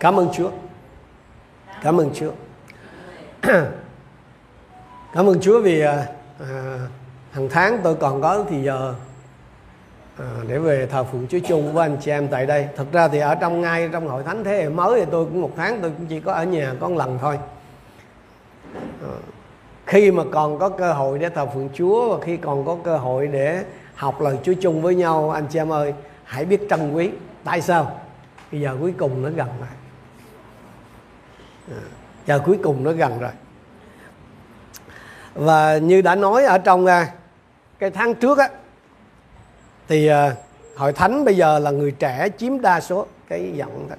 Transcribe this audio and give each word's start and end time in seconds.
cảm 0.00 0.16
ơn 0.16 0.28
Chúa. 0.32 0.50
Cảm 1.82 2.00
ơn 2.00 2.10
Chúa. 2.14 2.30
Cảm 5.14 5.26
ơn 5.26 5.40
Chúa 5.40 5.60
vì 5.60 5.80
à, 5.80 6.06
à, 6.40 6.78
hàng 7.30 7.48
tháng 7.50 7.80
tôi 7.82 7.94
còn 7.94 8.22
có 8.22 8.44
thì 8.50 8.62
giờ 8.62 8.94
à, 10.18 10.26
để 10.48 10.58
về 10.58 10.86
thờ 10.86 11.04
phượng 11.04 11.26
Chúa 11.30 11.38
chung 11.48 11.72
với 11.72 11.88
anh 11.88 11.96
chị 12.00 12.10
em 12.10 12.28
tại 12.28 12.46
đây. 12.46 12.68
Thật 12.76 12.84
ra 12.92 13.08
thì 13.08 13.18
ở 13.18 13.34
trong 13.34 13.60
ngay 13.60 13.88
trong 13.92 14.08
hội 14.08 14.22
thánh 14.22 14.44
thế 14.44 14.56
hệ 14.56 14.68
mới 14.68 15.00
thì 15.00 15.06
tôi 15.10 15.24
cũng 15.24 15.40
một 15.40 15.52
tháng 15.56 15.80
tôi 15.80 15.90
cũng 15.98 16.06
chỉ 16.06 16.20
có 16.20 16.32
ở 16.32 16.44
nhà 16.44 16.74
có 16.80 16.88
một 16.88 16.96
lần 16.96 17.18
thôi. 17.20 17.38
À, 19.02 19.14
khi 19.86 20.10
mà 20.10 20.22
còn 20.32 20.58
có 20.58 20.68
cơ 20.68 20.92
hội 20.92 21.18
để 21.18 21.28
thờ 21.28 21.46
phượng 21.54 21.68
Chúa 21.74 22.16
và 22.16 22.24
khi 22.24 22.36
còn 22.36 22.64
có 22.64 22.76
cơ 22.84 22.96
hội 22.96 23.26
để 23.26 23.64
học 23.94 24.20
lời 24.20 24.38
Chúa 24.42 24.54
chung 24.60 24.82
với 24.82 24.94
nhau 24.94 25.30
anh 25.30 25.46
chị 25.50 25.58
em 25.58 25.72
ơi 25.72 25.94
hãy 26.24 26.44
biết 26.44 26.66
trân 26.70 26.92
quý. 26.92 27.10
Tại 27.44 27.60
sao? 27.60 28.00
Bây 28.52 28.60
giờ 28.60 28.76
cuối 28.80 28.94
cùng 28.98 29.22
nó 29.22 29.28
gần 29.28 29.48
rồi 29.58 29.68
À, 31.70 31.82
giờ 32.26 32.40
cuối 32.46 32.58
cùng 32.62 32.84
nó 32.84 32.92
gần 32.92 33.18
rồi. 33.18 33.30
Và 35.34 35.78
như 35.78 36.02
đã 36.02 36.14
nói 36.14 36.44
ở 36.44 36.58
trong 36.58 36.86
à, 36.86 37.06
cái 37.78 37.90
tháng 37.90 38.14
trước 38.14 38.38
á 38.38 38.48
thì 39.88 40.06
à, 40.06 40.34
hội 40.76 40.92
thánh 40.92 41.24
bây 41.24 41.36
giờ 41.36 41.58
là 41.58 41.70
người 41.70 41.90
trẻ 41.90 42.28
chiếm 42.38 42.60
đa 42.60 42.80
số 42.80 43.06
cái 43.28 43.52
giọng 43.54 43.86
đó. 43.90 43.96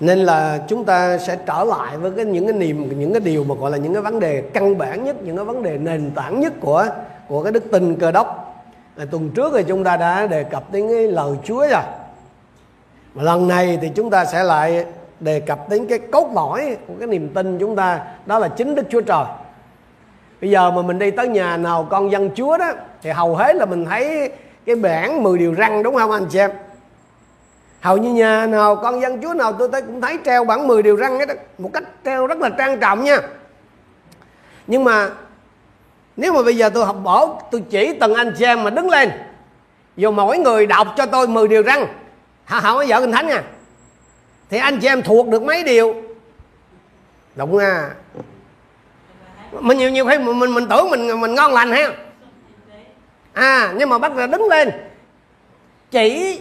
nên 0.00 0.18
là 0.18 0.58
chúng 0.68 0.84
ta 0.84 1.18
sẽ 1.18 1.38
trở 1.46 1.64
lại 1.64 1.96
với 1.96 2.10
cái 2.16 2.24
những 2.24 2.46
cái 2.46 2.52
niềm 2.52 2.98
những 2.98 3.12
cái 3.12 3.20
điều 3.20 3.44
mà 3.44 3.54
gọi 3.54 3.70
là 3.70 3.76
những 3.76 3.92
cái 3.92 4.02
vấn 4.02 4.20
đề 4.20 4.42
căn 4.54 4.78
bản 4.78 5.04
nhất 5.04 5.16
những 5.22 5.36
cái 5.36 5.44
vấn 5.44 5.62
đề 5.62 5.78
nền 5.78 6.10
tảng 6.10 6.40
nhất 6.40 6.52
của 6.60 6.88
của 7.28 7.42
cái 7.42 7.52
đức 7.52 7.64
tin 7.72 7.96
cơ 7.96 8.12
đốc. 8.12 8.42
À, 8.96 9.04
tuần 9.10 9.30
trước 9.30 9.52
thì 9.56 9.64
chúng 9.68 9.84
ta 9.84 9.96
đã 9.96 10.26
đề 10.26 10.44
cập 10.44 10.72
đến 10.72 10.88
cái 10.88 11.08
lời 11.08 11.36
Chúa 11.44 11.60
rồi. 11.60 11.82
Mà 13.14 13.22
lần 13.22 13.48
này 13.48 13.78
thì 13.82 13.90
chúng 13.94 14.10
ta 14.10 14.24
sẽ 14.24 14.42
lại 14.42 14.84
đề 15.20 15.40
cập 15.40 15.68
đến 15.68 15.86
cái 15.86 15.98
cốt 15.98 16.30
lõi 16.34 16.76
của 16.86 16.94
cái 16.98 17.08
niềm 17.08 17.28
tin 17.34 17.58
chúng 17.58 17.76
ta 17.76 18.00
đó 18.26 18.38
là 18.38 18.48
chính 18.48 18.74
Đức 18.74 18.82
Chúa 18.90 19.00
Trời. 19.00 19.24
Bây 20.40 20.50
giờ 20.50 20.70
mà 20.70 20.82
mình 20.82 20.98
đi 20.98 21.10
tới 21.10 21.28
nhà 21.28 21.56
nào 21.56 21.86
con 21.90 22.10
dân 22.10 22.30
Chúa 22.34 22.58
đó 22.58 22.72
thì 23.02 23.10
hầu 23.10 23.36
hết 23.36 23.56
là 23.56 23.66
mình 23.66 23.84
thấy 23.84 24.30
cái 24.66 24.76
bảng 24.76 25.22
10 25.22 25.38
điều 25.38 25.54
răng 25.54 25.82
đúng 25.82 25.94
không 25.94 26.10
anh 26.10 26.26
chị 26.30 26.38
em? 26.38 26.50
Hầu 27.80 27.96
như 27.96 28.12
nhà 28.12 28.46
nào 28.46 28.76
con 28.76 29.00
dân 29.00 29.22
Chúa 29.22 29.34
nào 29.34 29.52
tôi 29.52 29.68
thấy 29.72 29.82
cũng 29.82 30.00
thấy 30.00 30.18
treo 30.24 30.44
bản 30.44 30.66
10 30.66 30.82
điều 30.82 30.96
răng 30.96 31.18
ấy 31.18 31.26
đó, 31.26 31.34
một 31.58 31.70
cách 31.72 31.84
treo 32.04 32.26
rất 32.26 32.38
là 32.38 32.48
trang 32.48 32.80
trọng 32.80 33.04
nha. 33.04 33.18
Nhưng 34.66 34.84
mà 34.84 35.08
nếu 36.16 36.32
mà 36.32 36.42
bây 36.42 36.56
giờ 36.56 36.70
tôi 36.70 36.86
học 36.86 36.96
bổ 37.04 37.40
tôi 37.50 37.62
chỉ 37.70 37.92
từng 38.00 38.14
anh 38.14 38.32
chị 38.38 38.44
em 38.44 38.64
mà 38.64 38.70
đứng 38.70 38.90
lên 38.90 39.10
dù 39.96 40.10
mỗi 40.10 40.38
người 40.38 40.66
đọc 40.66 40.86
cho 40.96 41.06
tôi 41.06 41.28
10 41.28 41.48
điều 41.48 41.62
răng 41.62 41.86
hả 42.44 42.60
không 42.60 42.76
có 42.76 42.84
vợ 42.88 43.00
kinh 43.00 43.12
thánh 43.12 43.26
nha 43.26 43.42
thì 44.50 44.58
anh 44.58 44.80
chị 44.80 44.86
em 44.86 45.02
thuộc 45.02 45.28
được 45.28 45.42
mấy 45.42 45.62
điều? 45.62 45.94
Đúng 47.34 47.58
nha 47.58 47.90
mình 49.60 49.78
nhiều 49.78 49.90
nhiều 49.90 50.06
khi 50.06 50.18
mình 50.18 50.38
mình, 50.38 50.54
mình 50.54 50.66
tưởng 50.70 50.90
mình 50.90 51.20
mình 51.20 51.34
ngon 51.34 51.52
lành 51.52 51.72
ha. 51.72 51.92
À 53.32 53.72
nhưng 53.76 53.88
mà 53.88 53.98
bắt 53.98 54.12
ra 54.16 54.26
đứng 54.26 54.48
lên. 54.48 54.70
Chỉ 55.90 56.40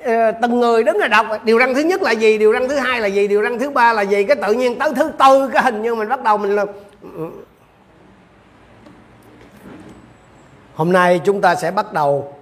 uh, 0.00 0.06
từng 0.42 0.60
người 0.60 0.84
đứng 0.84 0.96
là 0.96 1.08
đọc. 1.08 1.26
Điều 1.44 1.58
răng 1.58 1.74
thứ 1.74 1.80
nhất 1.80 2.02
là 2.02 2.10
gì? 2.10 2.38
Điều 2.38 2.52
răng 2.52 2.68
thứ 2.68 2.78
hai 2.78 3.00
là 3.00 3.06
gì? 3.06 3.28
Điều 3.28 3.42
răng 3.42 3.58
thứ 3.58 3.70
ba 3.70 3.92
là 3.92 4.02
gì? 4.02 4.24
Cái 4.24 4.36
tự 4.36 4.52
nhiên 4.52 4.78
tới 4.78 4.92
thứ 4.96 5.12
tư 5.18 5.50
cái 5.52 5.62
hình 5.62 5.82
như 5.82 5.94
mình 5.94 6.08
bắt 6.08 6.22
đầu 6.22 6.38
mình 6.38 6.56
là 6.56 6.64
hôm 10.74 10.92
nay 10.92 11.20
chúng 11.24 11.40
ta 11.40 11.54
sẽ 11.54 11.70
bắt 11.70 11.92
đầu 11.92 12.34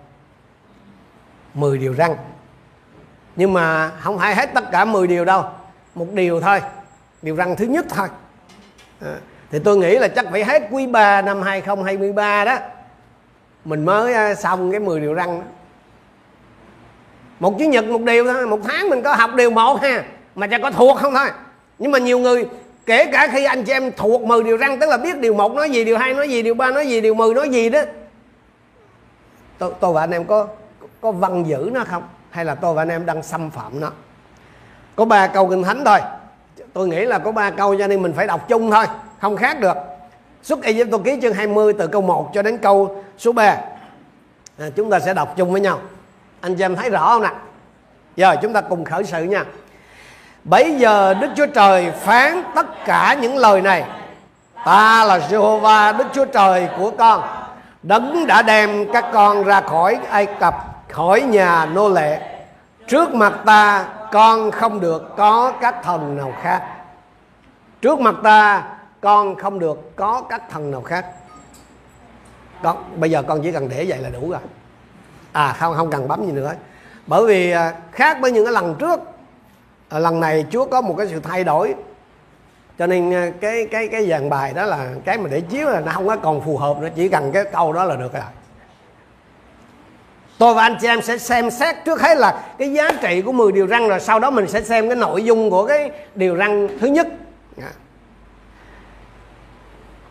10 1.55 1.79
điều 1.79 1.92
răng 1.92 2.17
nhưng 3.39 3.53
mà 3.53 3.91
không 4.00 4.19
phải 4.19 4.34
hết 4.34 4.50
tất 4.55 4.70
cả 4.72 4.84
10 4.84 5.06
điều 5.06 5.25
đâu 5.25 5.44
một 5.94 6.06
điều 6.12 6.41
thôi 6.41 6.61
điều 7.22 7.36
răng 7.36 7.56
thứ 7.56 7.64
nhất 7.64 7.86
thôi. 7.89 8.08
À, 9.00 9.17
thì 9.50 9.58
tôi 9.58 9.77
nghĩ 9.77 9.98
là 9.98 10.08
chắc 10.08 10.27
phải 10.30 10.45
hết 10.45 10.62
quý 10.70 10.86
3 10.86 11.22
năm 11.22 11.42
2023 11.42 12.45
đó 12.45 12.56
mình 13.64 13.85
mới 13.85 14.14
à, 14.14 14.35
xong 14.35 14.70
cái 14.70 14.80
10 14.80 15.01
điều 15.01 15.14
răng 15.14 15.40
đó. 15.40 15.46
một 17.40 17.55
chủ 17.58 17.64
nhật 17.64 17.85
một 17.85 18.01
điều 18.01 18.33
thôi 18.33 18.46
một 18.46 18.61
tháng 18.64 18.89
mình 18.89 19.02
có 19.02 19.14
học 19.14 19.30
điều 19.35 19.51
một 19.51 19.83
ha 19.83 20.05
mà 20.34 20.46
chẳng 20.46 20.63
có 20.63 20.70
thuộc 20.70 20.98
không 20.98 21.14
thôi. 21.14 21.30
Nhưng 21.79 21.92
mà 21.92 21.98
nhiều 21.98 22.18
người 22.18 22.46
kể 22.86 23.05
cả 23.13 23.29
khi 23.33 23.45
anh 23.45 23.64
chị 23.64 23.73
em 23.73 23.92
thuộc 23.92 24.23
10 24.23 24.42
điều 24.42 24.57
răng 24.57 24.79
tức 24.79 24.90
là 24.90 24.96
biết 24.96 25.18
điều 25.18 25.34
một 25.34 25.52
nói 25.52 25.70
gì 25.70 25.84
điều 25.84 25.98
hai 25.98 26.14
nói 26.14 26.29
gì 26.29 26.42
điều 26.42 26.55
ba 26.55 26.70
nói 26.70 26.89
gì 26.89 27.01
điều 27.01 27.14
10 27.14 27.34
nói 27.34 27.48
gì 27.48 27.70
đó 27.70 27.80
tôi, 29.58 29.73
tôi 29.80 29.92
và 29.92 30.01
anh 30.01 30.11
em 30.11 30.24
có 30.24 30.48
có 31.01 31.13
văn 31.13 31.45
giữ 31.46 31.70
nó 31.73 31.84
không? 31.84 32.02
Hay 32.30 32.44
là 32.44 32.55
tôi 32.55 32.74
và 32.74 32.83
anh 32.83 32.89
em 32.89 33.06
đang 33.06 33.22
xâm 33.22 33.50
phạm 33.50 33.80
nó? 33.80 33.90
Có 34.96 35.05
ba 35.05 35.27
câu 35.27 35.48
kinh 35.48 35.62
thánh 35.62 35.84
thôi. 35.84 35.98
Tôi 36.72 36.89
nghĩ 36.89 37.05
là 37.05 37.18
có 37.18 37.33
ba 37.33 37.50
câu 37.50 37.77
cho 37.78 37.86
nên 37.86 38.02
mình 38.02 38.12
phải 38.12 38.27
đọc 38.27 38.48
chung 38.48 38.70
thôi 38.70 38.86
không 39.20 39.36
khác 39.36 39.61
được. 39.61 39.77
Xuất 40.42 40.62
Ai 40.62 40.84
Cập 40.90 41.02
ký 41.02 41.18
chương 41.22 41.34
20 41.34 41.72
từ 41.72 41.86
câu 41.86 42.02
1 42.02 42.30
cho 42.34 42.42
đến 42.42 42.58
câu 42.58 43.05
số 43.18 43.33
3 43.33 43.56
à, 44.58 44.66
chúng 44.77 44.90
ta 44.90 45.00
sẽ 45.00 45.14
đọc 45.14 45.34
chung 45.36 45.52
với 45.52 45.61
nhau. 45.61 45.80
Anh 46.40 46.56
chị 46.56 46.64
em 46.64 46.77
thấy 46.77 46.90
rõ 46.90 47.08
không 47.08 47.22
nè? 47.22 47.30
Giờ 48.16 48.36
chúng 48.42 48.52
ta 48.52 48.60
cùng 48.60 48.84
khởi 48.84 49.05
sự 49.05 49.24
nha. 49.24 49.45
Bấy 50.45 50.74
giờ 50.78 51.14
Đức 51.14 51.28
Chúa 51.36 51.46
Trời 51.46 51.90
phán 51.90 52.42
tất 52.55 52.84
cả 52.84 53.16
những 53.20 53.36
lời 53.36 53.60
này. 53.60 53.84
Ta 54.64 55.05
là 55.05 55.18
Jehovah 55.18 55.96
Đức 55.96 56.06
Chúa 56.14 56.24
Trời 56.24 56.68
của 56.78 56.90
con. 56.90 57.22
Đấng 57.83 58.27
đã 58.27 58.42
đem 58.42 58.92
các 58.92 59.05
con 59.12 59.45
ra 59.45 59.60
khỏi 59.60 59.98
Ai 60.10 60.27
Cập. 60.27 60.55
Khỏi 60.93 61.21
nhà 61.21 61.67
nô 61.67 61.89
lệ. 61.89 62.21
Trước 62.89 63.15
mặt 63.15 63.33
ta, 63.47 63.89
con 64.13 64.51
không 64.51 64.81
được 64.81 65.17
có 65.17 65.53
các 65.61 65.83
thần 65.83 66.17
nào 66.17 66.33
khác. 66.43 66.63
Trước 67.81 68.01
mặt 68.01 68.15
ta, 68.23 68.65
con 69.01 69.37
không 69.37 69.59
được 69.59 69.97
có 69.97 70.23
các 70.29 70.51
thần 70.51 70.71
nào 70.71 70.83
khác. 70.83 71.07
Con, 72.63 72.77
bây 72.97 73.11
giờ 73.11 73.23
con 73.23 73.43
chỉ 73.43 73.53
cần 73.53 73.69
để 73.69 73.85
vậy 73.89 73.99
là 73.99 74.09
đủ 74.09 74.31
rồi. 74.31 74.41
À 75.33 75.57
không 75.59 75.75
không 75.77 75.91
cần 75.91 76.09
bấm 76.09 76.27
gì 76.27 76.33
nữa. 76.33 76.53
Bởi 77.07 77.27
vì 77.27 77.51
à, 77.51 77.75
khác 77.93 78.19
với 78.20 78.33
những 78.33 78.45
cái 78.45 78.53
lần 78.53 78.75
trước 78.75 79.01
à, 79.89 79.99
lần 79.99 80.20
này 80.20 80.47
Chúa 80.51 80.65
có 80.65 80.81
một 80.81 80.95
cái 80.99 81.07
sự 81.07 81.20
thay 81.20 81.45
đổi. 81.45 81.75
Cho 82.79 82.87
nên 82.87 83.15
à, 83.15 83.31
cái 83.41 83.67
cái 83.70 83.89
cái 83.89 84.09
dàn 84.09 84.31
bài 84.31 84.53
đó 84.55 84.65
là 84.65 84.89
cái 85.05 85.19
mà 85.19 85.29
để 85.29 85.41
chiếu 85.41 85.69
là 85.69 85.81
nó 85.81 85.93
không 85.93 86.09
có 86.09 86.17
còn 86.17 86.41
phù 86.41 86.57
hợp 86.57 86.79
nữa. 86.79 86.89
Chỉ 86.95 87.09
cần 87.09 87.33
cái 87.33 87.45
câu 87.45 87.73
đó 87.73 87.85
là 87.85 87.97
được 87.97 88.13
rồi 88.13 88.23
tôi 90.39 90.55
và 90.55 90.63
anh 90.63 90.77
chị 90.81 90.87
em 90.87 91.03
sẽ 91.03 91.19
xem 91.19 91.51
xét 91.51 91.77
trước 91.85 92.01
hết 92.01 92.19
là 92.19 92.43
cái 92.59 92.73
giá 92.73 92.91
trị 93.03 93.23
của 93.23 93.33
10 93.33 93.53
điều 93.53 93.67
răng 93.67 93.89
rồi 93.89 94.01
sau 94.01 94.21
đó 94.21 94.31
mình 94.31 94.47
sẽ 94.49 94.63
xem 94.63 94.89
cái 94.89 94.97
nội 94.97 95.25
dung 95.25 95.51
của 95.51 95.67
cái 95.67 95.91
điều 96.15 96.35
răng 96.35 96.69
thứ 96.81 96.87
nhất. 96.87 97.07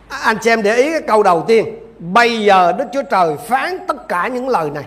Anh 0.09 0.37
chị 0.41 0.49
em 0.49 0.63
để 0.63 0.75
ý 0.75 0.91
cái 0.91 1.01
câu 1.01 1.23
đầu 1.23 1.43
tiên. 1.47 1.65
Bây 1.99 2.43
giờ 2.43 2.71
Đức 2.71 2.85
Chúa 2.93 3.03
Trời 3.03 3.35
phán 3.47 3.77
tất 3.87 4.07
cả 4.07 4.27
những 4.27 4.49
lời 4.49 4.69
này. 4.69 4.83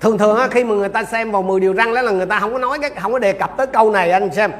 Thường 0.00 0.18
thường 0.18 0.38
khi 0.50 0.64
mà 0.64 0.74
người 0.74 0.88
ta 0.88 1.04
xem 1.04 1.32
vào 1.32 1.42
10 1.42 1.60
điều 1.60 1.72
răng 1.72 1.94
đó 1.94 2.02
là 2.02 2.12
người 2.12 2.26
ta 2.26 2.40
không 2.40 2.52
có 2.52 2.58
nói 2.58 2.78
cái 2.78 2.90
không 2.90 3.12
có 3.12 3.18
đề 3.18 3.32
cập 3.32 3.56
tới 3.56 3.66
câu 3.66 3.90
này 3.90 4.10
anh 4.10 4.32
xem 4.32 4.52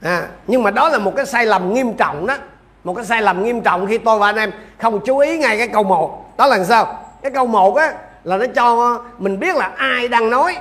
à, 0.00 0.26
nhưng 0.46 0.62
mà 0.62 0.70
đó 0.70 0.88
là 0.88 0.98
một 0.98 1.12
cái 1.16 1.26
sai 1.26 1.46
lầm 1.46 1.74
nghiêm 1.74 1.92
trọng 1.92 2.26
đó. 2.26 2.36
Một 2.84 2.94
cái 2.94 3.04
sai 3.04 3.22
lầm 3.22 3.44
nghiêm 3.44 3.60
trọng 3.60 3.86
khi 3.86 3.98
tôi 3.98 4.18
và 4.18 4.28
anh 4.28 4.36
em 4.36 4.52
không 4.78 5.00
chú 5.04 5.18
ý 5.18 5.38
ngay 5.38 5.58
cái 5.58 5.68
câu 5.68 5.82
một. 5.82 6.36
Đó 6.36 6.46
là 6.46 6.64
sao? 6.64 7.04
Cái 7.22 7.30
câu 7.30 7.46
một 7.46 7.76
á 7.76 7.92
là 8.24 8.36
nó 8.36 8.46
cho, 8.54 9.00
mình 9.18 9.40
biết 9.40 9.56
là 9.56 9.70
ai 9.76 10.08
đang 10.08 10.30
nói. 10.30 10.56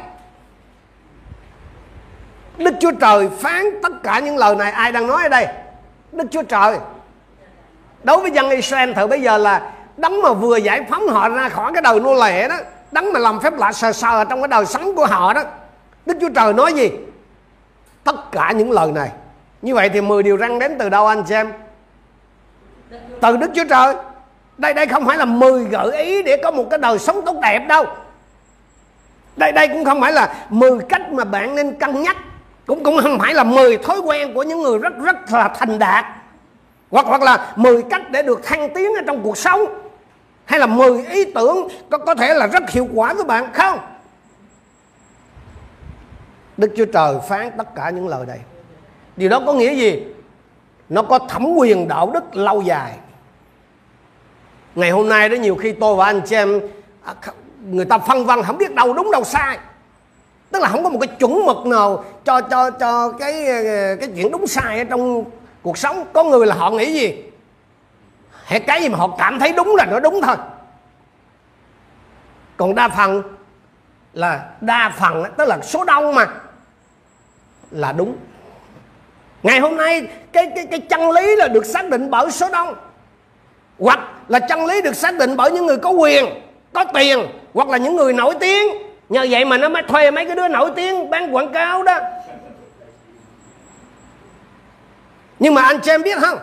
Đức 2.57 2.73
Chúa 2.79 2.91
Trời 2.91 3.29
phán 3.39 3.65
tất 3.83 4.03
cả 4.03 4.19
những 4.19 4.37
lời 4.37 4.55
này, 4.55 4.71
ai 4.71 4.91
đang 4.91 5.07
nói 5.07 5.23
ở 5.23 5.29
đây? 5.29 5.47
Đức 6.11 6.27
Chúa 6.31 6.43
Trời. 6.43 6.77
Đối 8.03 8.17
với 8.17 8.31
dân 8.31 8.49
Israel 8.49 8.93
thời 8.93 9.07
bây 9.07 9.21
giờ 9.21 9.37
là 9.37 9.71
đấng 9.97 10.21
mà 10.21 10.33
vừa 10.33 10.57
giải 10.57 10.85
phóng 10.89 11.07
họ 11.07 11.29
ra 11.29 11.49
khỏi 11.49 11.71
cái 11.73 11.81
đời 11.81 11.99
nô 11.99 12.13
lệ 12.13 12.47
đó, 12.47 12.55
đấng 12.91 13.13
mà 13.13 13.19
làm 13.19 13.39
phép 13.39 13.53
lạ 13.57 13.71
sờ 13.71 13.91
sờ 13.91 14.25
trong 14.25 14.41
cái 14.41 14.47
đời 14.47 14.65
sống 14.65 14.95
của 14.95 15.05
họ 15.05 15.33
đó, 15.33 15.43
Đức 16.05 16.17
Chúa 16.21 16.29
Trời 16.35 16.53
nói 16.53 16.73
gì? 16.73 16.91
Tất 18.03 18.31
cả 18.31 18.51
những 18.51 18.71
lời 18.71 18.91
này. 18.91 19.11
Như 19.61 19.75
vậy 19.75 19.89
thì 19.89 20.01
10 20.01 20.23
điều 20.23 20.37
răng 20.37 20.59
đến 20.59 20.75
từ 20.79 20.89
đâu 20.89 21.07
anh 21.07 21.27
xem 21.27 21.53
từ 23.21 23.37
Đức 23.37 23.51
Chúa 23.55 23.65
Trời 23.69 23.95
đây 24.57 24.73
đây 24.73 24.87
không 24.87 25.05
phải 25.05 25.17
là 25.17 25.25
10 25.25 25.63
gợi 25.63 25.97
ý 25.97 26.23
để 26.23 26.37
có 26.43 26.51
một 26.51 26.67
cái 26.69 26.79
đời 26.79 26.99
sống 26.99 27.21
tốt 27.25 27.35
đẹp 27.41 27.59
đâu. 27.67 27.85
Đây 29.35 29.51
đây 29.51 29.67
cũng 29.67 29.85
không 29.85 30.01
phải 30.01 30.11
là 30.11 30.45
10 30.49 30.79
cách 30.89 31.11
mà 31.11 31.23
bạn 31.23 31.55
nên 31.55 31.79
cân 31.79 32.01
nhắc. 32.01 32.17
Cũng 32.65 32.83
cũng 32.83 32.99
không 33.01 33.19
phải 33.19 33.33
là 33.33 33.43
10 33.43 33.77
thói 33.77 33.99
quen 33.99 34.33
của 34.33 34.43
những 34.43 34.61
người 34.61 34.77
rất 34.77 34.93
rất 34.97 35.31
là 35.31 35.47
thành 35.47 35.79
đạt. 35.79 36.05
Hoặc 36.91 37.05
hoặc 37.05 37.21
là 37.21 37.53
10 37.55 37.83
cách 37.83 38.11
để 38.11 38.23
được 38.23 38.43
thăng 38.43 38.73
tiến 38.73 38.93
ở 38.95 39.01
trong 39.07 39.23
cuộc 39.23 39.37
sống. 39.37 39.61
Hay 40.45 40.59
là 40.59 40.65
10 40.65 41.05
ý 41.05 41.25
tưởng 41.25 41.67
có 41.89 41.97
có 41.97 42.15
thể 42.15 42.33
là 42.33 42.47
rất 42.47 42.69
hiệu 42.69 42.87
quả 42.93 43.13
với 43.13 43.25
bạn 43.25 43.53
không? 43.53 43.79
Đức 46.57 46.73
Chúa 46.77 46.85
Trời 46.85 47.15
phán 47.29 47.51
tất 47.57 47.75
cả 47.75 47.89
những 47.89 48.07
lời 48.07 48.25
này. 48.25 48.39
Điều 49.15 49.29
đó 49.29 49.41
có 49.45 49.53
nghĩa 49.53 49.73
gì? 49.73 50.03
Nó 50.89 51.01
có 51.01 51.19
thẩm 51.19 51.53
quyền 51.55 51.87
đạo 51.87 52.11
đức 52.13 52.35
lâu 52.35 52.61
dài. 52.61 52.91
Ngày 54.75 54.91
hôm 54.91 55.09
nay 55.09 55.29
đó 55.29 55.35
nhiều 55.35 55.55
khi 55.55 55.71
tôi 55.71 55.95
và 55.95 56.05
anh 56.05 56.21
chị 56.25 56.35
em 56.35 56.61
à, 57.03 57.13
Người 57.65 57.85
ta 57.85 57.97
phân 57.97 58.25
vân, 58.25 58.43
không 58.43 58.57
biết 58.57 58.75
đâu 58.75 58.93
đúng 58.93 59.11
đâu 59.11 59.23
sai. 59.23 59.57
Tức 60.51 60.61
là 60.61 60.67
không 60.67 60.83
có 60.83 60.89
một 60.89 60.99
cái 61.01 61.07
chuẩn 61.07 61.45
mực 61.45 61.65
nào 61.65 62.03
cho 62.25 62.41
cho 62.41 62.69
cho 62.71 63.11
cái 63.11 63.45
cái 63.99 64.09
chuyện 64.15 64.31
đúng 64.31 64.47
sai 64.47 64.77
ở 64.77 64.83
trong 64.83 65.23
cuộc 65.61 65.77
sống. 65.77 66.05
Có 66.13 66.23
người 66.23 66.45
là 66.45 66.55
họ 66.55 66.71
nghĩ 66.71 66.93
gì? 66.93 67.23
Hệ 68.45 68.59
cái 68.59 68.81
gì 68.81 68.89
mà 68.89 68.97
họ 68.97 69.15
cảm 69.17 69.39
thấy 69.39 69.53
đúng 69.53 69.75
là 69.75 69.85
nó 69.85 69.99
đúng 69.99 70.21
thôi. 70.21 70.35
Còn 72.57 72.75
đa 72.75 72.87
phần 72.87 73.23
là, 74.13 74.49
đa 74.61 74.93
phần 74.99 75.23
tức 75.37 75.47
là 75.47 75.59
số 75.61 75.83
đông 75.83 76.15
mà, 76.15 76.27
là 77.71 77.91
đúng. 77.91 78.15
Ngày 79.43 79.59
hôm 79.59 79.77
nay 79.77 80.07
cái 80.31 80.51
cái 80.55 80.65
cái 80.65 80.79
chân 80.79 81.11
lý 81.11 81.35
là 81.35 81.47
được 81.47 81.65
xác 81.65 81.89
định 81.89 82.09
bởi 82.09 82.31
số 82.31 82.49
đông 82.49 82.75
hoặc 83.79 83.99
là 84.27 84.39
chân 84.39 84.65
lý 84.65 84.81
được 84.81 84.95
xác 84.95 85.17
định 85.17 85.35
bởi 85.37 85.51
những 85.51 85.65
người 85.65 85.77
có 85.77 85.89
quyền, 85.89 86.25
có 86.73 86.85
tiền, 86.93 87.19
hoặc 87.53 87.69
là 87.69 87.77
những 87.77 87.95
người 87.95 88.13
nổi 88.13 88.35
tiếng. 88.39 88.67
Nhờ 89.09 89.27
vậy 89.29 89.45
mà 89.45 89.57
nó 89.57 89.69
mới 89.69 89.83
thuê 89.83 90.11
mấy 90.11 90.25
cái 90.25 90.35
đứa 90.35 90.47
nổi 90.47 90.71
tiếng 90.75 91.09
bán 91.09 91.35
quảng 91.35 91.53
cáo 91.53 91.83
đó. 91.83 91.99
Nhưng 95.39 95.53
mà 95.53 95.61
anh 95.61 95.79
chị 95.79 95.91
em 95.91 96.01
biết 96.03 96.19
không? 96.19 96.37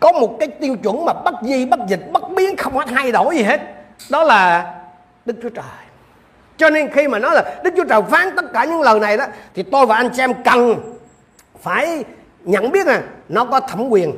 Có 0.00 0.12
một 0.12 0.36
cái 0.40 0.48
tiêu 0.48 0.76
chuẩn 0.82 1.04
mà 1.04 1.12
bất 1.12 1.34
di, 1.42 1.66
bất 1.66 1.80
dịch, 1.88 2.12
bất 2.12 2.30
biến, 2.30 2.56
không 2.56 2.74
có 2.74 2.84
thay 2.86 3.12
đổi 3.12 3.36
gì 3.36 3.42
hết. 3.42 3.60
Đó 4.10 4.24
là 4.24 4.74
đức 5.24 5.36
chúa 5.42 5.48
trời. 5.48 5.64
Cho 6.56 6.70
nên 6.70 6.90
khi 6.92 7.08
mà 7.08 7.18
nói 7.18 7.34
là 7.34 7.60
đức 7.64 7.74
chúa 7.76 7.84
trời 7.84 8.02
phán 8.10 8.36
tất 8.36 8.44
cả 8.52 8.64
những 8.64 8.80
lời 8.80 9.00
này 9.00 9.16
đó, 9.16 9.24
thì 9.54 9.62
tôi 9.62 9.86
và 9.86 9.96
anh 9.96 10.10
chị 10.16 10.22
em 10.22 10.42
cần 10.44 10.74
phải 11.60 12.04
nhận 12.40 12.70
biết 12.70 12.86
là 12.86 13.02
nó 13.28 13.44
có 13.44 13.60
thẩm 13.60 13.88
quyền 13.88 14.16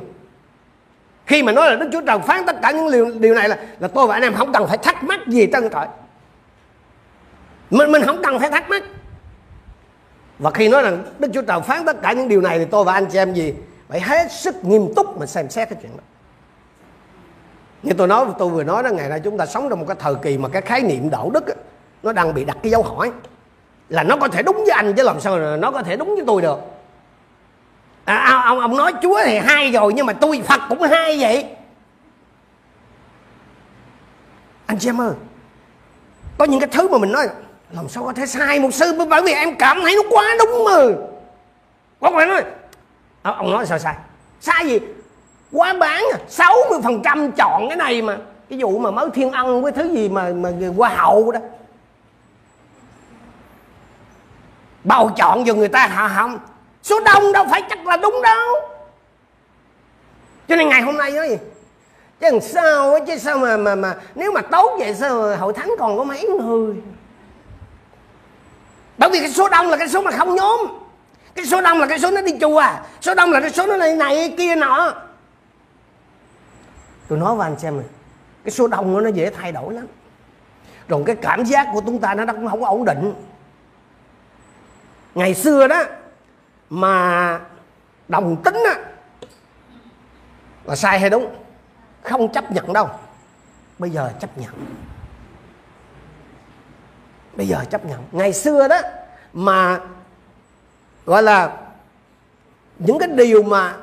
khi 1.33 1.43
mà 1.43 1.51
nói 1.51 1.69
là 1.69 1.75
đức 1.75 1.89
chúa 1.93 2.01
trời 2.01 2.19
phán 2.19 2.45
tất 2.45 2.55
cả 2.61 2.71
những 2.71 2.91
điều, 2.91 3.11
điều 3.19 3.35
này 3.35 3.49
là 3.49 3.57
là 3.79 3.87
tôi 3.87 4.07
và 4.07 4.15
anh 4.15 4.23
em 4.23 4.33
không 4.33 4.53
cần 4.53 4.67
phải 4.67 4.77
thắc 4.77 5.03
mắc 5.03 5.19
gì 5.27 5.47
trên 5.53 5.69
trời 5.69 5.87
mình 7.69 7.91
mình 7.91 8.01
không 8.05 8.21
cần 8.23 8.39
phải 8.39 8.49
thắc 8.49 8.69
mắc. 8.69 8.83
Và 10.39 10.51
khi 10.51 10.69
nói 10.69 10.81
rằng 10.81 11.03
đức 11.19 11.31
chúa 11.33 11.41
trời 11.41 11.61
phán 11.61 11.85
tất 11.85 12.01
cả 12.01 12.11
những 12.13 12.27
điều 12.27 12.41
này 12.41 12.59
thì 12.59 12.65
tôi 12.65 12.83
và 12.83 12.93
anh 12.93 13.05
chị 13.05 13.17
em 13.17 13.33
gì? 13.33 13.53
Phải 13.89 14.01
hết 14.01 14.31
sức 14.31 14.65
nghiêm 14.65 14.93
túc 14.95 15.19
mà 15.19 15.25
xem 15.25 15.49
xét 15.49 15.69
cái 15.69 15.79
chuyện 15.81 15.97
đó. 15.97 16.03
Như 17.83 17.93
tôi 17.93 18.07
nói 18.07 18.25
tôi 18.39 18.49
vừa 18.49 18.63
nói 18.63 18.83
đó 18.83 18.89
ngày 18.89 19.09
nay 19.09 19.19
chúng 19.23 19.37
ta 19.37 19.45
sống 19.45 19.69
trong 19.69 19.79
một 19.79 19.85
cái 19.87 19.97
thời 19.99 20.15
kỳ 20.15 20.37
mà 20.37 20.49
cái 20.49 20.61
khái 20.61 20.81
niệm 20.81 21.09
đạo 21.09 21.29
đức 21.33 21.43
nó 22.03 22.13
đang 22.13 22.33
bị 22.33 22.45
đặt 22.45 22.57
cái 22.63 22.71
dấu 22.71 22.83
hỏi. 22.83 23.11
Là 23.89 24.03
nó 24.03 24.17
có 24.17 24.27
thể 24.27 24.43
đúng 24.43 24.55
với 24.55 24.71
anh 24.71 24.93
chứ 24.93 25.03
làm 25.03 25.19
sao 25.19 25.57
nó 25.57 25.71
có 25.71 25.83
thể 25.83 25.97
đúng 25.97 26.15
với 26.15 26.23
tôi 26.27 26.41
được? 26.41 26.72
À, 28.05 28.17
à, 28.17 28.43
ông 28.45 28.59
ông 28.59 28.77
nói 28.77 28.93
chúa 29.01 29.21
thì 29.25 29.37
hai 29.37 29.71
rồi 29.71 29.93
nhưng 29.93 30.05
mà 30.05 30.13
tôi 30.13 30.41
phật 30.47 30.61
cũng 30.69 30.81
hai 30.81 31.17
vậy. 31.19 31.45
Anh 34.65 34.79
chị 34.79 34.89
em 34.89 35.01
ơi 35.01 35.13
có 36.37 36.45
những 36.45 36.59
cái 36.59 36.69
thứ 36.71 36.87
mà 36.89 36.97
mình 36.97 37.11
nói 37.11 37.27
làm 37.71 37.89
sao 37.89 38.03
có 38.03 38.13
thể 38.13 38.25
sai 38.25 38.59
một 38.59 38.73
sư? 38.73 39.05
Bởi 39.09 39.21
vì 39.21 39.31
em 39.31 39.55
cảm 39.55 39.81
thấy 39.81 39.95
nó 39.95 40.01
quá 40.09 40.25
đúng 40.39 40.63
mà 40.63 40.95
quá 41.99 42.11
quen 42.11 42.29
nói 42.29 42.43
à, 43.21 43.31
ông 43.31 43.51
nói 43.51 43.65
sao 43.65 43.79
sai? 43.79 43.95
Sai 44.41 44.67
gì? 44.67 44.79
Quá 45.51 45.73
bán 45.73 46.03
à, 46.13 46.17
sáu 46.27 46.55
mươi 46.69 46.79
phần 46.83 47.01
trăm 47.03 47.31
chọn 47.31 47.67
cái 47.69 47.77
này 47.77 48.01
mà 48.01 48.17
cái 48.49 48.59
vụ 48.61 48.79
mà 48.79 48.91
mới 48.91 49.09
thiên 49.13 49.31
ân 49.31 49.61
với 49.61 49.71
thứ 49.71 49.93
gì 49.93 50.09
mà 50.09 50.29
mà 50.29 50.51
hoa 50.77 50.89
hậu 50.89 51.31
đó. 51.31 51.39
Bầu 54.83 55.11
chọn 55.15 55.45
cho 55.45 55.53
người 55.53 55.67
ta 55.67 55.87
hả 55.87 56.07
không? 56.07 56.39
Số 56.83 56.99
đông 56.99 57.31
đâu 57.31 57.45
phải 57.49 57.63
chắc 57.69 57.87
là 57.87 57.97
đúng 57.97 58.21
đâu. 58.23 58.55
Cho 60.47 60.55
nên 60.55 60.69
ngày 60.69 60.81
hôm 60.81 60.97
nay 60.97 61.11
nói 61.11 61.29
gì? 61.29 61.37
Chứ 62.19 62.29
làm 62.31 62.41
sao 62.41 62.99
chứ 63.07 63.17
sao 63.17 63.37
mà 63.37 63.57
mà 63.57 63.75
mà 63.75 63.95
nếu 64.15 64.31
mà 64.31 64.41
tốt 64.41 64.75
vậy 64.79 64.95
sao 64.95 65.35
hội 65.37 65.53
thánh 65.53 65.71
còn 65.79 65.97
có 65.97 66.03
mấy 66.03 66.23
người? 66.23 66.75
Bởi 68.97 69.09
vì 69.09 69.19
cái 69.19 69.29
số 69.29 69.49
đông 69.49 69.67
là 69.67 69.77
cái 69.77 69.87
số 69.87 70.01
mà 70.01 70.11
không 70.11 70.35
nhóm. 70.35 70.59
Cái 71.35 71.45
số 71.45 71.61
đông 71.61 71.79
là 71.79 71.87
cái 71.87 71.99
số 71.99 72.11
nó 72.11 72.21
đi 72.21 72.31
chùa, 72.41 72.63
số 73.01 73.13
đông 73.13 73.31
là 73.31 73.41
cái 73.41 73.49
số 73.49 73.65
nó 73.65 73.77
này 73.77 73.95
này 73.95 74.33
kia 74.37 74.55
nọ. 74.55 74.93
Tôi 77.07 77.19
nói 77.19 77.35
với 77.35 77.47
anh 77.47 77.59
xem 77.59 77.77
này, 77.77 77.85
cái 78.43 78.51
số 78.51 78.67
đông 78.67 78.93
nó 78.93 79.01
nó 79.01 79.09
dễ 79.09 79.29
thay 79.29 79.51
đổi 79.51 79.73
lắm. 79.73 79.87
Rồi 80.87 81.03
cái 81.05 81.15
cảm 81.15 81.43
giác 81.43 81.67
của 81.73 81.81
chúng 81.85 81.99
ta 81.99 82.13
nó 82.13 82.33
cũng 82.33 82.49
không 82.49 82.61
có 82.61 82.67
ổn 82.67 82.85
định. 82.85 83.13
Ngày 85.15 85.33
xưa 85.33 85.67
đó 85.67 85.83
mà 86.73 87.39
đồng 88.07 88.43
tính 88.43 88.63
á, 88.65 88.75
là 90.63 90.75
sai 90.75 90.99
hay 90.99 91.09
đúng? 91.09 91.35
Không 92.03 92.31
chấp 92.31 92.51
nhận 92.51 92.73
đâu. 92.73 92.89
Bây 93.79 93.89
giờ 93.89 94.11
chấp 94.19 94.37
nhận. 94.37 94.51
Bây 97.35 97.47
giờ 97.47 97.65
chấp 97.69 97.85
nhận. 97.85 97.99
Ngày 98.11 98.33
xưa 98.33 98.67
đó, 98.67 98.79
mà 99.33 99.79
gọi 101.05 101.23
là 101.23 101.57
những 102.79 102.99
cái 102.99 103.07
điều 103.07 103.43
mà 103.43 103.73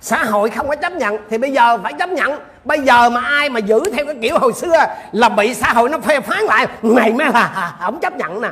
xã 0.00 0.24
hội 0.24 0.50
không 0.50 0.68
có 0.68 0.76
chấp 0.76 0.92
nhận, 0.92 1.16
thì 1.30 1.38
bây 1.38 1.52
giờ 1.52 1.78
phải 1.78 1.92
chấp 1.98 2.08
nhận. 2.08 2.40
Bây 2.64 2.80
giờ 2.80 3.10
mà 3.10 3.20
ai 3.20 3.48
mà 3.48 3.60
giữ 3.60 3.80
theo 3.92 4.06
cái 4.06 4.16
kiểu 4.22 4.38
hồi 4.38 4.52
xưa 4.52 4.76
là 5.12 5.28
bị 5.28 5.54
xã 5.54 5.72
hội 5.72 5.88
nó 5.88 5.98
phê 5.98 6.20
phán 6.20 6.44
lại, 6.44 6.66
ngày 6.82 7.12
mới 7.12 7.26
là 7.32 7.76
không 7.80 8.00
chấp 8.00 8.16
nhận 8.16 8.40
nè 8.40 8.50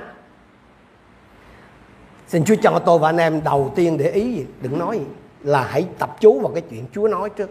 xin 2.29 2.45
Chúa 2.45 2.55
cho 2.63 2.79
tôi 2.79 2.99
và 2.99 3.09
anh 3.09 3.17
em 3.17 3.45
đầu 3.45 3.73
tiên 3.75 3.99
để 3.99 4.11
ý 4.11 4.33
gì? 4.33 4.47
Đừng 4.61 4.79
nói 4.79 4.99
gì 4.99 5.05
là 5.43 5.63
hãy 5.63 5.87
tập 5.99 6.17
chú 6.21 6.41
vào 6.41 6.53
cái 6.53 6.63
chuyện 6.71 6.85
Chúa 6.93 7.09
nói 7.09 7.31
trước. 7.31 7.51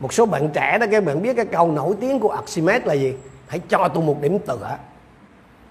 Một 0.00 0.12
số 0.12 0.26
bạn 0.26 0.48
trẻ 0.48 0.78
đó, 0.78 0.86
các 0.90 1.04
bạn 1.04 1.22
biết 1.22 1.36
cái 1.36 1.44
câu 1.44 1.70
nổi 1.72 1.94
tiếng 2.00 2.18
của 2.18 2.30
Archimedes 2.30 2.86
là 2.86 2.94
gì? 2.94 3.14
Hãy 3.46 3.60
cho 3.68 3.88
tôi 3.88 4.02
một 4.02 4.22
điểm 4.22 4.38
tựa. 4.38 4.76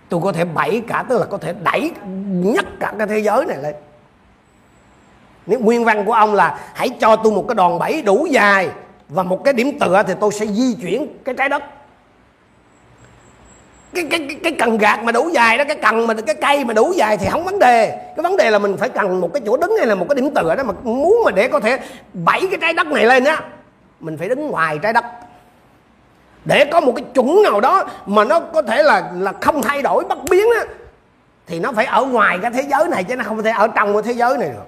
Tôi 0.09 0.21
có 0.23 0.31
thể 0.31 0.45
bẫy 0.45 0.83
cả, 0.87 1.05
tức 1.09 1.17
là 1.19 1.25
có 1.25 1.37
thể 1.37 1.53
đẩy 1.63 1.91
nhấc 2.27 2.65
cả 2.79 2.93
cái 2.97 3.07
thế 3.07 3.19
giới 3.19 3.45
này 3.45 3.57
lên. 3.57 3.75
Nếu 5.45 5.59
nguyên 5.59 5.83
văn 5.83 6.05
của 6.05 6.13
ông 6.13 6.33
là 6.33 6.59
hãy 6.73 6.89
cho 6.89 7.15
tôi 7.15 7.33
một 7.33 7.45
cái 7.47 7.55
đòn 7.55 7.79
bẫy 7.79 8.01
đủ 8.01 8.25
dài 8.25 8.69
và 9.09 9.23
một 9.23 9.43
cái 9.43 9.53
điểm 9.53 9.79
tựa 9.79 10.03
thì 10.07 10.13
tôi 10.19 10.31
sẽ 10.31 10.45
di 10.45 10.75
chuyển 10.81 11.07
cái 11.25 11.35
trái 11.35 11.49
đất 11.49 11.63
cái 13.95 14.03
cái 14.09 14.19
cái, 14.27 14.37
cái 14.43 14.55
cần 14.59 14.77
gạt 14.77 15.03
mà 15.03 15.11
đủ 15.11 15.29
dài 15.29 15.57
đó 15.57 15.63
cái 15.67 15.75
cần 15.75 16.07
mà 16.07 16.13
cái 16.13 16.35
cây 16.35 16.65
mà 16.65 16.73
đủ 16.73 16.93
dài 16.95 17.17
thì 17.17 17.27
không 17.29 17.43
vấn 17.43 17.59
đề. 17.59 17.89
Cái 17.89 18.23
vấn 18.23 18.37
đề 18.37 18.51
là 18.51 18.59
mình 18.59 18.77
phải 18.77 18.89
cần 18.89 19.21
một 19.21 19.33
cái 19.33 19.41
chỗ 19.45 19.57
đứng 19.57 19.77
hay 19.77 19.87
là 19.87 19.95
một 19.95 20.05
cái 20.09 20.15
điểm 20.15 20.29
tựa 20.35 20.55
đó 20.55 20.63
mà 20.63 20.73
muốn 20.83 21.17
mà 21.25 21.31
để 21.31 21.47
có 21.47 21.59
thể 21.59 21.79
bảy 22.13 22.41
cái 22.49 22.59
trái 22.61 22.73
đất 22.73 22.87
này 22.87 23.05
lên 23.05 23.23
á 23.23 23.41
mình 23.99 24.17
phải 24.17 24.29
đứng 24.29 24.47
ngoài 24.47 24.79
trái 24.81 24.93
đất. 24.93 25.05
Để 26.45 26.65
có 26.65 26.79
một 26.79 26.93
cái 26.95 27.05
chuẩn 27.13 27.43
nào 27.43 27.61
đó 27.61 27.83
mà 28.05 28.23
nó 28.23 28.39
có 28.39 28.61
thể 28.61 28.83
là 28.83 29.11
là 29.15 29.33
không 29.41 29.61
thay 29.61 29.81
đổi 29.81 30.03
bất 30.03 30.17
biến 30.29 30.45
á 30.59 30.73
thì 31.47 31.59
nó 31.59 31.71
phải 31.71 31.85
ở 31.85 32.05
ngoài 32.05 32.39
cái 32.41 32.51
thế 32.51 32.63
giới 32.71 32.87
này 32.87 33.03
chứ 33.03 33.15
nó 33.15 33.23
không 33.23 33.43
thể 33.43 33.51
ở 33.51 33.67
trong 33.67 33.93
cái 33.93 34.03
thế 34.03 34.13
giới 34.13 34.37
này 34.37 34.49
được. 34.49 34.67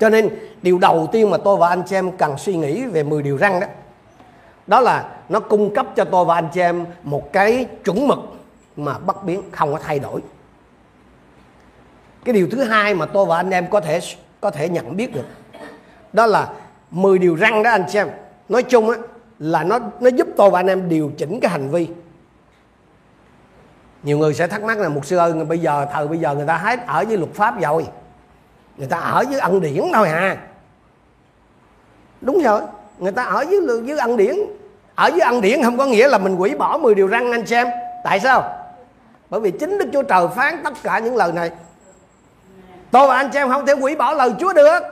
Cho 0.00 0.08
nên 0.08 0.28
điều 0.62 0.78
đầu 0.78 1.08
tiên 1.12 1.30
mà 1.30 1.38
tôi 1.44 1.56
và 1.56 1.68
anh 1.68 1.82
chị 1.86 1.96
em 1.96 2.16
cần 2.16 2.38
suy 2.38 2.56
nghĩ 2.56 2.84
về 2.84 3.02
10 3.02 3.22
điều 3.22 3.36
răng 3.36 3.60
đó 3.60 3.66
đó 4.66 4.80
là 4.80 5.08
nó 5.28 5.40
cung 5.40 5.74
cấp 5.74 5.86
cho 5.96 6.04
tôi 6.04 6.24
và 6.24 6.34
anh 6.34 6.48
chị 6.52 6.60
em 6.60 6.86
một 7.02 7.32
cái 7.32 7.66
chuẩn 7.84 8.08
mực 8.08 8.18
mà 8.76 8.98
bất 8.98 9.24
biến 9.24 9.42
không 9.52 9.72
có 9.72 9.78
thay 9.78 9.98
đổi. 9.98 10.20
Cái 12.24 12.32
điều 12.32 12.48
thứ 12.50 12.64
hai 12.64 12.94
mà 12.94 13.06
tôi 13.06 13.26
và 13.26 13.36
anh 13.36 13.50
em 13.50 13.70
có 13.70 13.80
thể 13.80 14.00
có 14.40 14.50
thể 14.50 14.68
nhận 14.68 14.96
biết 14.96 15.14
được, 15.14 15.26
đó 16.12 16.26
là 16.26 16.52
10 16.90 17.18
điều 17.18 17.36
răng 17.36 17.62
đó 17.62 17.70
anh 17.70 17.84
chị 17.88 17.98
em. 17.98 18.08
Nói 18.48 18.62
chung 18.62 18.90
á, 18.90 18.96
là 19.38 19.64
nó 19.64 19.78
nó 20.00 20.10
giúp 20.10 20.28
tôi 20.36 20.50
và 20.50 20.60
anh 20.60 20.66
em 20.66 20.88
điều 20.88 21.12
chỉnh 21.18 21.40
cái 21.40 21.50
hành 21.50 21.68
vi. 21.68 21.88
Nhiều 24.02 24.18
người 24.18 24.34
sẽ 24.34 24.46
thắc 24.46 24.62
mắc 24.62 24.78
là 24.78 24.88
một 24.88 25.04
sư 25.04 25.16
ơi 25.16 25.32
bây 25.32 25.58
giờ, 25.58 25.86
thời 25.92 26.08
bây 26.08 26.18
giờ 26.18 26.34
người 26.34 26.46
ta 26.46 26.56
hết 26.56 26.86
ở 26.86 27.04
với 27.04 27.16
luật 27.16 27.32
pháp 27.34 27.60
rồi, 27.60 27.86
người 28.76 28.88
ta 28.88 28.98
ở 28.98 29.24
với 29.30 29.40
ân 29.40 29.60
điển 29.60 29.82
thôi 29.94 30.08
à. 30.08 30.36
Đúng 32.20 32.42
rồi 32.42 32.60
người 33.02 33.12
ta 33.12 33.22
ở 33.22 33.44
dưới 33.50 33.60
dưới 33.84 33.98
ăn 33.98 34.16
điển. 34.16 34.36
Ở 34.94 35.06
dưới 35.06 35.20
ăn 35.20 35.40
điển 35.40 35.62
không 35.62 35.78
có 35.78 35.86
nghĩa 35.86 36.08
là 36.08 36.18
mình 36.18 36.36
hủy 36.36 36.54
bỏ 36.54 36.78
10 36.78 36.94
điều 36.94 37.06
răng 37.06 37.32
anh 37.32 37.46
xem 37.46 37.68
tại 38.04 38.20
sao? 38.20 38.54
Bởi 39.30 39.40
vì 39.40 39.50
chính 39.50 39.78
đức 39.78 39.86
chúa 39.92 40.02
trời 40.02 40.26
phán 40.36 40.60
tất 40.64 40.72
cả 40.82 40.98
những 40.98 41.16
lời 41.16 41.32
này. 41.32 41.50
Tôi 42.90 43.08
và 43.08 43.16
anh 43.16 43.30
chị 43.32 43.38
em 43.38 43.48
không 43.48 43.66
thể 43.66 43.74
hủy 43.74 43.96
bỏ 43.96 44.12
lời 44.12 44.30
chúa 44.40 44.52
được. 44.52 44.82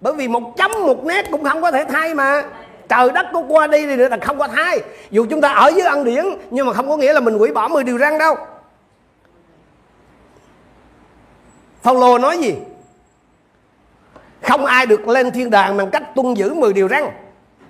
Bởi 0.00 0.12
vì 0.12 0.28
một 0.28 0.56
chấm, 0.56 0.70
một 0.86 1.04
nét 1.04 1.26
cũng 1.30 1.44
không 1.44 1.62
có 1.62 1.70
thể 1.70 1.84
thay 1.84 2.14
mà. 2.14 2.42
Trời 2.88 3.10
đất 3.10 3.26
có 3.32 3.42
qua 3.48 3.66
đi 3.66 3.86
thì 3.86 3.96
là 3.96 4.16
không 4.22 4.38
có 4.38 4.48
thay. 4.48 4.80
Dù 5.10 5.26
chúng 5.30 5.40
ta 5.40 5.52
ở 5.52 5.68
dưới 5.68 5.86
ăn 5.86 6.04
điển, 6.04 6.24
nhưng 6.50 6.66
mà 6.66 6.72
không 6.72 6.88
có 6.88 6.96
nghĩa 6.96 7.12
là 7.12 7.20
mình 7.20 7.38
hủy 7.38 7.52
bỏ 7.52 7.68
10 7.68 7.84
điều 7.84 7.96
răng 7.96 8.18
đâu. 8.18 8.36
Phaolô 11.82 12.18
nói 12.18 12.38
gì? 12.38 12.54
Không 14.42 14.64
ai 14.64 14.86
được 14.86 15.08
lên 15.08 15.30
thiên 15.30 15.50
đàng 15.50 15.76
bằng 15.76 15.90
cách 15.90 16.02
tuân 16.14 16.34
giữ 16.34 16.54
10 16.54 16.72
điều 16.72 16.88
răn 16.88 17.04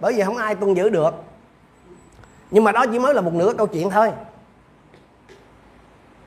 bởi 0.00 0.12
vì 0.12 0.22
không 0.22 0.36
ai 0.36 0.54
tuân 0.54 0.74
giữ 0.74 0.88
được. 0.88 1.14
Nhưng 2.50 2.64
mà 2.64 2.72
đó 2.72 2.84
chỉ 2.92 2.98
mới 2.98 3.14
là 3.14 3.20
một 3.20 3.34
nửa 3.34 3.52
câu 3.58 3.66
chuyện 3.66 3.90
thôi. 3.90 4.10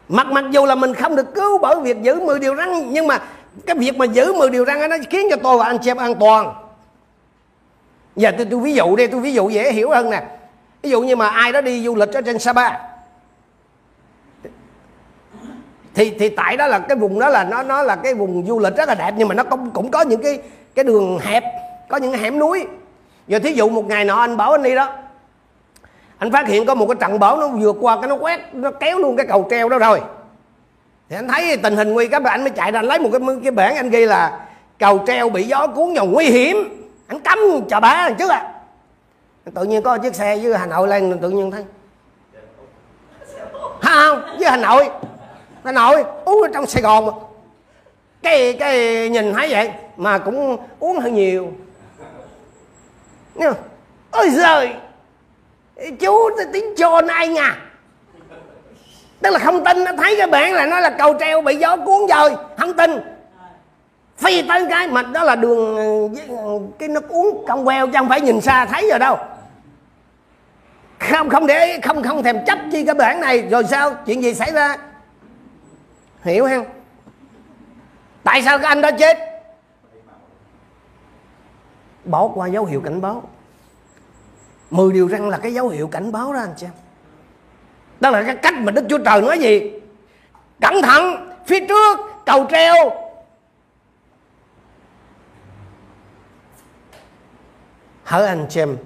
Mặc 0.10 0.28
mặc 0.28 0.46
dù 0.52 0.66
là 0.66 0.76
mình 0.76 0.94
không 0.94 1.16
được 1.16 1.36
cứu 1.36 1.58
bởi 1.58 1.82
việc 1.82 2.02
giữ 2.02 2.20
10 2.20 2.40
điều 2.40 2.56
răn 2.56 2.94
nhưng 2.94 3.08
mà 3.08 3.22
cái 3.66 3.76
việc 3.76 3.98
mà 3.98 4.06
giữ 4.06 4.34
10 4.34 4.50
điều 4.50 4.66
răn 4.66 4.90
nó 4.90 4.98
khiến 5.10 5.28
cho 5.30 5.36
tôi 5.44 5.58
và 5.58 5.66
anh 5.66 5.78
chị 5.82 5.92
em 5.92 5.98
an 5.98 6.16
toàn. 6.16 6.54
Giờ 8.16 8.32
tôi, 8.38 8.48
tôi 8.52 8.60
ví 8.60 8.74
dụ 8.74 8.96
đi 8.96 9.08
tôi 9.08 9.22
ví 9.22 9.34
dụ 9.34 9.50
dễ 9.50 9.72
hiểu 9.72 9.90
hơn 9.90 10.10
nè. 10.10 10.24
Ví 10.82 10.90
dụ 10.90 11.02
như 11.02 11.16
mà 11.16 11.28
ai 11.28 11.52
đó 11.52 11.62
đi 11.62 11.86
du 11.86 11.96
lịch 11.96 12.14
ở 12.14 12.22
trên 12.22 12.40
Sapa 12.40 12.88
thì 15.98 16.14
thì 16.20 16.30
tại 16.30 16.58
đó 16.58 16.68
là 16.68 16.80
cái 16.80 16.98
vùng 16.98 17.20
đó 17.20 17.30
là 17.30 17.44
nó 17.44 17.64
nó 17.64 17.84
là 17.84 17.96
cái 17.96 18.14
vùng 18.14 18.46
du 18.48 18.60
lịch 18.60 18.76
rất 18.78 18.90
là 18.90 18.96
đẹp 18.96 19.14
nhưng 19.18 19.28
mà 19.28 19.36
nó 19.36 19.44
cũng 19.44 19.70
cũng 19.70 19.92
có 19.92 20.02
những 20.02 20.22
cái 20.22 20.42
cái 20.76 20.84
đường 20.86 21.20
hẹp 21.20 21.44
có 21.90 21.98
những 21.98 22.12
cái 22.12 22.22
hẻm 22.22 22.40
núi 22.40 22.68
giờ 23.28 23.40
thí 23.40 23.54
dụ 23.54 23.70
một 23.70 23.86
ngày 23.88 24.06
nọ 24.06 24.20
anh 24.20 24.38
bảo 24.38 24.52
anh 24.52 24.64
đi 24.64 24.76
đó. 24.76 24.94
Anh 26.18 26.32
phát 26.32 26.48
hiện 26.48 26.66
có 26.66 26.76
một 26.76 26.86
cái 26.86 26.96
trận 27.00 27.20
bão 27.20 27.38
nó 27.38 27.48
vượt 27.48 27.76
qua, 27.82 27.98
cái 28.02 28.10
nó 28.10 28.16
quét, 28.16 28.40
nó 28.54 28.72
kéo 28.72 29.00
luôn 29.00 29.16
cái 29.16 29.26
cầu 29.26 29.48
treo 29.50 29.70
đó 29.70 29.78
rồi. 29.78 30.02
Thì 31.10 31.16
anh 31.16 31.28
thấy 31.28 31.58
tình 31.58 31.76
hình 31.76 31.94
nguy 31.94 32.08
cấp, 32.08 32.24
anh 32.26 32.42
mới 32.42 32.50
chạy 32.50 32.72
ra 32.72 32.80
anh 32.80 32.86
lấy 32.86 33.00
một 33.00 33.10
cái 33.12 33.22
cái 33.44 33.52
bản 33.52 33.76
anh 33.76 33.90
ghi 33.90 34.06
là 34.06 34.40
cầu 34.80 35.04
treo 35.08 35.30
bị 35.30 35.44
gió 35.44 35.68
cuốn 35.68 35.94
vào 35.94 36.06
nguy 36.06 36.26
hiểm. 36.26 36.58
Anh 37.08 37.20
cấm 37.20 37.40
chà 37.70 37.80
bá 37.80 38.10
trước 38.20 38.32
à. 38.32 38.54
Tự 39.56 39.64
nhiên 39.64 39.82
có 39.82 39.98
chiếc 39.98 40.16
xe 40.16 40.38
với 40.38 40.58
hà 40.58 40.66
nội 40.66 40.88
lên, 40.88 41.20
tự 41.22 41.30
nhiên 41.30 41.52
thấy. 41.52 41.64
Ha 43.82 43.92
không? 44.10 44.38
Với 44.40 44.50
hà 44.50 44.58
nội. 44.58 44.90
Hà 45.64 45.72
nội 45.72 46.04
uống 46.26 46.42
ở 46.42 46.48
trong 46.54 46.66
sài 46.66 46.84
gòn 46.84 47.06
mà. 47.06 47.12
Cái 48.24 48.54
cái 48.54 49.10
nhìn 49.10 49.34
thấy 49.34 49.48
vậy 49.52 49.72
mà 49.98 50.18
cũng 50.18 50.58
uống 50.80 51.00
hơi 51.00 51.12
nhiều 51.12 51.52
ôi 54.12 54.30
giời. 54.30 54.74
Chú 56.00 56.30
tiếng 56.54 56.76
chôn 56.78 57.08
ai 57.08 57.38
à 57.38 57.58
tức 59.22 59.30
là 59.30 59.40
không 59.40 59.64
tin, 59.66 59.84
nó 59.84 59.92
thấy 59.98 60.16
cái 60.18 60.28
bảng 60.28 60.54
là 60.54 60.66
nó 60.66 60.80
là 60.80 60.90
cầu 60.90 61.14
treo 61.20 61.42
bị 61.42 61.56
gió 61.56 61.78
cuốn 61.78 62.08
rồi. 62.10 62.36
Không 62.58 62.74
tin. 62.74 62.92
Phi 64.18 64.42
tới 64.42 64.66
cái 64.70 64.88
mà 64.88 65.02
đó 65.02 65.24
là 65.24 65.36
đường 65.36 65.78
ờ, 65.78 66.36
ờ, 66.38 66.60
cái 66.80 66.90
nó 66.90 67.02
cuốn 67.02 67.26
cong 67.48 67.66
queo 67.66 67.88
chứ 67.88 67.94
không 67.98 68.10
phải 68.10 68.22
nhìn 68.22 68.42
xa 68.42 68.66
thấy 68.66 68.90
rồi 68.90 69.00
đâu. 69.00 69.18
Không 71.00 71.30
không 71.30 71.48
để 71.48 71.80
không 71.84 72.04
không 72.04 72.24
thèm 72.24 72.46
chấp 72.46 72.60
chi 72.72 72.86
cái 72.86 72.96
bảng 72.96 73.22
này. 73.22 73.42
Rồi 73.42 73.64
sao? 73.64 73.94
Chuyện 74.06 74.24
gì 74.24 74.34
xảy 74.34 74.52
ra? 74.52 74.78
Hiểu 76.24 76.48
không? 76.48 76.66
Tại 78.24 78.42
sao 78.42 78.58
cái 78.58 78.68
anh 78.68 78.82
đó 78.82 78.90
chết? 79.00 79.18
Bỏ 82.08 82.28
qua 82.28 82.48
dấu 82.48 82.66
hiệu 82.66 82.82
cảnh 82.82 83.02
báo. 83.02 83.24
Mười 84.72 84.94
điều 84.94 85.08
răng 85.08 85.30
là 85.30 85.38
cái 85.38 85.54
dấu 85.54 85.70
hiệu 85.70 85.88
cảnh 85.88 86.12
báo 86.12 86.34
đó 86.34 86.40
anh 86.40 86.54
chị 86.58 86.68
đó 88.00 88.10
là 88.10 88.24
cái 88.24 88.36
cách 88.36 88.54
mà 88.58 88.72
đức 88.72 88.86
chúa 88.90 88.98
trời 88.98 89.22
nói 89.22 89.40
gì? 89.40 89.72
Cẩn 90.62 90.82
thận 90.82 91.30
phía 91.48 91.68
trước 91.68 91.98
cầu 92.26 92.48
treo. 92.50 92.92
Hỡi 98.04 98.28
anh 98.28 98.46
chị 98.50 98.62
em? 98.62 98.78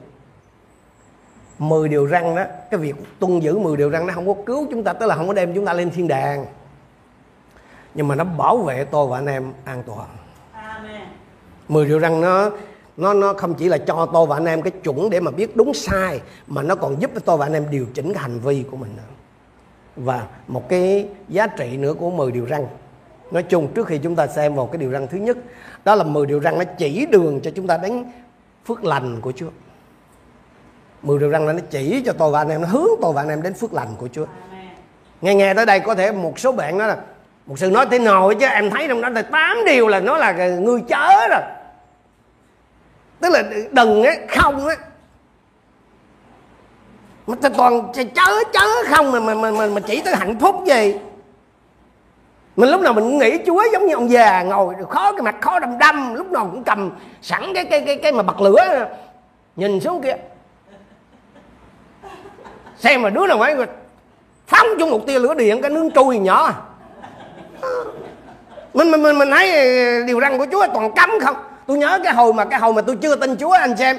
10 1.59 1.89
điều 1.89 2.05
răng 2.05 2.35
đó 2.35 2.43
cái 2.71 2.79
việc 2.79 2.95
tuân 3.19 3.39
giữ 3.39 3.57
10 3.57 3.77
điều 3.77 3.89
răng 3.89 4.07
nó 4.07 4.13
không 4.13 4.27
có 4.27 4.41
cứu 4.45 4.67
chúng 4.71 4.83
ta 4.83 4.93
tức 4.93 5.05
là 5.05 5.15
không 5.15 5.27
có 5.27 5.33
đem 5.33 5.55
chúng 5.55 5.65
ta 5.65 5.73
lên 5.73 5.91
thiên 5.91 6.07
đàng. 6.07 6.45
Nhưng 7.93 8.07
mà 8.07 8.15
nó 8.15 8.23
bảo 8.23 8.57
vệ 8.57 8.85
tôi 8.91 9.07
và 9.07 9.17
anh 9.17 9.25
em 9.25 9.53
an 9.65 9.83
toàn. 9.87 10.07
Amen. 10.51 11.01
10 11.67 11.85
điều 11.85 11.99
răng 11.99 12.21
nó 12.21 12.49
nó 13.01 13.13
nó 13.13 13.33
không 13.33 13.53
chỉ 13.53 13.67
là 13.67 13.77
cho 13.77 14.07
tôi 14.13 14.27
và 14.27 14.35
anh 14.35 14.45
em 14.45 14.61
cái 14.61 14.71
chuẩn 14.71 15.09
để 15.09 15.19
mà 15.19 15.31
biết 15.31 15.55
đúng 15.55 15.73
sai 15.73 16.21
mà 16.47 16.61
nó 16.61 16.75
còn 16.75 17.01
giúp 17.01 17.11
cho 17.13 17.19
tôi 17.19 17.37
và 17.37 17.45
anh 17.45 17.53
em 17.53 17.65
điều 17.71 17.85
chỉnh 17.93 18.13
cái 18.13 18.21
hành 18.21 18.39
vi 18.39 18.63
của 18.71 18.77
mình 18.77 18.91
nữa. 18.97 19.03
Và 19.95 20.27
một 20.47 20.69
cái 20.69 21.07
giá 21.29 21.47
trị 21.47 21.77
nữa 21.77 21.93
của 21.93 22.11
10 22.11 22.31
điều 22.31 22.45
răng 22.45 22.67
nói 23.31 23.43
chung 23.43 23.67
trước 23.73 23.87
khi 23.87 23.97
chúng 23.97 24.15
ta 24.15 24.27
xem 24.27 24.55
vào 24.55 24.65
cái 24.65 24.77
điều 24.77 24.91
răng 24.91 25.07
thứ 25.07 25.17
nhất 25.17 25.37
đó 25.85 25.95
là 25.95 26.03
10 26.03 26.25
điều 26.25 26.39
răng 26.39 26.57
nó 26.57 26.63
chỉ 26.77 27.05
đường 27.05 27.39
cho 27.43 27.51
chúng 27.55 27.67
ta 27.67 27.77
đến 27.77 28.05
phước 28.65 28.83
lành 28.83 29.21
của 29.21 29.31
Chúa. 29.31 29.49
Mười 31.01 31.19
điều 31.19 31.29
răng 31.29 31.47
là 31.47 31.53
nó 31.53 31.59
chỉ 31.69 32.03
cho 32.05 32.13
tôi 32.13 32.31
và 32.31 32.41
anh 32.41 32.49
em 32.49 32.61
nó 32.61 32.67
hướng 32.67 32.89
tôi 33.01 33.13
và 33.13 33.21
anh 33.21 33.29
em 33.29 33.41
đến 33.41 33.53
phước 33.53 33.73
lành 33.73 33.87
của 33.97 34.07
Chúa. 34.11 34.25
Nghe 35.21 35.35
nghe 35.35 35.53
tới 35.53 35.65
đây 35.65 35.79
có 35.79 35.95
thể 35.95 36.11
một 36.11 36.39
số 36.39 36.51
bạn 36.51 36.77
nói 36.77 36.87
là 36.87 36.97
một 37.45 37.59
sự 37.59 37.71
nói 37.71 37.85
thế 37.91 37.99
nào 37.99 38.33
chứ? 38.39 38.45
Em 38.45 38.69
thấy 38.69 38.87
trong 38.87 39.01
đó 39.01 39.09
là 39.09 39.21
tám 39.21 39.57
điều 39.65 39.87
là 39.87 39.99
nó 39.99 40.17
là 40.17 40.47
người 40.47 40.81
chớ 40.87 41.27
rồi 41.29 41.41
tức 43.21 43.29
là 43.29 43.43
đừng 43.71 44.03
á 44.03 44.13
không 44.29 44.67
á 44.67 44.75
mà 47.27 47.35
ta 47.41 47.49
toàn 47.49 47.91
chớ 47.93 48.43
chớ 48.53 48.67
không 48.89 49.11
mà 49.11 49.19
mà 49.19 49.33
mà, 49.33 49.51
mà, 49.51 49.67
mà 49.67 49.81
chỉ 49.87 50.01
tới 50.01 50.15
hạnh 50.15 50.39
phúc 50.39 50.55
gì. 50.67 50.95
Mình 52.55 52.69
lúc 52.69 52.81
nào 52.81 52.93
mình 52.93 53.03
cũng 53.03 53.17
nghĩ 53.17 53.37
chúa 53.45 53.63
giống 53.73 53.87
như 53.87 53.93
ông 53.93 54.11
già 54.11 54.43
ngồi 54.43 54.75
khó 54.89 55.11
cái 55.11 55.21
mặt 55.21 55.35
khó 55.41 55.59
đâm 55.59 55.77
đâm 55.77 56.13
lúc 56.13 56.31
nào 56.31 56.49
cũng 56.51 56.63
cầm 56.63 56.91
sẵn 57.21 57.53
cái 57.53 57.65
cái 57.65 57.81
cái 57.81 57.95
cái 57.95 58.11
mà 58.11 58.23
bật 58.23 58.41
lửa 58.41 58.87
nhìn 59.55 59.79
xuống 59.79 60.01
kia. 60.01 60.15
Xem 62.77 63.01
mà 63.01 63.09
đứa 63.09 63.27
nào 63.27 63.41
ấy 63.41 63.55
phóng 64.47 64.67
chung 64.79 64.89
một 64.89 65.07
tia 65.07 65.19
lửa 65.19 65.33
điện 65.33 65.61
cái 65.61 65.71
nướng 65.71 65.91
trui 65.91 66.19
nhỏ. 66.19 66.51
Mình 68.73 68.91
mình 68.91 69.03
mình 69.03 69.17
mình 69.17 69.31
thấy 69.31 69.47
điều 70.05 70.19
răng 70.19 70.37
của 70.37 70.45
chúa 70.51 70.67
toàn 70.73 70.91
cấm 70.95 71.09
không? 71.21 71.35
Tôi 71.67 71.77
nhớ 71.77 71.99
cái 72.03 72.13
hồi 72.13 72.33
mà 72.33 72.45
cái 72.45 72.59
hồi 72.59 72.73
mà 72.73 72.81
tôi 72.81 72.95
chưa 72.95 73.15
tin 73.15 73.37
chúa 73.37 73.51
anh 73.51 73.77
xem. 73.77 73.97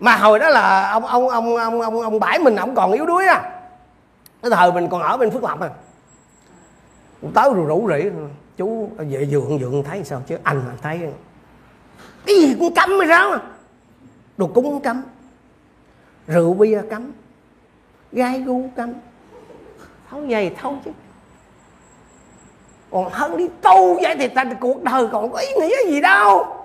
Mà 0.00 0.16
hồi 0.16 0.38
đó 0.38 0.48
là 0.48 0.90
ông 0.90 1.06
ông 1.06 1.28
ông 1.28 1.56
ông 1.56 1.80
ông 1.80 2.00
ông 2.00 2.20
bãi 2.20 2.38
mình 2.38 2.56
ông 2.56 2.74
còn 2.74 2.92
yếu 2.92 3.06
đuối 3.06 3.26
à 3.26 3.60
cái 4.42 4.50
thời 4.50 4.72
mình 4.72 4.88
còn 4.88 5.02
ở 5.02 5.16
bên 5.16 5.30
phước 5.30 5.42
lộc 5.42 5.60
à. 5.60 5.70
Tới 7.34 7.50
rồi 7.54 7.66
rủ 7.66 7.88
rỉ. 7.88 8.10
Chú 8.56 8.90
về 8.96 9.26
giường 9.30 9.60
giường 9.60 9.84
thấy 9.84 10.04
sao 10.04 10.22
chứ? 10.26 10.38
Anh 10.42 10.62
mà 10.66 10.72
thấy. 10.82 11.00
Cái 12.26 12.36
gì 12.36 12.56
cũng 12.58 12.74
cấm 12.74 12.98
mới 12.98 13.08
sao 13.08 13.38
đồ 14.36 14.46
cúng 14.46 14.80
cấm. 14.80 15.02
Rượu 16.26 16.54
bia 16.54 16.82
cấm. 16.90 17.12
Gai 18.12 18.40
gu 18.40 18.68
cấm. 18.76 18.92
Thấu 20.10 20.22
giày 20.30 20.54
thấu 20.60 20.76
chứ 20.84 20.90
còn 22.90 23.08
hơn 23.12 23.36
đi 23.36 23.48
tu 23.62 23.94
vậy 24.02 24.16
thì 24.18 24.28
ta 24.28 24.44
cuộc 24.60 24.82
đời 24.82 25.06
còn 25.12 25.32
có 25.32 25.38
ý 25.38 25.48
nghĩa 25.60 25.76
gì 25.86 26.00
đâu. 26.00 26.56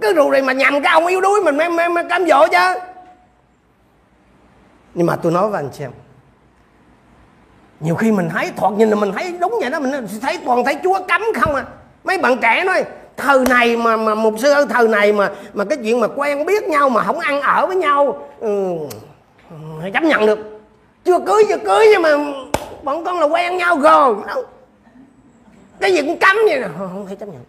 Cứ 0.00 0.14
rù 0.14 0.30
rì 0.30 0.42
mà 0.42 0.52
nhầm 0.52 0.82
cái 0.82 0.92
ông 0.92 1.06
yếu 1.06 1.20
đuối 1.20 1.40
mình 1.40 1.56
mới, 1.56 1.68
mới, 1.68 1.88
mới 1.88 2.04
cám 2.04 2.26
dỗ 2.26 2.46
chứ. 2.46 2.80
Nhưng 4.94 5.06
mà 5.06 5.16
tôi 5.16 5.32
nói 5.32 5.48
với 5.48 5.60
anh 5.62 5.72
xem 5.72 5.90
nhiều 7.80 7.94
khi 7.94 8.12
mình 8.12 8.28
thấy 8.32 8.50
thoạt 8.56 8.72
nhìn 8.72 8.90
là 8.90 8.96
mình 8.96 9.12
thấy 9.12 9.34
đúng 9.40 9.54
vậy 9.60 9.70
đó 9.70 9.80
mình 9.80 10.06
thấy 10.22 10.38
toàn 10.46 10.64
thấy 10.64 10.78
chúa 10.82 10.98
cấm 11.08 11.22
không 11.40 11.54
à. 11.54 11.64
Mấy 12.04 12.18
bạn 12.18 12.38
trẻ 12.42 12.64
nói 12.64 12.84
thời 13.16 13.38
này 13.48 13.76
mà 13.76 13.96
mà 13.96 14.14
một 14.14 14.34
sư 14.38 14.52
ơi 14.52 14.66
thời 14.70 14.88
này 14.88 15.12
mà 15.12 15.30
mà 15.54 15.64
cái 15.64 15.78
chuyện 15.82 16.00
mà 16.00 16.06
quen 16.16 16.46
biết 16.46 16.64
nhau 16.64 16.88
mà 16.88 17.02
không 17.02 17.18
ăn 17.18 17.40
ở 17.40 17.66
với 17.66 17.76
nhau 17.76 18.28
ừ, 18.40 18.74
chấp 19.94 20.02
nhận 20.02 20.26
được. 20.26 20.38
Chưa 21.04 21.18
cưới 21.18 21.44
chưa 21.48 21.58
cưới 21.58 21.86
nhưng 21.92 22.02
mà 22.02 22.10
bọn 22.82 23.04
con 23.04 23.20
là 23.20 23.26
quen 23.26 23.56
nhau 23.56 23.78
rồi 23.78 24.14
cái 25.80 25.92
gì 25.92 26.02
cũng 26.02 26.18
cấm 26.18 26.36
vậy 26.46 26.62
không, 26.62 26.88
không 26.92 27.06
thể 27.06 27.14
chấp 27.14 27.28
nhận. 27.28 27.44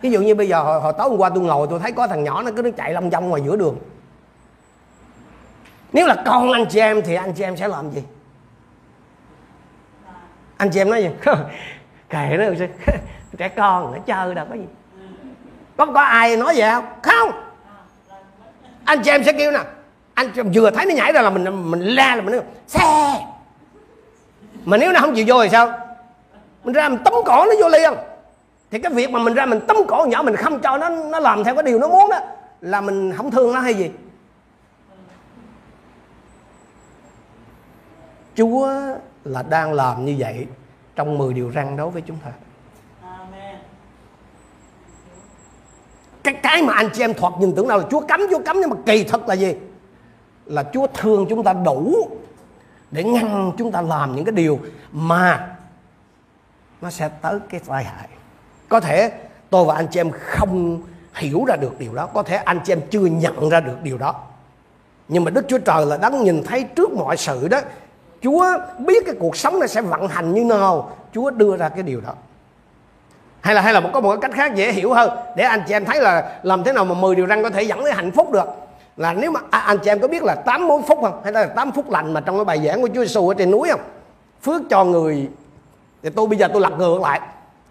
Ví 0.00 0.10
dụ 0.10 0.20
như 0.20 0.34
bây 0.34 0.48
giờ 0.48 0.62
hồi, 0.62 0.80
hồi 0.80 0.92
tối 0.98 1.08
hôm 1.08 1.18
qua 1.18 1.28
tôi 1.28 1.44
ngồi 1.44 1.66
tôi 1.70 1.78
thấy 1.78 1.92
có 1.92 2.06
thằng 2.06 2.24
nhỏ 2.24 2.42
nó 2.42 2.50
cứ 2.56 2.62
nó 2.62 2.70
chạy 2.76 2.92
lông 2.92 3.10
vong 3.10 3.28
ngoài 3.28 3.42
giữa 3.44 3.56
đường. 3.56 3.76
Nếu 5.92 6.06
là 6.06 6.22
con 6.26 6.52
anh 6.52 6.66
chị 6.70 6.80
em 6.80 7.02
thì 7.02 7.14
anh 7.14 7.32
chị 7.32 7.44
em 7.44 7.56
sẽ 7.56 7.68
làm 7.68 7.90
gì? 7.90 8.02
Anh 10.56 10.70
chị 10.70 10.80
em 10.80 10.90
nói 10.90 11.02
gì? 11.02 11.10
Kệ 12.08 12.36
nó 12.38 12.44
trẻ 13.38 13.48
con 13.48 13.92
nó 13.92 13.98
chơi 14.06 14.34
đâu 14.34 14.46
có 14.50 14.54
gì. 14.54 14.66
Có 15.76 15.86
có 15.86 16.00
ai 16.00 16.36
nói 16.36 16.54
vậy 16.56 16.70
không? 16.70 16.84
Không. 17.02 17.30
Anh 18.84 19.02
chị 19.02 19.10
em 19.10 19.24
sẽ 19.24 19.32
kêu 19.32 19.52
nè. 19.52 19.60
Anh 20.14 20.50
vừa 20.54 20.70
thấy 20.70 20.86
nó 20.86 20.94
nhảy 20.94 21.12
ra 21.12 21.22
là 21.22 21.30
mình 21.30 21.70
mình 21.70 21.80
la 21.80 22.16
là 22.16 22.22
mình 22.22 22.34
nói 22.34 22.44
xe. 22.66 23.26
Mà 24.64 24.76
nếu 24.76 24.92
nó 24.92 25.00
không 25.00 25.14
chịu 25.14 25.24
vô 25.28 25.42
thì 25.42 25.48
sao? 25.48 25.87
Mình 26.64 26.74
ra 26.74 26.88
mình 26.88 26.98
tống 27.04 27.14
cổ 27.26 27.44
nó 27.44 27.52
vô 27.60 27.68
liền 27.68 27.92
thì 28.70 28.78
cái 28.78 28.92
việc 28.92 29.10
mà 29.10 29.18
mình 29.18 29.34
ra 29.34 29.46
mình 29.46 29.60
tống 29.68 29.86
cổ 29.88 30.06
nhỏ 30.08 30.22
mình 30.22 30.36
không 30.36 30.60
cho 30.60 30.78
nó 30.78 30.88
nó 30.88 31.18
làm 31.18 31.44
theo 31.44 31.54
cái 31.54 31.62
điều 31.62 31.78
nó 31.78 31.88
muốn 31.88 32.10
đó 32.10 32.18
là 32.60 32.80
mình 32.80 33.12
không 33.12 33.30
thương 33.30 33.52
nó 33.52 33.60
hay 33.60 33.74
gì 33.74 33.90
Chúa 38.34 38.68
là 39.24 39.42
đang 39.42 39.72
làm 39.72 40.04
như 40.04 40.16
vậy 40.18 40.46
trong 40.96 41.18
10 41.18 41.34
điều 41.34 41.52
răn 41.52 41.76
đối 41.76 41.90
với 41.90 42.02
chúng 42.06 42.16
ta. 42.24 42.30
Cái 46.22 46.34
cái 46.34 46.62
mà 46.62 46.74
anh 46.74 46.88
chị 46.92 47.02
em 47.02 47.14
thoạt 47.14 47.32
nhìn 47.40 47.52
tưởng 47.56 47.68
nào 47.68 47.78
là 47.78 47.84
Chúa 47.90 48.00
cấm, 48.00 48.20
Chúa 48.30 48.38
cấm 48.38 48.56
nhưng 48.60 48.70
mà 48.70 48.76
kỳ 48.86 49.04
thật 49.04 49.28
là 49.28 49.34
gì? 49.34 49.54
Là 50.46 50.64
Chúa 50.72 50.86
thương 50.94 51.26
chúng 51.28 51.44
ta 51.44 51.52
đủ 51.52 52.08
để 52.90 53.04
ngăn 53.04 53.52
chúng 53.58 53.72
ta 53.72 53.82
làm 53.82 54.16
những 54.16 54.24
cái 54.24 54.32
điều 54.32 54.58
mà 54.92 55.56
nó 56.80 56.90
sẽ 56.90 57.08
tới 57.22 57.38
cái 57.48 57.60
tai 57.66 57.84
hại. 57.84 58.08
Có 58.68 58.80
thể 58.80 59.12
tôi 59.50 59.64
và 59.64 59.74
anh 59.74 59.86
chị 59.90 60.00
em 60.00 60.10
không 60.10 60.82
hiểu 61.14 61.44
ra 61.44 61.56
được 61.56 61.78
điều 61.78 61.94
đó. 61.94 62.06
Có 62.06 62.22
thể 62.22 62.36
anh 62.36 62.60
chị 62.64 62.72
em 62.72 62.80
chưa 62.90 63.06
nhận 63.06 63.48
ra 63.48 63.60
được 63.60 63.82
điều 63.82 63.98
đó. 63.98 64.14
Nhưng 65.08 65.24
mà 65.24 65.30
đức 65.30 65.44
chúa 65.48 65.58
trời 65.58 65.86
là 65.86 65.96
đang 65.96 66.24
nhìn 66.24 66.42
thấy 66.42 66.64
trước 66.64 66.92
mọi 66.92 67.16
sự 67.16 67.48
đó. 67.48 67.60
Chúa 68.22 68.46
biết 68.78 69.06
cái 69.06 69.14
cuộc 69.18 69.36
sống 69.36 69.58
này 69.58 69.68
sẽ 69.68 69.80
vận 69.80 70.08
hành 70.08 70.34
như 70.34 70.44
nào. 70.44 70.90
Chúa 71.14 71.30
đưa 71.30 71.56
ra 71.56 71.68
cái 71.68 71.82
điều 71.82 72.00
đó. 72.00 72.14
Hay 73.40 73.54
là 73.54 73.60
hay 73.60 73.72
là 73.72 73.80
có 73.92 74.00
một 74.00 74.10
cái 74.10 74.18
cách 74.20 74.30
khác 74.34 74.54
dễ 74.54 74.72
hiểu 74.72 74.92
hơn. 74.92 75.10
Để 75.36 75.44
anh 75.44 75.62
chị 75.68 75.74
em 75.74 75.84
thấy 75.84 76.00
là 76.00 76.40
làm 76.42 76.64
thế 76.64 76.72
nào 76.72 76.84
mà 76.84 76.94
10 76.94 77.14
điều 77.14 77.26
răn 77.26 77.42
có 77.42 77.50
thể 77.50 77.62
dẫn 77.62 77.82
tới 77.82 77.92
hạnh 77.92 78.10
phúc 78.10 78.32
được. 78.32 78.46
Là 78.96 79.12
nếu 79.12 79.30
mà 79.30 79.40
à, 79.50 79.58
anh 79.58 79.78
chị 79.78 79.90
em 79.90 80.00
có 80.00 80.08
biết 80.08 80.22
là 80.22 80.34
tám 80.34 80.68
món 80.68 80.82
phúc 80.82 80.98
không? 81.02 81.20
Hay 81.24 81.32
là 81.32 81.46
tám 81.46 81.72
phúc 81.72 81.90
lành 81.90 82.12
mà 82.12 82.20
trong 82.20 82.36
cái 82.36 82.44
bài 82.44 82.60
giảng 82.66 82.82
của 82.82 82.88
Chúa 82.94 83.00
Giêsu 83.00 83.28
ở 83.28 83.34
trên 83.34 83.50
núi 83.50 83.68
không? 83.70 83.80
Phước 84.42 84.62
cho 84.70 84.84
người 84.84 85.28
thì 86.02 86.10
tôi 86.10 86.26
bây 86.26 86.38
giờ 86.38 86.48
tôi 86.52 86.62
lật 86.62 86.78
ngược 86.78 87.00
lại. 87.00 87.20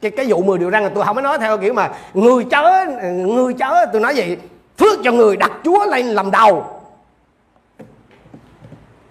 Cái 0.01 0.11
cái 0.11 0.25
vụ 0.29 0.43
10 0.43 0.57
điều 0.57 0.71
răn 0.71 0.83
là 0.83 0.89
tôi 0.95 1.03
không 1.03 1.15
có 1.15 1.21
nói 1.21 1.37
theo 1.39 1.57
kiểu 1.57 1.73
mà 1.73 1.89
người 2.13 2.45
chớ 2.51 2.85
người 3.11 3.53
chớ 3.53 3.85
tôi 3.91 4.01
nói 4.01 4.15
gì 4.15 4.37
phước 4.77 4.99
cho 5.03 5.11
người 5.11 5.37
đặt 5.37 5.51
chúa 5.63 5.85
lên 5.85 6.05
làm 6.05 6.31
đầu. 6.31 6.65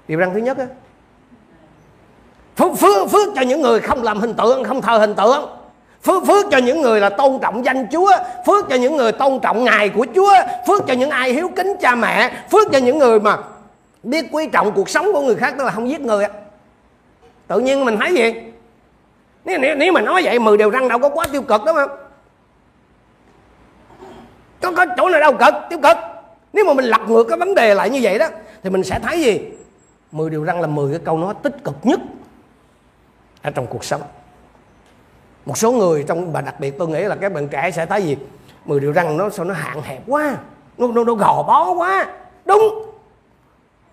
Điều 0.09 0.21
răn 0.21 0.35
thứ 0.35 0.41
nhất 0.41 0.59
á 0.59 0.67
phước, 2.57 2.79
phước, 2.79 3.11
phước 3.11 3.29
cho 3.37 3.43
những 3.43 3.63
người 3.63 3.81
không 3.81 4.03
làm 4.03 4.21
hình 4.21 4.35
tượng 4.35 4.65
không 4.65 4.83
thờ 4.83 4.99
hình 4.99 5.15
tượng. 5.15 5.49
Phước 6.03 6.27
phước 6.27 6.47
cho 6.51 6.59
những 6.59 6.83
người 6.83 7.01
là 7.01 7.09
tôn 7.09 7.39
trọng 7.43 7.65
danh 7.65 7.87
Chúa. 7.93 8.13
Phước 8.47 8.69
cho 8.69 8.77
những 8.77 8.97
người 8.97 9.13
tôn 9.13 9.39
trọng 9.43 9.65
ngài 9.65 9.89
của 9.89 10.07
Chúa. 10.15 10.35
Phước 10.67 10.87
cho 10.87 10.95
những 10.95 11.11
ai 11.11 11.33
hiếu 11.33 11.51
kính 11.57 11.77
cha 11.81 11.95
mẹ. 11.95 12.33
Phước 12.51 12.73
cho 12.73 12.79
những 12.79 12.99
người 12.99 13.21
mà 13.21 13.37
biết 14.03 14.27
quý 14.33 14.47
trọng 14.47 14.73
cuộc 14.73 14.89
sống 14.89 15.13
của 15.13 15.21
người 15.21 15.35
khác 15.35 15.55
tức 15.59 15.65
là 15.65 15.71
không 15.71 15.89
giết 15.89 16.01
người 16.01 16.27
tự 17.47 17.61
nhiên 17.61 17.85
mình 17.85 17.97
thấy 18.01 18.15
gì? 18.15 18.35
Nếu, 19.47 19.59
nếu, 19.59 19.75
nếu 19.75 19.93
mà 19.93 20.01
nói 20.01 20.23
vậy 20.25 20.39
mười 20.39 20.57
điều 20.57 20.71
răng 20.71 20.89
đâu 20.89 20.99
có 20.99 21.09
quá 21.09 21.27
tiêu 21.33 21.43
cực 21.43 21.63
đúng 21.67 21.77
không? 21.77 21.91
Có, 24.61 24.73
có 24.77 24.87
chỗ 24.97 25.09
nào 25.09 25.21
đâu 25.21 25.33
cực 25.33 25.55
tiêu 25.71 25.79
cực. 25.83 25.97
Nếu 26.53 26.65
mà 26.65 26.73
mình 26.75 26.85
lật 26.85 27.01
ngược 27.09 27.25
cái 27.25 27.39
vấn 27.39 27.55
đề 27.55 27.75
lại 27.75 27.91
như 27.91 28.01
vậy 28.03 28.19
đó 28.19 28.27
thì 28.63 28.71
mình 28.71 28.85
sẽ 28.85 28.99
thấy 29.03 29.21
gì? 29.21 29.41
Mười 30.13 30.31
điều 30.31 30.45
răng 30.45 30.61
là 30.61 30.67
10 30.67 30.91
cái 30.93 31.01
câu 31.05 31.19
nói 31.19 31.35
tích 31.43 31.65
cực 31.65 31.75
nhất 31.83 32.01
ở 33.43 33.51
trong 33.51 33.67
cuộc 33.67 33.85
sống. 33.85 34.03
Một 35.47 35.59
số 35.59 35.73
người 35.73 36.05
trong 36.09 36.33
và 36.33 36.41
đặc 36.41 36.61
biệt 36.61 36.79
tôi 36.79 36.89
nghĩ 36.89 37.03
là 37.03 37.17
các 37.17 37.33
bạn 37.33 37.49
trẻ 37.49 37.71
sẽ 37.71 37.87
thấy 37.87 38.03
gì? 38.03 38.17
Mười 38.65 38.81
điều 38.81 38.93
răng 38.93 39.17
nó 39.17 39.31
sao 39.31 39.45
nó 39.45 39.55
hạn 39.55 39.83
hẹp 39.83 40.03
quá 40.07 40.37
nó 40.79 40.87
nó, 40.87 41.05
nó 41.05 41.15
gò 41.15 41.43
bó 41.43 41.73
quá. 41.73 42.07
Đúng. 42.45 42.93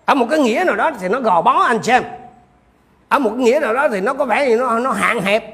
Ở 0.04 0.14
một 0.14 0.26
cái 0.30 0.38
nghĩa 0.38 0.64
nào 0.66 0.76
đó 0.76 0.90
thì 1.00 1.08
nó 1.08 1.20
gò 1.20 1.42
bó 1.42 1.62
anh 1.62 1.82
xem 1.82 2.02
ở 3.14 3.18
một 3.18 3.32
nghĩa 3.36 3.58
nào 3.62 3.74
đó 3.74 3.88
thì 3.88 4.00
nó 4.00 4.14
có 4.14 4.24
vẻ 4.24 4.48
gì 4.48 4.56
nó 4.56 4.78
nó 4.78 4.90
hạn 4.92 5.20
hẹp. 5.20 5.44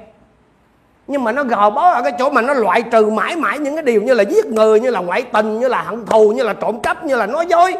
Nhưng 1.06 1.24
mà 1.24 1.32
nó 1.32 1.44
gò 1.44 1.70
bó 1.70 1.90
ở 1.90 2.02
cái 2.02 2.12
chỗ 2.18 2.30
mà 2.30 2.42
nó 2.42 2.54
loại 2.54 2.82
trừ 2.82 3.10
mãi 3.10 3.36
mãi 3.36 3.58
những 3.58 3.76
cái 3.76 3.82
điều 3.82 4.02
như 4.02 4.14
là 4.14 4.22
giết 4.22 4.46
người 4.46 4.80
như 4.80 4.90
là 4.90 5.00
ngoại 5.00 5.22
tình 5.22 5.60
như 5.60 5.68
là 5.68 5.82
hận 5.82 6.06
thù 6.06 6.32
như 6.32 6.42
là 6.42 6.52
trộm 6.52 6.80
cắp 6.80 7.04
như 7.04 7.16
là 7.16 7.26
nói 7.26 7.46
dối. 7.46 7.74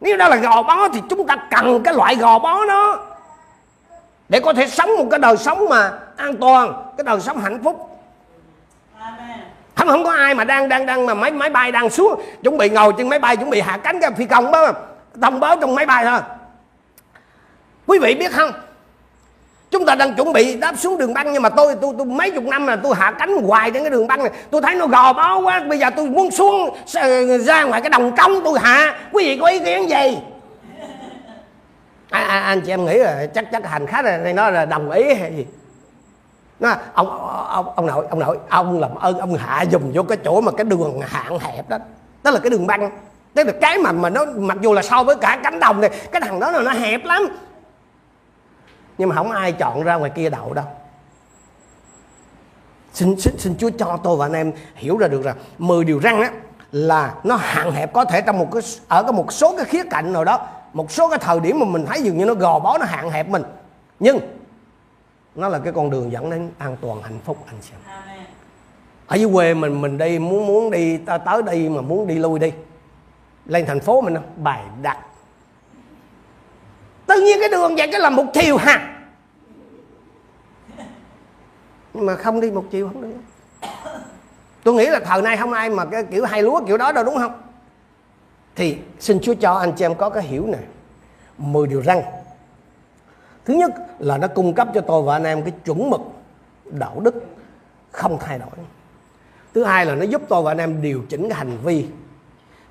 Nếu 0.00 0.16
đó 0.16 0.28
là 0.28 0.36
gò 0.36 0.62
bó 0.62 0.88
thì 0.88 1.00
chúng 1.10 1.26
ta 1.26 1.36
cần 1.50 1.82
cái 1.82 1.94
loại 1.94 2.16
gò 2.16 2.38
bó 2.38 2.66
đó 2.66 2.98
để 4.28 4.40
có 4.40 4.52
thể 4.52 4.66
sống 4.66 4.90
một 4.98 5.04
cái 5.10 5.20
đời 5.20 5.36
sống 5.36 5.68
mà 5.68 5.92
an 6.16 6.36
toàn 6.36 6.92
cái 6.96 7.04
đời 7.04 7.20
sống 7.20 7.38
hạnh 7.38 7.58
phúc. 7.64 8.00
Không 9.74 9.88
không 9.88 10.04
có 10.04 10.12
ai 10.12 10.34
mà 10.34 10.44
đang 10.44 10.68
đang 10.68 10.86
đang 10.86 11.06
mà 11.06 11.14
máy 11.14 11.30
máy 11.30 11.50
bay 11.50 11.72
đang 11.72 11.90
xuống 11.90 12.22
chuẩn 12.42 12.56
bị 12.56 12.70
ngồi 12.70 12.92
trên 12.98 13.08
máy 13.08 13.18
bay 13.18 13.36
chuẩn 13.36 13.50
bị 13.50 13.60
hạ 13.60 13.76
cánh 13.76 14.00
cái 14.00 14.10
phi 14.10 14.24
công 14.24 14.52
đó. 14.52 14.72
Thông 15.22 15.40
báo 15.40 15.56
trong 15.60 15.74
máy 15.74 15.86
bay 15.86 16.04
thôi 16.04 16.20
quý 17.86 17.98
vị 17.98 18.14
biết 18.14 18.32
không? 18.32 18.52
Chúng 19.70 19.86
ta 19.86 19.94
đang 19.94 20.14
chuẩn 20.14 20.32
bị 20.32 20.56
đáp 20.56 20.74
xuống 20.78 20.98
đường 20.98 21.14
băng 21.14 21.32
nhưng 21.32 21.42
mà 21.42 21.48
tôi 21.48 21.74
tôi 21.80 21.94
tôi 21.98 22.06
mấy 22.06 22.30
chục 22.30 22.44
năm 22.44 22.66
là 22.66 22.76
tôi 22.76 22.94
hạ 22.96 23.12
cánh 23.18 23.36
hoài 23.36 23.70
trên 23.70 23.82
cái 23.82 23.90
đường 23.90 24.06
băng 24.06 24.18
này. 24.18 24.32
Tôi 24.50 24.62
thấy 24.62 24.74
nó 24.74 24.86
gò 24.86 25.12
bó 25.12 25.38
quá. 25.38 25.60
Bây 25.68 25.78
giờ 25.78 25.90
tôi 25.96 26.06
muốn 26.06 26.30
xuống 26.30 26.76
ờ, 26.94 27.38
ra 27.38 27.64
ngoài 27.64 27.80
cái 27.80 27.90
đồng 27.90 28.16
công 28.16 28.44
tôi 28.44 28.58
hạ. 28.60 28.94
Quý 29.12 29.24
vị 29.24 29.38
có 29.40 29.46
ý 29.46 29.58
kiến 29.58 29.90
gì? 29.90 30.18
À, 32.10 32.20
à, 32.20 32.40
anh 32.40 32.60
chị 32.60 32.72
em 32.72 32.84
nghĩ 32.84 32.98
là 32.98 33.26
chắc 33.34 33.44
chắc 33.52 33.66
hành 33.66 33.86
khách 33.86 34.04
này 34.04 34.32
nó 34.32 34.50
là 34.50 34.64
đồng 34.64 34.90
ý 34.90 35.14
hay 35.14 35.36
gì? 35.36 35.46
Nó 36.60 36.74
ông 36.94 37.08
ông 37.48 37.72
ông 37.76 37.86
nội 37.86 38.06
ông 38.10 38.18
nội 38.18 38.38
ông 38.48 38.80
làm 38.80 38.94
ơn 38.94 39.18
ông 39.18 39.34
hạ 39.34 39.62
dùng 39.62 39.90
vô 39.94 40.02
cái 40.02 40.18
chỗ 40.24 40.40
mà 40.40 40.52
cái 40.52 40.64
đường 40.64 41.00
hạn 41.06 41.38
hẹp 41.38 41.68
đó. 41.68 41.78
Đó 42.22 42.30
là 42.30 42.38
cái 42.38 42.50
đường 42.50 42.66
băng. 42.66 42.90
Tức 43.34 43.46
là 43.46 43.52
cái 43.60 43.78
mà 43.78 43.92
mà 43.92 44.10
nó 44.10 44.24
mặc 44.36 44.56
dù 44.60 44.72
là 44.72 44.82
so 44.82 45.02
với 45.02 45.16
cả 45.16 45.40
cánh 45.42 45.60
đồng 45.60 45.80
này 45.80 45.90
cái 46.12 46.20
thằng 46.20 46.40
đó 46.40 46.50
là 46.50 46.60
nó 46.60 46.70
hẹp 46.70 47.04
lắm 47.04 47.28
nhưng 48.98 49.08
mà 49.08 49.14
không 49.14 49.30
ai 49.30 49.52
chọn 49.52 49.82
ra 49.82 49.94
ngoài 49.94 50.10
kia 50.10 50.30
đậu 50.30 50.54
đâu. 50.54 50.64
Xin, 52.92 53.20
xin, 53.20 53.38
xin 53.38 53.56
Chúa 53.58 53.70
cho 53.78 53.98
tôi 54.02 54.16
và 54.16 54.26
anh 54.26 54.32
em 54.32 54.52
hiểu 54.74 54.98
ra 54.98 55.08
được 55.08 55.22
rằng 55.24 55.36
10 55.58 55.84
điều 55.84 55.98
răng 55.98 56.20
á 56.20 56.32
là 56.72 57.14
nó 57.24 57.36
hạn 57.36 57.72
hẹp 57.72 57.92
có 57.92 58.04
thể 58.04 58.20
trong 58.20 58.38
một 58.38 58.48
cái 58.52 58.62
ở 58.88 59.02
cái 59.02 59.12
một 59.12 59.32
số 59.32 59.56
cái 59.56 59.64
khía 59.64 59.82
cạnh 59.90 60.12
nào 60.12 60.24
đó 60.24 60.46
một 60.72 60.92
số 60.92 61.08
cái 61.08 61.18
thời 61.18 61.40
điểm 61.40 61.60
mà 61.60 61.66
mình 61.66 61.86
thấy 61.86 62.02
dường 62.02 62.18
như 62.18 62.24
nó 62.24 62.34
gò 62.34 62.58
bó 62.58 62.78
nó 62.78 62.86
hạn 62.86 63.10
hẹp 63.10 63.28
mình. 63.28 63.42
Nhưng 64.00 64.18
nó 65.34 65.48
là 65.48 65.58
cái 65.58 65.72
con 65.72 65.90
đường 65.90 66.12
dẫn 66.12 66.30
đến 66.30 66.50
an 66.58 66.76
toàn 66.80 67.02
hạnh 67.02 67.18
phúc 67.24 67.36
anh 67.46 67.62
xem 67.62 67.78
ở 69.06 69.16
dưới 69.16 69.30
quê 69.32 69.54
mình 69.54 69.80
mình 69.80 69.98
đi 69.98 70.18
muốn 70.18 70.46
muốn 70.46 70.70
đi 70.70 70.96
tới 70.96 71.42
đây 71.42 71.68
mà 71.68 71.80
muốn 71.80 72.06
đi 72.06 72.14
lui 72.14 72.38
đi. 72.38 72.52
Lên 73.46 73.66
thành 73.66 73.80
phố 73.80 74.00
mình 74.00 74.14
bài 74.36 74.62
đặt 74.82 74.98
tự 77.14 77.20
nhiên 77.20 77.36
cái 77.40 77.48
đường 77.48 77.76
vậy 77.76 77.88
cái 77.92 78.00
là 78.00 78.10
một 78.10 78.24
chiều 78.32 78.56
hả? 78.56 79.04
Nhưng 81.94 82.06
mà 82.06 82.16
không 82.16 82.40
đi 82.40 82.50
một 82.50 82.64
chiều 82.70 82.88
không 82.88 83.02
được 83.02 83.16
tôi 84.64 84.74
nghĩ 84.74 84.86
là 84.86 85.00
thời 85.00 85.22
nay 85.22 85.36
không 85.36 85.52
ai 85.52 85.70
mà 85.70 85.84
cái 85.84 86.04
kiểu 86.04 86.24
hai 86.24 86.42
lúa 86.42 86.60
kiểu 86.66 86.76
đó 86.76 86.92
đâu, 86.92 87.04
đúng 87.04 87.16
không? 87.16 87.42
Thì 88.56 88.78
xin 88.98 89.20
Chúa 89.20 89.34
cho 89.34 89.52
anh 89.54 89.72
chị 89.72 89.84
em 89.84 89.94
có 89.94 90.10
cái 90.10 90.22
hiểu 90.22 90.46
này 90.46 90.60
10 91.38 91.66
điều 91.66 91.80
răng 91.80 92.02
thứ 93.44 93.54
nhất 93.54 93.70
là 93.98 94.18
nó 94.18 94.28
cung 94.28 94.54
cấp 94.54 94.68
cho 94.74 94.80
tôi 94.80 95.02
và 95.02 95.16
anh 95.16 95.24
em 95.24 95.42
cái 95.42 95.52
chuẩn 95.64 95.90
mực 95.90 96.00
đạo 96.64 97.00
đức 97.00 97.14
không 97.90 98.18
thay 98.20 98.38
đổi. 98.38 98.66
Thứ 99.54 99.64
hai 99.64 99.86
là 99.86 99.94
nó 99.94 100.04
giúp 100.04 100.22
tôi 100.28 100.42
và 100.42 100.50
anh 100.50 100.58
em 100.58 100.82
điều 100.82 101.02
chỉnh 101.08 101.28
cái 101.28 101.38
hành 101.38 101.58
vi. 101.64 101.86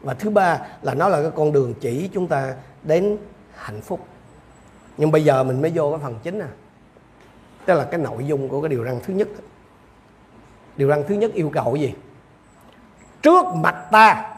Và 0.02 0.14
thứ 0.14 0.30
ba 0.30 0.60
là 0.82 0.94
nó 0.94 1.10
là 1.10 1.22
cái 1.22 1.32
con 1.36 1.52
đường 1.52 1.74
chỉ 1.82 2.10
chúng 2.14 2.28
ta 2.28 2.54
đến 2.84 3.18
hạnh 3.56 3.82
phúc 3.82 4.08
nhưng 4.98 5.12
bây 5.12 5.24
giờ 5.24 5.44
mình 5.44 5.62
mới 5.62 5.72
vô 5.76 5.92
cái 5.92 6.00
phần 6.04 6.16
chính 6.24 6.40
à. 6.40 6.48
Tức 7.66 7.74
là 7.74 7.84
cái 7.84 8.00
nội 8.00 8.26
dung 8.26 8.50
của 8.50 8.62
cái 8.62 8.70
điều 8.70 8.84
răng 8.84 9.00
thứ 9.04 9.14
nhất 9.14 9.28
điều 10.78 10.88
răng 10.88 11.04
thứ 11.08 11.16
nhất 11.16 11.32
yêu 11.34 11.50
cầu 11.54 11.76
gì? 11.76 11.94
Trước 13.22 13.46
mặt 13.56 13.76
ta 13.92 14.34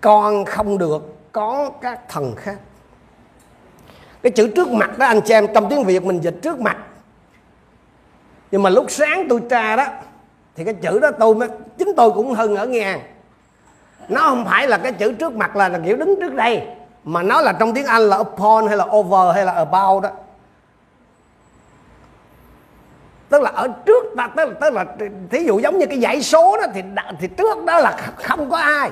con 0.00 0.44
không 0.44 0.78
được 0.78 1.16
có 1.32 1.70
các 1.80 2.00
thần 2.08 2.34
khác. 2.36 2.58
Cái 4.22 4.32
chữ 4.32 4.52
trước 4.56 4.68
mặt 4.68 4.98
đó 4.98 5.06
anh 5.06 5.20
chị 5.20 5.34
em 5.34 5.46
trong 5.54 5.68
tiếng 5.70 5.84
việt 5.84 6.04
mình 6.04 6.20
dịch 6.20 6.38
trước 6.42 6.60
mặt. 6.60 6.76
Nhưng 8.50 8.62
mà 8.62 8.70
lúc 8.70 8.86
sáng 8.88 9.26
tôi 9.28 9.40
tra 9.50 9.76
đó 9.76 9.86
thì 10.54 10.64
cái 10.64 10.74
chữ 10.74 10.98
đó 11.00 11.10
tôi 11.18 11.34
mới 11.34 11.48
chính 11.78 11.88
tôi 11.96 12.10
cũng 12.10 12.34
hưng 12.34 12.56
ở 12.56 12.66
nghe. 12.66 12.98
Nó 14.08 14.20
không 14.20 14.44
phải 14.44 14.68
là 14.68 14.78
cái 14.78 14.92
chữ 14.92 15.12
trước 15.12 15.34
mặt 15.34 15.56
là, 15.56 15.68
là 15.68 15.80
kiểu 15.84 15.96
đứng 15.96 16.20
trước 16.20 16.34
đây 16.34 16.75
mà 17.06 17.22
nó 17.22 17.40
là 17.40 17.52
trong 17.52 17.74
tiếng 17.74 17.86
Anh 17.86 18.02
là 18.02 18.16
upon 18.16 18.66
hay 18.66 18.76
là 18.76 18.84
over 18.84 19.34
hay 19.34 19.44
là 19.44 19.52
about 19.52 20.02
đó. 20.02 20.10
Tức 23.28 23.42
là 23.42 23.50
ở 23.50 23.68
trước 23.86 24.04
ta 24.16 24.28
tức 24.36 24.48
là, 24.48 24.54
tức 24.60 24.72
là 24.72 24.84
thí 25.30 25.44
dụ 25.44 25.58
giống 25.58 25.78
như 25.78 25.86
cái 25.86 26.00
dãy 26.00 26.22
số 26.22 26.56
đó 26.56 26.66
thì 26.74 26.82
thì 27.20 27.28
trước 27.28 27.64
đó 27.64 27.78
là 27.78 28.12
không 28.16 28.50
có 28.50 28.56
ai. 28.56 28.90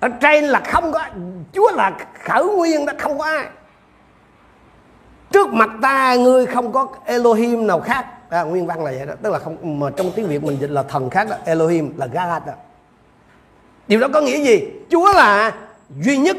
Ở 0.00 0.08
trên 0.08 0.44
là 0.44 0.60
không 0.60 0.92
có 0.92 1.04
Chúa 1.52 1.72
là 1.72 1.92
khởi 2.24 2.44
nguyên 2.44 2.86
đó 2.86 2.92
không 2.98 3.18
có 3.18 3.24
ai. 3.24 3.46
Trước 5.30 5.52
mặt 5.52 5.70
ta 5.82 6.14
ngươi 6.14 6.46
không 6.46 6.72
có 6.72 6.88
Elohim 7.04 7.66
nào 7.66 7.80
khác. 7.80 8.06
À, 8.30 8.42
nguyên 8.42 8.66
văn 8.66 8.84
là 8.84 8.90
vậy 8.90 9.06
đó. 9.06 9.14
Tức 9.22 9.30
là 9.30 9.38
không 9.38 9.80
mà 9.80 9.90
trong 9.96 10.10
tiếng 10.14 10.26
Việt 10.26 10.44
mình 10.44 10.58
dịch 10.60 10.70
là 10.70 10.82
thần 10.82 11.10
khác 11.10 11.28
đó. 11.30 11.36
Elohim 11.44 11.92
là 11.96 12.06
God 12.06 12.46
đó. 12.46 12.52
Điều 13.88 14.00
đó 14.00 14.08
có 14.14 14.20
nghĩa 14.20 14.40
gì? 14.44 14.70
Chúa 14.90 15.12
là 15.12 15.52
duy 15.96 16.18
nhất. 16.18 16.36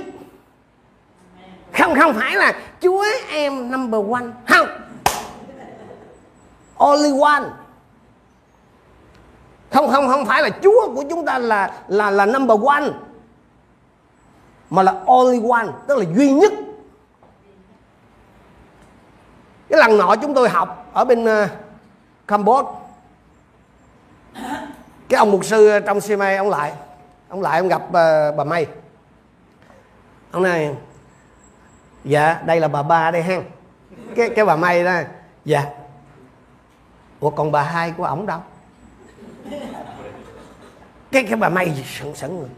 Không 1.78 1.96
không 2.00 2.14
phải 2.14 2.36
là 2.36 2.54
Chúa 2.82 3.06
em 3.30 3.72
number 3.72 4.02
one. 4.12 4.26
Không. 4.48 4.68
Only 6.78 7.20
one. 7.22 7.44
Không 9.72 9.92
không 9.92 10.08
không 10.08 10.26
phải 10.26 10.42
là 10.42 10.50
Chúa 10.64 10.96
của 10.96 11.04
chúng 11.10 11.26
ta 11.26 11.38
là 11.38 11.74
là 11.88 12.12
là 12.12 12.26
number 12.26 12.60
one 12.66 12.90
mà 14.70 14.84
là 14.84 14.96
only 15.06 15.42
one 15.50 15.68
tức 15.88 15.98
là 15.98 16.06
duy 16.16 16.32
nhất. 16.32 16.54
Cái 19.70 19.80
lần 19.80 19.98
nọ 19.98 20.16
chúng 20.22 20.34
tôi 20.34 20.50
học 20.50 20.90
ở 20.94 21.06
bên 21.06 21.26
ờ, 21.26 21.44
uh, 21.44 21.50
Campuchia 22.28 22.80
cái 25.10 25.18
ông 25.18 25.32
mục 25.32 25.46
sư 25.46 25.80
trong 25.86 26.00
CMA 26.02 26.38
ông 26.38 26.50
lại 26.50 26.74
ông 27.30 27.42
lại 27.42 27.60
ông 27.60 27.68
gặp 27.68 27.82
uh, 27.84 28.36
bà 28.38 28.44
May 28.44 28.68
ông 30.32 30.44
này 30.44 30.76
dạ 32.04 32.42
đây 32.46 32.60
là 32.60 32.68
bà 32.68 32.84
ba 32.84 33.12
đây 33.12 33.24
ha. 33.24 33.42
Cái 34.16 34.30
cái 34.30 34.46
bà 34.46 34.56
May 34.56 34.84
đó 34.84 35.02
dạ. 35.46 35.66
Ủa, 37.20 37.30
còn 37.30 37.52
bà 37.52 37.64
hai 37.64 37.92
của 37.92 38.04
ổng 38.04 38.26
đâu? 38.26 38.40
Cái 41.12 41.24
cái 41.24 41.36
bà 41.36 41.50
May 41.50 41.86
sẵn 42.00 42.16
sẵn 42.16 42.38
người 42.40 42.50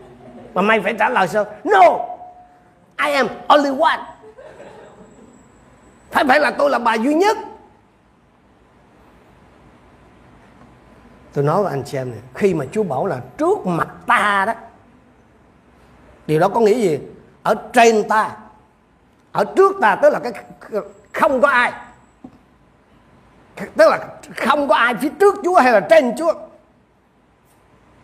bà 0.53 0.61
May 0.61 0.81
phải 0.81 0.95
trả 0.99 1.09
lời 1.09 1.27
sao? 1.27 1.45
No, 1.63 1.97
I 3.05 3.13
am 3.13 3.27
only 3.47 3.69
one. 3.69 4.03
Phải 6.11 6.23
phải 6.27 6.39
là 6.39 6.51
tôi 6.51 6.69
là 6.69 6.79
bà 6.79 6.93
duy 6.93 7.13
nhất. 7.13 7.37
Tôi 11.33 11.43
nói 11.43 11.63
với 11.63 11.71
anh 11.71 11.85
xem 11.85 12.11
này, 12.11 12.19
khi 12.33 12.53
mà 12.53 12.65
Chúa 12.71 12.83
bảo 12.83 13.05
là 13.05 13.21
trước 13.37 13.65
mặt 13.65 13.87
ta 14.07 14.45
đó, 14.47 14.53
điều 16.27 16.39
đó 16.39 16.49
có 16.49 16.59
nghĩa 16.59 16.73
gì? 16.73 16.99
Ở 17.43 17.55
trên 17.73 18.03
ta 18.09 18.31
ở 19.31 19.45
trước 19.55 19.75
ta 19.81 19.95
tức 19.95 20.09
là 20.13 20.19
cái 20.19 20.31
không 21.13 21.41
có 21.41 21.47
ai. 21.47 21.71
Tức 23.55 23.89
là 23.89 23.99
không 24.35 24.67
có 24.67 24.75
ai 24.75 24.95
phía 25.01 25.09
trước 25.19 25.35
Chúa 25.43 25.59
hay 25.59 25.71
là 25.71 25.79
trên 25.79 26.15
Chúa. 26.17 26.33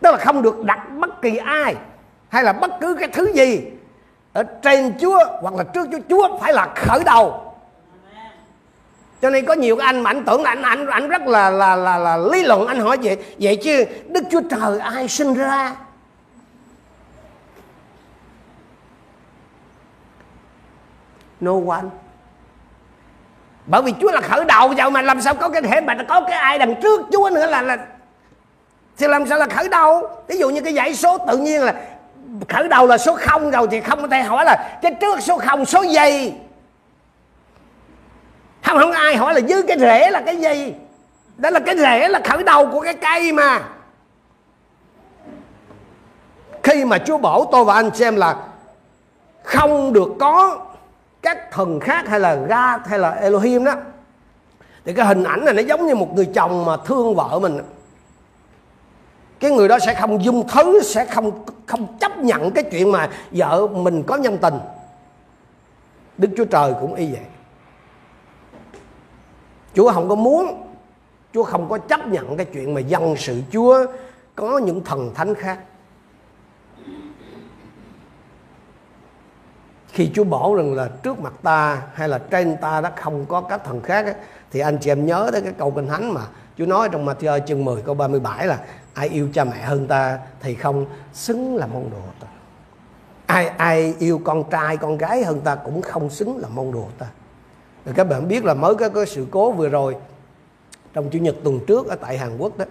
Tức 0.00 0.10
là 0.10 0.16
không 0.16 0.42
được 0.42 0.64
đặt 0.64 0.88
bất 0.98 1.22
kỳ 1.22 1.36
ai 1.36 1.76
hay 2.28 2.44
là 2.44 2.52
bất 2.52 2.70
cứ 2.80 2.96
cái 3.00 3.08
thứ 3.08 3.32
gì 3.34 3.62
ở 4.32 4.42
trên 4.42 4.98
Chúa 5.00 5.18
hoặc 5.40 5.54
là 5.54 5.64
trước 5.64 5.88
Chúa. 5.92 5.98
Chúa 6.08 6.38
phải 6.38 6.52
là 6.52 6.68
khởi 6.76 7.04
đầu. 7.04 7.54
Cho 9.22 9.30
nên 9.30 9.46
có 9.46 9.54
nhiều 9.54 9.76
cái 9.76 9.86
anh 9.86 10.00
mà 10.00 10.10
anh 10.10 10.24
tưởng 10.24 10.42
là 10.42 10.50
anh 10.50 10.62
anh 10.62 10.86
anh 10.86 11.08
rất 11.08 11.22
là 11.22 11.50
là 11.50 11.76
là, 11.76 11.98
là 11.98 12.16
lý 12.16 12.42
luận. 12.42 12.66
Anh 12.66 12.80
hỏi 12.80 12.98
vậy 13.02 13.16
vậy 13.40 13.56
chứ 13.56 13.84
Đức 14.08 14.24
Chúa 14.30 14.40
Trời 14.50 14.78
ai 14.78 15.08
sinh 15.08 15.34
ra? 15.34 15.76
No 21.40 21.52
one. 21.68 21.84
Bởi 23.66 23.82
vì 23.82 23.94
Chúa 24.00 24.10
là 24.10 24.20
khởi 24.20 24.44
đầu 24.44 24.68
vậy 24.68 24.90
mà 24.90 25.02
làm 25.02 25.20
sao 25.20 25.34
có 25.34 25.48
cái 25.48 25.62
thể 25.62 25.80
mà 25.80 25.96
có 26.08 26.20
cái 26.20 26.38
ai 26.38 26.58
đằng 26.58 26.74
trước 26.82 27.00
Chúa 27.12 27.30
nữa 27.32 27.46
là 27.46 27.62
là 27.62 27.76
thì 28.96 29.08
làm 29.08 29.26
sao 29.26 29.38
là 29.38 29.46
khởi 29.46 29.68
đầu? 29.68 30.08
Ví 30.28 30.38
dụ 30.38 30.50
như 30.50 30.60
cái 30.60 30.74
dãy 30.74 30.94
số 30.94 31.18
tự 31.18 31.38
nhiên 31.38 31.62
là 31.62 31.74
khởi 32.48 32.68
đầu 32.68 32.86
là 32.86 32.98
số 32.98 33.16
0 33.16 33.50
rồi 33.50 33.68
thì 33.70 33.80
không 33.80 34.02
có 34.02 34.08
thể 34.08 34.22
hỏi 34.22 34.44
là 34.44 34.78
cái 34.82 34.94
trước 35.00 35.20
số 35.20 35.38
0 35.38 35.64
số 35.64 35.82
gì 35.82 36.32
không 38.62 38.78
không 38.78 38.92
ai 38.92 39.16
hỏi 39.16 39.34
là 39.34 39.40
dưới 39.40 39.62
cái 39.62 39.78
rễ 39.78 40.10
là 40.10 40.20
cái 40.20 40.36
gì 40.36 40.74
đó 41.36 41.50
là 41.50 41.60
cái 41.60 41.78
rễ 41.78 42.08
là 42.08 42.20
khởi 42.24 42.42
đầu 42.42 42.66
của 42.66 42.80
cái 42.80 42.94
cây 42.94 43.32
mà. 43.32 43.60
Khi 46.62 46.84
mà 46.84 46.98
Chúa 46.98 47.18
bảo 47.18 47.48
tôi 47.52 47.64
và 47.64 47.74
anh 47.74 47.90
xem 47.94 48.16
là 48.16 48.36
không 49.42 49.92
được 49.92 50.08
có 50.20 50.58
các 51.22 51.50
thần 51.50 51.80
khác 51.80 52.08
hay 52.08 52.20
là 52.20 52.34
ga 52.34 52.78
hay 52.78 52.98
là 52.98 53.10
Elohim 53.10 53.64
đó, 53.64 53.74
thì 54.84 54.92
cái 54.92 55.06
hình 55.06 55.24
ảnh 55.24 55.44
này 55.44 55.54
nó 55.54 55.62
giống 55.62 55.86
như 55.86 55.94
một 55.94 56.14
người 56.14 56.26
chồng 56.34 56.64
mà 56.64 56.76
thương 56.76 57.14
vợ 57.14 57.38
mình. 57.38 57.58
Cái 59.40 59.50
người 59.50 59.68
đó 59.68 59.78
sẽ 59.78 59.94
không 59.94 60.24
dung 60.24 60.48
thứ, 60.48 60.82
sẽ 60.82 61.04
không 61.04 61.44
không 61.66 61.98
chấp 61.98 62.18
nhận 62.18 62.50
cái 62.50 62.64
chuyện 62.64 62.92
mà 62.92 63.10
vợ 63.30 63.66
mình 63.66 64.02
có 64.02 64.16
nhân 64.16 64.38
tình. 64.38 64.54
Đức 66.18 66.28
Chúa 66.36 66.44
Trời 66.44 66.74
cũng 66.80 66.94
y 66.94 67.12
vậy. 67.12 67.22
Chúa 69.74 69.92
không 69.92 70.08
có 70.08 70.14
muốn, 70.14 70.62
Chúa 71.34 71.42
không 71.42 71.68
có 71.68 71.78
chấp 71.78 72.06
nhận 72.06 72.36
cái 72.36 72.46
chuyện 72.52 72.74
mà 72.74 72.80
dân 72.80 73.16
sự 73.16 73.42
Chúa 73.52 73.86
có 74.34 74.58
những 74.58 74.84
thần 74.84 75.14
thánh 75.14 75.34
khác. 75.34 75.58
Khi 79.92 80.10
Chúa 80.14 80.24
bảo 80.24 80.54
rằng 80.54 80.74
là 80.74 80.88
trước 81.02 81.20
mặt 81.20 81.32
ta 81.42 81.82
hay 81.94 82.08
là 82.08 82.18
trên 82.18 82.56
ta 82.56 82.80
đã 82.80 82.92
không 82.96 83.26
có 83.26 83.40
các 83.40 83.64
thần 83.64 83.80
khác 83.80 84.04
ấy, 84.04 84.14
thì 84.50 84.60
anh 84.60 84.78
chị 84.78 84.90
em 84.90 85.06
nhớ 85.06 85.28
tới 85.32 85.42
cái 85.42 85.52
câu 85.58 85.70
kinh 85.70 85.88
thánh 85.88 86.14
mà 86.14 86.20
Chúa 86.58 86.66
nói 86.66 86.88
trong 86.92 87.06
Matthew 87.06 87.40
chương 87.46 87.64
10 87.64 87.82
câu 87.82 87.94
37 87.94 88.46
là 88.46 88.58
ai 88.94 89.08
yêu 89.08 89.28
cha 89.34 89.44
mẹ 89.44 89.62
hơn 89.62 89.86
ta 89.86 90.18
thì 90.40 90.54
không 90.54 90.86
xứng 91.12 91.56
là 91.56 91.66
môn 91.66 91.82
đồ 91.90 91.98
ta. 92.20 92.26
Ai 93.26 93.48
ai 93.48 93.94
yêu 93.98 94.20
con 94.24 94.50
trai 94.50 94.76
con 94.76 94.98
gái 94.98 95.24
hơn 95.24 95.40
ta 95.40 95.54
cũng 95.54 95.82
không 95.82 96.10
xứng 96.10 96.38
là 96.38 96.48
môn 96.48 96.72
đồ 96.72 96.88
ta. 96.98 97.06
Rồi 97.84 97.94
các 97.94 98.04
bạn 98.04 98.28
biết 98.28 98.44
là 98.44 98.54
mới 98.54 98.74
có 98.74 98.88
cái 98.88 99.06
sự 99.06 99.26
cố 99.30 99.52
vừa 99.52 99.68
rồi 99.68 99.96
trong 100.92 101.10
chủ 101.10 101.18
nhật 101.18 101.36
tuần 101.44 101.60
trước 101.66 101.86
ở 101.86 101.96
tại 101.96 102.18
Hàn 102.18 102.38
Quốc 102.38 102.58
đó 102.58 102.64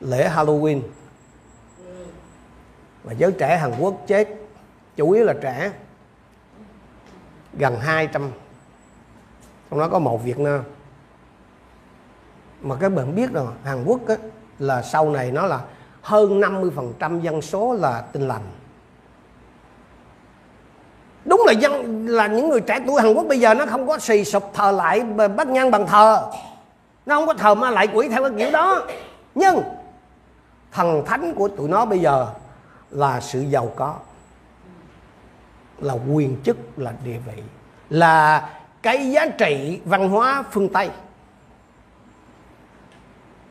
lễ 0.00 0.30
Halloween 0.34 0.80
và 3.04 3.12
giới 3.12 3.32
trẻ 3.32 3.56
Hàn 3.56 3.72
Quốc 3.80 3.94
chết 4.06 4.28
chủ 4.96 5.10
yếu 5.10 5.24
là 5.24 5.34
trẻ 5.42 5.72
gần 7.58 7.80
200 7.80 8.30
trong 9.70 9.80
đó 9.80 9.88
có 9.88 9.98
một 9.98 10.24
Việt 10.24 10.38
Nam. 10.38 10.62
Mà 12.60 12.76
các 12.80 12.92
bạn 12.92 13.14
biết 13.14 13.32
rồi 13.32 13.46
Hàn 13.64 13.84
Quốc 13.84 14.08
á, 14.08 14.14
là 14.58 14.82
sau 14.82 15.10
này 15.10 15.30
nó 15.30 15.46
là 15.46 15.60
hơn 16.02 16.40
50% 16.40 17.20
dân 17.20 17.42
số 17.42 17.72
là 17.72 18.00
tin 18.00 18.28
lành. 18.28 18.42
Đúng 21.24 21.42
là 21.46 21.52
dân 21.52 22.06
là 22.06 22.26
những 22.26 22.48
người 22.48 22.60
trẻ 22.60 22.80
tuổi 22.86 23.02
Hàn 23.02 23.14
Quốc 23.14 23.26
bây 23.28 23.40
giờ 23.40 23.54
nó 23.54 23.66
không 23.66 23.86
có 23.86 23.98
xì 23.98 24.24
sụp 24.24 24.50
thờ 24.54 24.70
lại 24.70 25.00
bắt 25.36 25.48
nhang 25.48 25.70
bằng 25.70 25.86
thờ. 25.86 26.30
Nó 27.06 27.14
không 27.14 27.26
có 27.26 27.34
thờ 27.34 27.54
ma 27.54 27.70
lại 27.70 27.88
quỷ 27.94 28.08
theo 28.08 28.22
cái 28.22 28.32
kiểu 28.38 28.50
đó. 28.50 28.86
Nhưng 29.34 29.62
thần 30.72 31.04
thánh 31.06 31.34
của 31.34 31.48
tụi 31.48 31.68
nó 31.68 31.84
bây 31.84 31.98
giờ 31.98 32.26
là 32.90 33.20
sự 33.20 33.40
giàu 33.40 33.72
có 33.76 33.94
là 35.80 35.94
quyền 36.12 36.36
chức 36.44 36.56
là 36.76 36.92
địa 37.04 37.18
vị 37.26 37.42
là 37.90 38.48
cái 38.82 39.10
giá 39.10 39.26
trị 39.26 39.80
văn 39.84 40.08
hóa 40.08 40.44
phương 40.50 40.68
tây. 40.68 40.90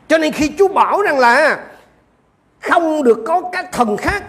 Cho 0.08 0.18
nên 0.18 0.32
khi 0.32 0.52
Chúa 0.58 0.68
bảo 0.68 1.02
rằng 1.02 1.18
là 1.18 1.64
không 2.60 3.02
được 3.02 3.24
có 3.26 3.42
các 3.52 3.72
thần 3.72 3.96
khác 3.96 4.22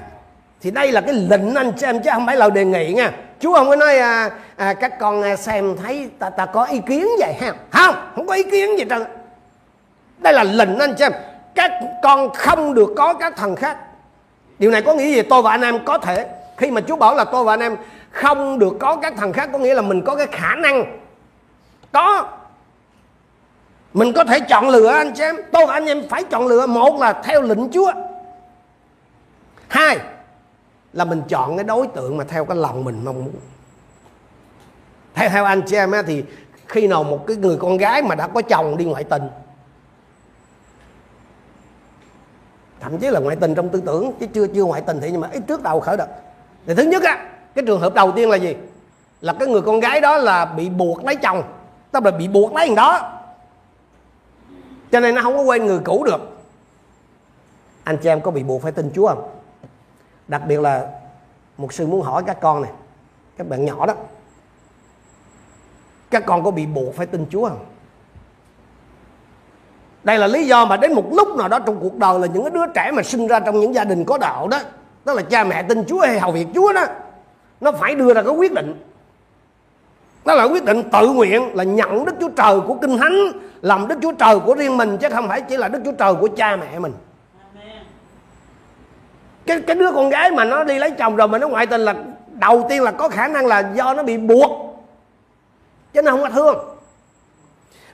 thì 0.62 0.72
đây 0.72 0.92
là 0.92 1.02
cái 1.02 1.14
lệnh 1.14 1.56
anh 1.56 1.72
chị 1.78 1.86
em 1.86 2.04
chứ 2.04 2.10
không 2.14 2.26
phải 2.26 2.36
là 2.36 2.50
đề 2.50 2.66
nghị 2.66 2.94
nha. 2.94 3.12
Chúa 3.40 3.54
không 3.54 3.70
có 3.70 3.76
nói 3.76 3.98
à, 3.98 4.30
à, 4.56 4.74
các 4.74 5.00
con 5.00 5.22
à, 5.22 5.36
xem 5.36 5.76
thấy 5.84 6.10
ta 6.20 6.30
ta 6.30 6.46
có 6.46 6.66
ý 6.66 6.80
kiến 6.88 7.08
vậy 7.20 7.34
ha? 7.42 7.54
Không 7.70 7.96
không 8.16 8.28
có 8.28 8.34
ý 8.34 8.44
kiến 8.44 8.80
gì 8.80 8.86
trơn. 8.90 9.04
Đây 10.18 10.34
là 10.34 10.44
lệnh 10.44 10.80
anh 10.80 10.96
chị 10.98 11.04
em 11.04 11.12
các 11.56 11.72
con 12.04 12.34
không 12.34 12.74
được 12.74 12.94
có 12.98 13.14
các 13.14 13.36
thần 13.36 13.56
khác. 13.56 13.78
Điều 14.60 14.72
này 14.72 14.82
có 14.82 14.94
nghĩa 14.94 15.16
gì? 15.16 15.22
Tôi 15.22 15.42
và 15.42 15.52
anh 15.52 15.62
em 15.62 15.86
có 15.86 15.98
thể 15.98 16.28
khi 16.58 16.72
mà 16.72 16.82
Chúa 16.82 16.96
bảo 16.96 17.16
là 17.16 17.26
tôi 17.26 17.44
và 17.44 17.54
anh 17.54 17.60
em 17.60 17.78
không 18.12 18.60
được 18.60 18.74
có 18.80 18.96
các 18.96 19.14
thần 19.18 19.34
khác 19.34 19.50
có 19.52 19.58
nghĩa 19.58 19.74
là 19.74 19.82
mình 19.82 20.02
có 20.06 20.16
cái 20.16 20.28
khả 20.32 20.56
năng. 20.56 21.00
Có. 21.92 22.30
Mình 23.94 24.14
có 24.14 24.24
thể 24.24 24.40
chọn 24.40 24.70
lựa 24.70 24.88
anh 24.88 25.14
chị 25.16 25.24
em. 25.24 25.36
Tôi 25.52 25.66
và 25.66 25.74
anh 25.74 25.86
em 25.86 26.04
phải 26.10 26.24
chọn 26.24 26.48
lựa. 26.48 26.68
Một 26.68 27.00
là 27.00 27.14
theo 27.14 27.42
lệnh 27.42 27.70
chúa. 27.70 27.92
Hai 29.68 30.00
là 30.94 31.06
mình 31.06 31.22
chọn 31.30 31.58
cái 31.58 31.64
đối 31.64 31.88
tượng 31.88 32.18
mà 32.18 32.24
theo 32.24 32.46
cái 32.46 32.58
lòng 32.58 32.84
mình 32.84 33.02
mong 33.06 33.26
muốn. 33.26 33.34
Theo 35.14 35.30
theo 35.30 35.46
anh 35.46 35.62
chị 35.68 35.76
em 35.76 35.92
á, 35.92 36.02
thì 36.02 36.24
khi 36.68 36.88
nào 36.88 37.04
một 37.04 37.28
cái 37.28 37.38
người 37.38 37.58
con 37.58 37.78
gái 37.78 38.02
mà 38.02 38.16
đã 38.16 38.28
có 38.28 38.42
chồng 38.42 38.78
đi 38.78 38.86
ngoại 38.86 39.04
tình 39.04 39.30
thậm 42.80 42.98
chí 42.98 43.10
là 43.10 43.20
ngoại 43.20 43.36
tình 43.36 43.56
trong 43.56 43.70
tư 43.70 43.82
tưởng 43.86 44.12
chứ 44.20 44.26
chưa 44.34 44.48
chưa 44.48 44.64
ngoại 44.64 44.82
tình 44.82 45.00
thì 45.02 45.12
nhưng 45.12 45.22
mà 45.22 45.30
ít 45.34 45.42
trước 45.48 45.64
đầu 45.64 45.80
khởi 45.80 45.98
động 45.98 46.10
thì 46.68 46.74
thứ 46.74 46.84
nhất 46.84 47.04
á, 47.04 47.26
cái 47.56 47.66
trường 47.66 47.80
hợp 47.80 47.94
đầu 47.94 48.12
tiên 48.12 48.30
là 48.30 48.36
gì? 48.36 48.56
Là 49.22 49.34
cái 49.40 49.48
người 49.48 49.62
con 49.62 49.80
gái 49.80 50.02
đó 50.02 50.18
là 50.18 50.46
bị 50.46 50.70
buộc 50.70 51.06
lấy 51.06 51.16
chồng. 51.16 51.44
Tức 51.92 52.06
là 52.06 52.12
bị 52.12 52.28
buộc 52.28 52.54
lấy 52.54 52.68
thằng 52.68 52.76
đó. 52.76 53.20
Cho 54.92 55.00
nên 55.00 55.16
nó 55.16 55.22
không 55.22 55.38
có 55.38 55.44
quên 55.44 55.66
người 55.66 55.80
cũ 55.80 56.04
được. 56.04 56.38
Anh 57.84 57.98
chị 57.98 58.10
em 58.10 58.22
có 58.22 58.32
bị 58.32 58.44
buộc 58.44 58.62
phải 58.62 58.72
tin 58.72 58.92
chúa 58.96 59.08
không? 59.08 59.30
Đặc 60.28 60.42
biệt 60.48 60.60
là 60.60 60.88
một 61.58 61.74
sư 61.74 61.88
muốn 61.88 62.02
hỏi 62.02 62.24
các 62.28 62.38
con 62.42 62.62
này, 62.62 62.72
các 63.38 63.48
bạn 63.50 63.66
nhỏ 63.66 63.86
đó. 63.86 63.94
Các 66.10 66.26
con 66.26 66.44
có 66.44 66.52
bị 66.52 66.66
buộc 66.66 66.96
phải 66.96 67.06
tin 67.06 67.26
chúa 67.30 67.50
không? 67.50 67.66
Đây 70.04 70.18
là 70.18 70.28
lý 70.28 70.48
do 70.48 70.66
mà 70.66 70.78
đến 70.78 70.94
một 70.94 71.06
lúc 71.12 71.28
nào 71.38 71.48
đó 71.48 71.60
trong 71.60 71.80
cuộc 71.80 71.96
đời 71.96 72.20
là 72.20 72.28
những 72.28 72.54
đứa 72.54 72.68
trẻ 72.76 72.92
mà 72.92 73.04
sinh 73.04 73.28
ra 73.28 73.40
trong 73.40 73.60
những 73.60 73.76
gia 73.76 73.84
đình 73.84 74.06
có 74.06 74.18
đạo 74.18 74.48
đó 74.48 74.60
tức 75.08 75.16
là 75.16 75.22
cha 75.22 75.44
mẹ 75.44 75.64
tin 75.64 75.86
chúa 75.86 76.00
hay 76.00 76.20
hầu 76.20 76.32
việc 76.32 76.48
chúa 76.56 76.74
đó. 76.74 76.86
Nó 77.62 77.72
phải 77.72 77.96
đưa 77.96 78.14
ra 78.14 78.22
cái 78.22 78.34
quyết 78.34 78.54
định. 78.54 78.84
Đó 80.26 80.34
là 80.34 80.44
quyết 80.44 80.64
định 80.64 80.84
tự 80.92 81.08
nguyện 81.08 81.56
là 81.56 81.64
nhận 81.64 82.06
Đức 82.06 82.16
Chúa 82.20 82.30
Trời 82.30 82.62
của 82.62 82.76
Kinh 82.76 82.98
Thánh 82.98 83.32
làm 83.62 83.88
Đức 83.88 84.00
Chúa 84.02 84.12
Trời 84.12 84.40
của 84.40 84.56
riêng 84.56 84.78
mình 84.78 84.98
chứ 84.98 85.08
không 85.10 85.28
phải 85.28 85.42
chỉ 85.42 85.58
là 85.58 85.68
Đức 85.68 85.80
Chúa 85.86 85.92
Trời 85.92 86.16
của 86.16 86.28
cha 86.28 86.56
mẹ 86.56 86.80
mình. 86.80 86.94
Cái 89.46 89.62
cái 89.62 89.76
đứa 89.76 89.92
con 89.92 90.10
gái 90.10 90.32
mà 90.32 90.46
nó 90.46 90.64
đi 90.64 90.80
lấy 90.80 90.92
chồng 90.92 91.16
rồi 91.16 91.28
mà 91.28 91.38
nó 91.38 91.48
ngoại 91.48 91.66
tình 91.66 91.82
là 91.82 91.96
đầu 92.32 92.66
tiên 92.70 92.84
là 92.84 92.92
có 92.92 93.10
khả 93.10 93.28
năng 93.28 93.46
là 93.46 93.72
do 93.76 93.94
nó 93.94 94.04
bị 94.04 94.18
buộc. 94.18 94.52
Chứ 95.94 96.02
nó 96.02 96.12
không 96.12 96.22
có 96.22 96.30
thương. 96.30 96.58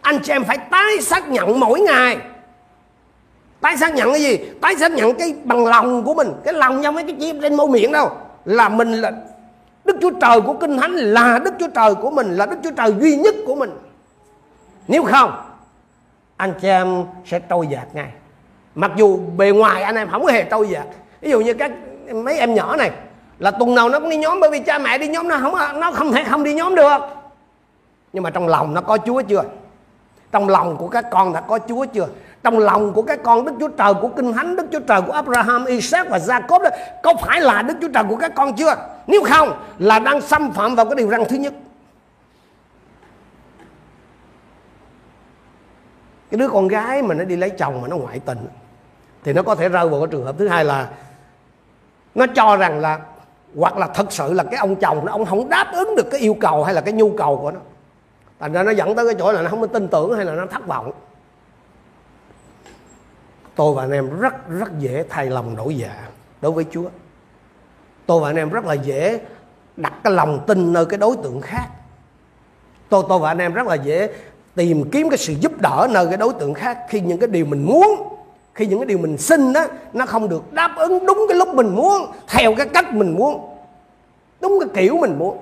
Anh 0.01 0.19
chị 0.23 0.33
em 0.33 0.43
phải 0.43 0.57
tái 0.57 1.01
xác 1.01 1.29
nhận 1.29 1.59
mỗi 1.59 1.79
ngày 1.79 2.17
tái 3.63 3.77
xác 3.77 3.93
nhận 3.93 4.11
cái 4.11 4.21
gì? 4.21 4.37
Tái 4.61 4.75
xác 4.75 4.91
nhận 4.91 5.15
cái 5.15 5.35
bằng 5.43 5.65
lòng 5.65 6.03
của 6.03 6.13
mình. 6.13 6.33
Cái 6.43 6.53
lòng 6.53 6.81
nhau 6.81 6.91
mấy 6.91 7.03
cái 7.03 7.15
chim 7.19 7.41
trên 7.41 7.55
môi 7.55 7.67
miệng 7.67 7.91
đâu. 7.91 8.11
Là 8.45 8.69
mình 8.69 8.93
là 8.93 9.11
Đức 9.85 9.97
Chúa 10.01 10.11
Trời 10.21 10.41
của 10.41 10.53
Kinh 10.53 10.77
Thánh, 10.77 10.91
là 10.91 11.39
Đức 11.39 11.53
Chúa 11.59 11.67
Trời 11.75 11.95
của 11.95 12.11
mình, 12.11 12.31
Là 12.33 12.45
Đức 12.45 12.55
Chúa 12.63 12.71
Trời 12.71 12.93
duy 12.99 13.15
nhất 13.15 13.35
của 13.45 13.55
mình. 13.55 13.69
Nếu 14.87 15.03
không, 15.03 15.31
Anh 16.37 16.53
chị 16.61 16.67
em 16.67 17.03
sẽ 17.25 17.39
trôi 17.39 17.67
dạt 17.67 17.95
ngay 17.95 18.07
Mặc 18.75 18.91
dù 18.95 19.19
bề 19.37 19.51
ngoài 19.51 19.83
anh 19.83 19.95
em 19.95 20.09
không 20.11 20.25
hề 20.25 20.43
trôi 20.43 20.69
dạt. 20.69 20.85
Ví 21.21 21.31
dụ 21.31 21.41
như 21.41 21.53
các 21.53 21.71
mấy 22.13 22.37
em 22.37 22.53
nhỏ 22.53 22.75
này, 22.75 22.91
Là 23.39 23.51
tuần 23.51 23.75
nào 23.75 23.89
nó 23.89 23.99
cũng 23.99 24.09
đi 24.09 24.17
nhóm, 24.17 24.39
Bởi 24.39 24.49
vì 24.49 24.59
cha 24.59 24.79
mẹ 24.79 24.97
đi 24.97 25.07
nhóm 25.07 25.27
nó 25.27 25.37
không 25.41 25.79
nó 25.79 25.91
không 25.91 26.11
thể 26.11 26.23
không 26.23 26.43
đi 26.43 26.53
nhóm 26.53 26.75
được. 26.75 26.97
Nhưng 28.13 28.23
mà 28.23 28.29
trong 28.29 28.47
lòng 28.47 28.73
nó 28.73 28.81
có 28.81 28.97
Chúa 29.05 29.21
chưa? 29.21 29.43
Trong 30.31 30.49
lòng 30.49 30.77
của 30.77 30.87
các 30.87 31.05
con 31.11 31.33
đã 31.33 31.41
có 31.41 31.59
Chúa 31.67 31.85
chưa? 31.85 32.07
Trong 32.43 32.59
lòng 32.59 32.93
của 32.93 33.01
các 33.01 33.19
con 33.23 33.45
Đức 33.45 33.53
Chúa 33.59 33.67
Trời 33.67 33.93
của 34.01 34.07
Kinh 34.07 34.33
Thánh 34.33 34.55
Đức 34.55 34.65
Chúa 34.71 34.79
Trời 34.79 35.01
của 35.01 35.11
Abraham, 35.11 35.65
Isaac 35.65 36.09
và 36.09 36.17
Jacob 36.17 36.59
đó 36.63 36.69
có 37.03 37.13
phải 37.21 37.41
là 37.41 37.61
Đức 37.61 37.73
Chúa 37.81 37.87
Trời 37.93 38.03
của 38.09 38.15
các 38.15 38.31
con 38.35 38.53
chưa? 38.55 38.75
Nếu 39.07 39.23
không 39.23 39.53
là 39.79 39.99
đang 39.99 40.21
xâm 40.21 40.51
phạm 40.51 40.75
vào 40.75 40.85
cái 40.85 40.95
điều 40.95 41.09
răn 41.09 41.23
thứ 41.29 41.35
nhất. 41.35 41.53
Cái 46.31 46.39
đứa 46.39 46.49
con 46.49 46.67
gái 46.67 47.01
mà 47.01 47.15
nó 47.15 47.23
đi 47.23 47.35
lấy 47.35 47.49
chồng 47.49 47.81
mà 47.81 47.87
nó 47.87 47.97
ngoại 47.97 48.19
tình 48.19 48.47
thì 49.23 49.33
nó 49.33 49.43
có 49.43 49.55
thể 49.55 49.69
rơi 49.69 49.89
vào 49.89 49.99
cái 49.99 50.07
trường 50.11 50.25
hợp 50.25 50.35
thứ 50.39 50.47
hai 50.47 50.65
là 50.65 50.89
nó 52.15 52.25
cho 52.35 52.55
rằng 52.55 52.79
là 52.79 52.99
hoặc 53.57 53.77
là 53.77 53.87
thật 53.87 54.05
sự 54.09 54.33
là 54.33 54.43
cái 54.43 54.59
ông 54.59 54.75
chồng 54.75 55.05
nó 55.05 55.11
ông 55.11 55.25
không 55.25 55.49
đáp 55.49 55.67
ứng 55.73 55.95
được 55.95 56.11
cái 56.11 56.19
yêu 56.19 56.35
cầu 56.41 56.63
hay 56.63 56.73
là 56.73 56.81
cái 56.81 56.93
nhu 56.93 57.11
cầu 57.17 57.37
của 57.37 57.51
nó. 57.51 57.59
Thành 58.39 58.53
ra 58.53 58.63
nó 58.63 58.71
dẫn 58.71 58.95
tới 58.95 59.05
cái 59.05 59.15
chỗ 59.19 59.31
là 59.31 59.41
nó 59.41 59.49
không 59.49 59.61
có 59.61 59.67
tin 59.67 59.87
tưởng 59.87 60.15
hay 60.15 60.25
là 60.25 60.33
nó 60.33 60.45
thất 60.45 60.67
vọng 60.67 60.91
tôi 63.55 63.73
và 63.73 63.83
anh 63.83 63.91
em 63.91 64.19
rất 64.19 64.49
rất 64.49 64.79
dễ 64.79 65.05
thay 65.09 65.29
lòng 65.29 65.55
đổi 65.55 65.77
dạ 65.77 66.07
đối 66.41 66.51
với 66.51 66.65
Chúa. 66.71 66.89
Tôi 68.05 68.21
và 68.21 68.29
anh 68.29 68.35
em 68.35 68.49
rất 68.49 68.65
là 68.65 68.73
dễ 68.73 69.19
đặt 69.77 69.93
cái 70.03 70.13
lòng 70.13 70.39
tin 70.47 70.73
nơi 70.73 70.85
cái 70.85 70.97
đối 70.97 71.15
tượng 71.23 71.41
khác. 71.41 71.67
Tôi 72.89 73.03
tôi 73.09 73.19
và 73.19 73.31
anh 73.31 73.37
em 73.37 73.53
rất 73.53 73.67
là 73.67 73.75
dễ 73.75 74.09
tìm 74.55 74.89
kiếm 74.91 75.09
cái 75.09 75.17
sự 75.17 75.33
giúp 75.33 75.61
đỡ 75.61 75.87
nơi 75.91 76.07
cái 76.07 76.17
đối 76.17 76.33
tượng 76.33 76.53
khác 76.53 76.77
khi 76.89 77.01
những 77.01 77.17
cái 77.17 77.27
điều 77.27 77.45
mình 77.45 77.65
muốn, 77.65 78.17
khi 78.53 78.65
những 78.65 78.79
cái 78.79 78.85
điều 78.85 78.97
mình 78.97 79.17
xin 79.17 79.53
đó 79.53 79.65
nó 79.93 80.05
không 80.05 80.29
được 80.29 80.53
đáp 80.53 80.75
ứng 80.77 81.05
đúng 81.05 81.25
cái 81.27 81.37
lúc 81.37 81.47
mình 81.47 81.75
muốn, 81.75 82.11
theo 82.29 82.55
cái 82.55 82.67
cách 82.67 82.93
mình 82.93 83.15
muốn, 83.15 83.57
đúng 84.41 84.59
cái 84.59 84.69
kiểu 84.73 84.97
mình 84.97 85.19
muốn. 85.19 85.37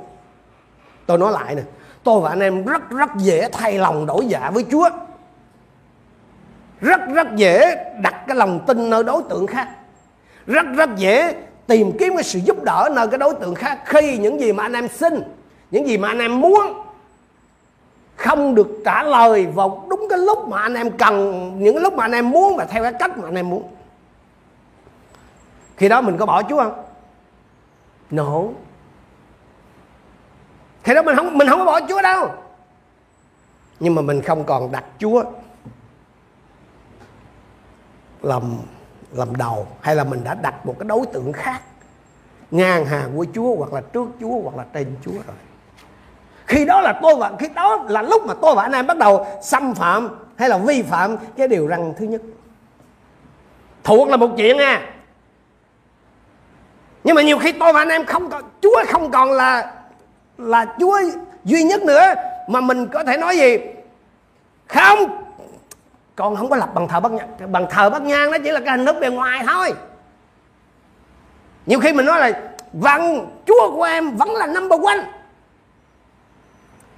Tôi 1.05 1.17
nói 1.17 1.31
lại 1.31 1.55
nè, 1.55 1.61
tôi 2.03 2.21
và 2.21 2.29
anh 2.29 2.39
em 2.39 2.65
rất 2.65 2.89
rất 2.89 3.09
dễ 3.17 3.49
thay 3.51 3.73
lòng 3.79 4.05
đổi 4.05 4.25
dạ 4.25 4.51
với 4.53 4.65
Chúa 4.71 4.89
rất 6.81 7.01
rất 7.13 7.27
dễ 7.35 7.85
đặt 8.01 8.15
cái 8.27 8.35
lòng 8.35 8.59
tin 8.67 8.89
nơi 8.89 9.03
đối 9.03 9.23
tượng 9.29 9.47
khác 9.47 9.69
rất 10.47 10.65
rất 10.75 10.89
dễ 10.95 11.35
tìm 11.67 11.91
kiếm 11.99 12.15
cái 12.15 12.23
sự 12.23 12.39
giúp 12.39 12.63
đỡ 12.63 12.89
nơi 12.95 13.07
cái 13.07 13.17
đối 13.17 13.33
tượng 13.33 13.55
khác 13.55 13.79
khi 13.85 14.17
những 14.17 14.39
gì 14.39 14.53
mà 14.53 14.63
anh 14.63 14.73
em 14.73 14.87
xin, 14.87 15.21
những 15.71 15.87
gì 15.87 15.97
mà 15.97 16.07
anh 16.07 16.19
em 16.19 16.41
muốn, 16.41 16.83
không 18.15 18.55
được 18.55 18.67
trả 18.85 19.03
lời 19.03 19.47
vào 19.53 19.85
đúng 19.89 20.07
cái 20.09 20.19
lúc 20.19 20.47
mà 20.47 20.61
anh 20.61 20.73
em 20.73 20.97
cần, 20.97 21.51
những 21.59 21.77
lúc 21.77 21.93
mà 21.93 22.05
anh 22.05 22.11
em 22.11 22.29
muốn 22.29 22.57
và 22.57 22.65
theo 22.65 22.83
cái 22.83 22.93
cách 22.93 23.17
mà 23.17 23.27
anh 23.27 23.35
em 23.35 23.49
muốn 23.49 23.63
khi 25.77 25.89
đó 25.89 26.01
mình 26.01 26.17
có 26.17 26.25
bỏ 26.25 26.43
Chúa 26.43 26.57
không? 26.57 26.83
No. 28.11 28.41
Khi 30.83 30.93
đó 30.93 31.01
mình 31.01 31.15
không 31.15 31.37
mình 31.37 31.47
không 31.47 31.59
có 31.59 31.65
bỏ 31.65 31.79
Chúa 31.89 32.01
đâu. 32.01 32.29
Nhưng 33.79 33.95
mà 33.95 34.01
mình 34.01 34.21
không 34.21 34.43
còn 34.43 34.71
đặt 34.71 34.83
Chúa 34.99 35.23
làm 38.21 38.43
làm 39.11 39.35
đầu, 39.35 39.67
hay 39.81 39.95
là 39.95 40.03
mình 40.03 40.23
đã 40.23 40.33
đặt 40.33 40.65
một 40.65 40.75
cái 40.79 40.87
đối 40.87 41.05
tượng 41.05 41.33
khác, 41.33 41.61
ngang 42.51 42.85
hàng 42.85 43.17
với 43.17 43.27
Chúa 43.33 43.55
hoặc 43.55 43.73
là 43.73 43.81
trước 43.81 44.07
Chúa 44.19 44.39
hoặc 44.43 44.55
là 44.57 44.65
trên 44.73 44.95
Chúa 45.05 45.11
rồi. 45.11 45.35
Khi 46.47 46.65
đó 46.65 46.81
là 46.81 46.99
tôi 47.01 47.15
và, 47.15 47.31
khi 47.39 47.47
đó 47.55 47.85
là 47.89 48.01
lúc 48.01 48.25
mà 48.25 48.33
tôi 48.41 48.55
và 48.55 48.61
anh 48.61 48.71
em 48.71 48.87
bắt 48.87 48.97
đầu 48.97 49.25
xâm 49.43 49.73
phạm 49.75 50.09
hay 50.35 50.49
là 50.49 50.57
vi 50.57 50.81
phạm 50.81 51.17
cái 51.37 51.47
điều 51.47 51.67
răn 51.67 51.93
thứ 51.97 52.05
nhất. 52.05 52.21
Thuộc 53.83 54.07
là 54.07 54.17
một 54.17 54.29
chuyện 54.37 54.57
nha. 54.57 54.93
Nhưng 57.03 57.15
mà 57.15 57.21
nhiều 57.21 57.37
khi 57.37 57.51
tôi 57.51 57.73
và 57.73 57.81
anh 57.81 57.89
em 57.89 58.05
không 58.05 58.29
còn, 58.29 58.43
Chúa 58.61 58.83
không 58.87 59.11
còn 59.11 59.31
là 59.31 59.73
là 60.37 60.65
Chúa 60.79 60.99
duy 61.43 61.63
nhất 61.63 61.83
nữa, 61.83 62.13
mà 62.47 62.61
mình 62.61 62.87
có 62.87 63.03
thể 63.03 63.17
nói 63.17 63.37
gì? 63.37 63.57
Không! 64.67 65.20
Con 66.21 66.35
không 66.35 66.49
có 66.49 66.55
lập 66.55 66.69
bằng 66.73 66.87
thờ 66.87 66.99
bất 66.99 67.11
nhang 67.11 67.51
bằng 67.51 67.65
thờ 67.69 67.89
bất 67.89 68.01
nhang 68.01 68.31
nó 68.31 68.37
chỉ 68.43 68.51
là 68.51 68.59
cái 68.59 68.77
hình 68.77 68.85
thức 68.85 68.95
bề 69.01 69.09
ngoài 69.09 69.43
thôi. 69.47 69.73
Nhiều 71.65 71.79
khi 71.79 71.93
mình 71.93 72.05
nói 72.05 72.19
là 72.19 72.41
vâng 72.73 73.29
chúa 73.47 73.71
của 73.75 73.83
em 73.83 74.17
vẫn 74.17 74.31
là 74.35 74.47
number 74.47 74.81
one. 74.81 74.99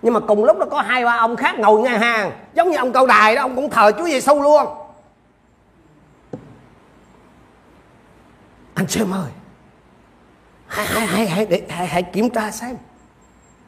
Nhưng 0.01 0.13
mà 0.13 0.19
cùng 0.19 0.43
lúc 0.43 0.57
đó 0.57 0.65
có 0.71 0.81
hai 0.81 1.05
ba 1.05 1.17
ông 1.17 1.35
khác 1.35 1.59
ngồi 1.59 1.81
ngang 1.81 1.99
hàng 1.99 2.31
giống 2.53 2.69
như 2.69 2.77
ông 2.77 2.93
câu 2.93 3.07
đài 3.07 3.35
đó 3.35 3.41
ông 3.41 3.55
cũng 3.55 3.69
thờ 3.69 3.91
chúa 3.97 4.05
giêsu 4.05 4.41
luôn. 4.41 4.67
Anh 8.73 8.87
xem 8.87 9.11
ơi 9.11 9.31
hãy 10.67 10.85
hãy 10.85 11.05
hãy 11.07 11.27
hãy, 11.27 11.61
hãy, 11.69 11.87
hãy 11.87 12.03
kiểm 12.03 12.29
tra 12.29 12.51
xem. 12.51 12.77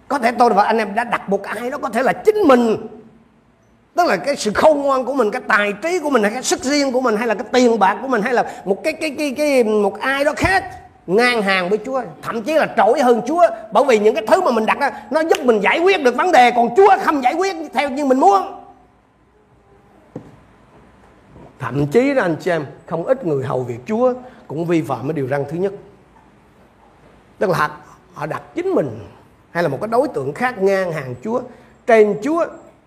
Có 0.08 0.20
thể 0.20 0.32
tôi 0.32 0.50
và 0.50 0.64
anh 0.64 0.78
em 0.78 0.96
đã 0.96 1.04
đặt 1.04 1.30
một 1.30 1.44
ai 1.44 1.72
đó 1.72 1.78
có 1.78 1.90
thể 1.90 2.04
là 2.04 2.14
chính 2.14 2.36
mình 2.48 2.88
tức 3.96 4.08
là 4.08 4.18
cái 4.18 4.36
sự 4.36 4.52
khôn 4.54 4.82
ngoan 4.82 5.06
của 5.06 5.14
mình 5.14 5.32
cái 5.32 5.42
tài 5.48 5.74
trí 5.74 6.00
của 6.00 6.10
mình 6.10 6.24
hay 6.24 6.32
cái 6.32 6.44
sức 6.44 6.64
riêng 6.64 6.92
của 6.92 7.02
mình 7.02 7.16
hay 7.18 7.28
là 7.28 7.34
cái 7.34 7.48
tiền 7.52 7.80
bạc 7.80 7.98
của 8.02 8.08
mình 8.08 8.22
hay 8.22 8.34
là 8.34 8.62
một 8.66 8.84
cái 8.84 8.94
cái 8.94 9.16
cái 9.18 9.32
cái 9.38 9.64
một 9.64 10.00
ai 10.00 10.24
đó 10.24 10.34
khác 10.36 10.64
ngang 11.08 11.42
hàng 11.42 11.70
với 11.70 11.80
Chúa. 11.86 12.02
Thậm 12.22 12.42
chí 12.44 12.54
là 12.54 12.74
trội 12.78 13.00
hơn 13.00 13.22
Chúa. 13.28 13.48
Bởi 13.72 13.84
vì 13.88 14.00
những 14.00 14.16
cái 14.16 14.24
thứ 14.28 14.42
mà 14.42 14.52
mình 14.52 14.66
đặt 14.66 14.80
đó, 14.80 14.90
nó 15.12 15.22
giúp 15.22 15.40
mình 15.44 15.60
giải 15.60 15.80
quyết 15.80 16.04
được 16.04 16.16
vấn 16.16 16.32
đề. 16.32 16.52
Còn 16.52 16.70
Chúa 16.78 16.98
không 17.02 17.24
giải 17.24 17.34
quyết 17.34 17.56
theo 17.74 17.90
như 17.90 18.06
mình 18.06 18.20
muốn. 18.20 18.42
Thậm 21.60 21.88
chí 21.88 22.14
là 22.14 22.24
anh 22.24 22.36
chị 22.42 22.52
em 22.52 22.66
không 22.86 23.06
ít 23.06 23.26
người 23.26 23.44
hầu 23.44 23.64
việc 23.64 23.80
Chúa 23.86 24.14
cũng 24.48 24.66
vi 24.66 24.82
phạm 24.82 25.08
cái 25.08 25.14
điều 25.14 25.28
răn 25.28 25.46
thứ 25.50 25.58
nhất. 25.58 25.74
Tức 27.40 27.50
là 27.50 27.70
họ 28.14 28.26
đặt 28.26 28.42
chính 28.56 28.70
mình 28.70 29.00
hay 29.52 29.64
là 29.64 29.70
một 29.70 29.78
cái 29.82 29.88
đối 29.88 30.08
tượng 30.08 30.34
khác 30.34 30.62
ngang 30.62 30.92
hàng 30.92 31.16
Chúa 31.24 31.42
trên 31.88 32.16
Chúa 32.24 32.46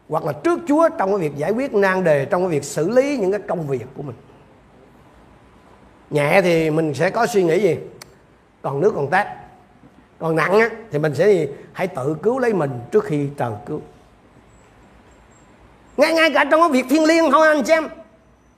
hoặc 0.09 0.25
là 0.25 0.33
trước 0.33 0.61
Chúa 0.69 0.89
trong 0.99 1.11
cái 1.11 1.29
việc 1.29 1.37
giải 1.37 1.51
quyết 1.51 1.75
nan 1.75 2.05
đề 2.05 2.25
trong 2.25 2.43
cái 2.43 2.51
việc 2.51 2.65
xử 2.65 2.91
lý 2.91 3.17
những 3.17 3.33
cái 3.33 3.41
công 3.49 3.67
việc 3.67 3.87
của 3.97 4.03
mình. 4.03 4.17
Nhẹ 6.11 6.41
thì 6.43 6.71
mình 6.71 6.95
sẽ 6.95 7.11
có 7.11 7.27
suy 7.27 7.43
nghĩ 7.43 7.61
gì? 7.63 7.77
Còn 8.63 8.81
nước 8.81 8.93
còn 8.97 9.11
tát. 9.11 9.27
Còn 10.19 10.37
nặng 10.37 10.61
á, 10.61 10.69
thì 10.91 10.99
mình 10.99 11.15
sẽ 11.15 11.33
gì 11.33 11.49
hãy 11.73 11.87
tự 11.87 12.17
cứu 12.23 12.39
lấy 12.39 12.55
mình 12.55 12.71
trước 12.93 13.05
khi 13.05 13.29
trời 13.37 13.53
cứu. 13.67 13.81
Ngay 15.97 16.13
ngay 16.13 16.31
cả 16.35 16.45
trong 16.51 16.61
cái 16.61 16.71
việc 16.71 16.87
thiên 16.91 17.05
liêng 17.05 17.31
không 17.31 17.43
anh 17.43 17.63
chị 17.63 17.73
em. 17.73 17.89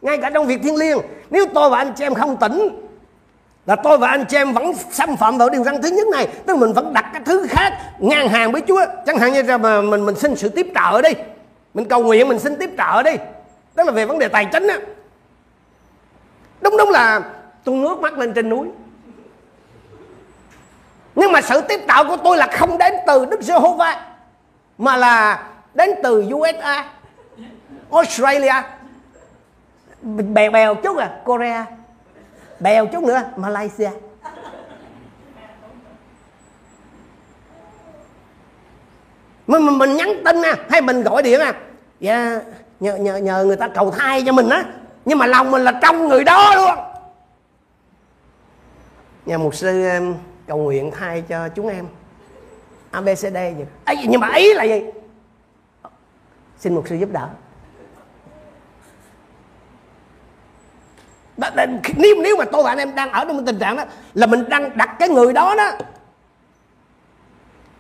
Ngay 0.02 0.18
cả 0.18 0.30
trong 0.30 0.46
việc 0.46 0.60
thiên 0.62 0.76
liêng 0.76 0.98
nếu 1.30 1.46
tôi 1.54 1.70
và 1.70 1.78
anh 1.78 1.92
chị 1.96 2.04
em 2.04 2.14
không 2.14 2.36
tỉnh 2.36 2.86
là 3.66 3.76
tôi 3.76 3.98
và 3.98 4.08
anh 4.08 4.24
chị 4.28 4.36
em 4.36 4.52
vẫn 4.52 4.72
xâm 4.90 5.16
phạm 5.16 5.38
vào 5.38 5.50
điều 5.50 5.64
răn 5.64 5.82
thứ 5.82 5.88
nhất 5.88 6.06
này 6.12 6.26
tức 6.46 6.52
là 6.54 6.60
mình 6.60 6.72
vẫn 6.72 6.92
đặt 6.92 7.10
cái 7.12 7.22
thứ 7.24 7.46
khác 7.50 7.72
ngang 7.98 8.28
hàng 8.28 8.52
với 8.52 8.62
Chúa. 8.68 8.84
Chẳng 9.06 9.18
hạn 9.18 9.32
như 9.32 9.42
là 9.42 9.58
mà 9.58 9.80
mình 9.80 10.06
mình 10.06 10.14
xin 10.14 10.36
sự 10.36 10.48
tiếp 10.48 10.66
trợ 10.74 11.02
đi 11.02 11.10
mình 11.74 11.88
cầu 11.88 12.02
nguyện 12.02 12.28
mình 12.28 12.38
xin 12.38 12.56
tiếp 12.56 12.70
trợ 12.78 13.02
đi. 13.02 13.12
Đó 13.74 13.84
là 13.84 13.92
về 13.92 14.04
vấn 14.04 14.18
đề 14.18 14.28
tài 14.28 14.44
chính 14.44 14.68
á. 14.68 14.78
Đúng 16.60 16.76
đúng 16.76 16.90
là 16.90 17.20
tôi 17.64 17.74
ngước 17.74 17.98
mắt 17.98 18.18
lên 18.18 18.32
trên 18.34 18.48
núi. 18.48 18.68
Nhưng 21.14 21.32
mà 21.32 21.40
sự 21.42 21.60
tiếp 21.60 21.80
trợ 21.88 22.04
của 22.04 22.16
tôi 22.16 22.36
là 22.36 22.46
không 22.46 22.78
đến 22.78 22.94
từ 23.06 23.24
Đức 23.24 23.42
Giê-hô-va 23.42 24.06
mà 24.78 24.96
là 24.96 25.46
đến 25.74 25.90
từ 26.02 26.24
USA, 26.32 26.84
Australia, 27.92 28.54
bèo 30.02 30.50
bèo 30.50 30.74
chút 30.74 30.98
à, 30.98 31.10
Korea, 31.24 31.66
bèo 32.60 32.86
chút 32.86 33.02
nữa 33.02 33.22
Malaysia. 33.36 33.90
Mình, 39.50 39.78
mình 39.78 39.96
nhắn 39.96 40.22
tin 40.24 40.40
nè 40.40 40.54
hay 40.70 40.80
mình 40.80 41.02
gọi 41.02 41.22
điện 41.22 41.40
nè 41.40 41.52
dạ 42.00 42.40
nhờ 42.80 42.96
nhờ 42.96 43.16
nhờ 43.16 43.44
người 43.44 43.56
ta 43.56 43.68
cầu 43.68 43.90
thai 43.90 44.22
cho 44.26 44.32
mình 44.32 44.48
á. 44.48 44.64
Nhưng 45.04 45.18
mà 45.18 45.26
lòng 45.26 45.50
mình 45.50 45.62
là 45.62 45.72
trong 45.82 46.08
người 46.08 46.24
đó 46.24 46.54
luôn. 46.54 46.70
Nhà 49.26 49.38
mục 49.38 49.54
sư 49.54 49.88
cầu 50.46 50.58
nguyện 50.58 50.90
thai 50.90 51.22
cho 51.28 51.48
chúng 51.48 51.68
em. 51.68 51.86
Abcd 52.90 53.32
vậy 53.32 53.66
ấy 53.84 53.96
nhưng 54.08 54.20
mà 54.20 54.34
ý 54.34 54.54
là 54.54 54.64
gì? 54.64 54.82
Xin 56.58 56.74
mục 56.74 56.88
sư 56.88 56.96
giúp 56.96 57.08
đỡ. 57.12 57.28
Nếu 61.96 62.16
nếu 62.22 62.36
mà 62.36 62.44
tôi 62.44 62.62
và 62.62 62.70
anh 62.70 62.78
em 62.78 62.94
đang 62.94 63.10
ở 63.10 63.24
trong 63.24 63.46
tình 63.46 63.58
trạng 63.58 63.76
đó 63.76 63.84
là 64.14 64.26
mình 64.26 64.48
đang 64.48 64.76
đặt 64.76 64.96
cái 64.98 65.08
người 65.08 65.32
đó 65.32 65.54
đó 65.54 65.70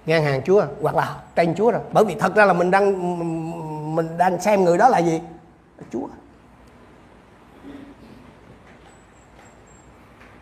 ngang 0.06 0.24
hàng 0.24 0.42
Chúa 0.46 0.62
hoặc 0.82 0.96
là 0.96 1.14
trên 1.34 1.54
Chúa 1.54 1.70
rồi. 1.70 1.80
Bởi 1.92 2.04
vì 2.04 2.14
thật 2.14 2.34
ra 2.34 2.44
là 2.44 2.52
mình 2.52 2.70
đang 2.70 3.96
mình 3.96 4.18
đang 4.18 4.40
xem 4.40 4.64
người 4.64 4.78
đó 4.78 4.88
là 4.88 4.98
gì? 4.98 5.20
Chúa. 5.92 6.06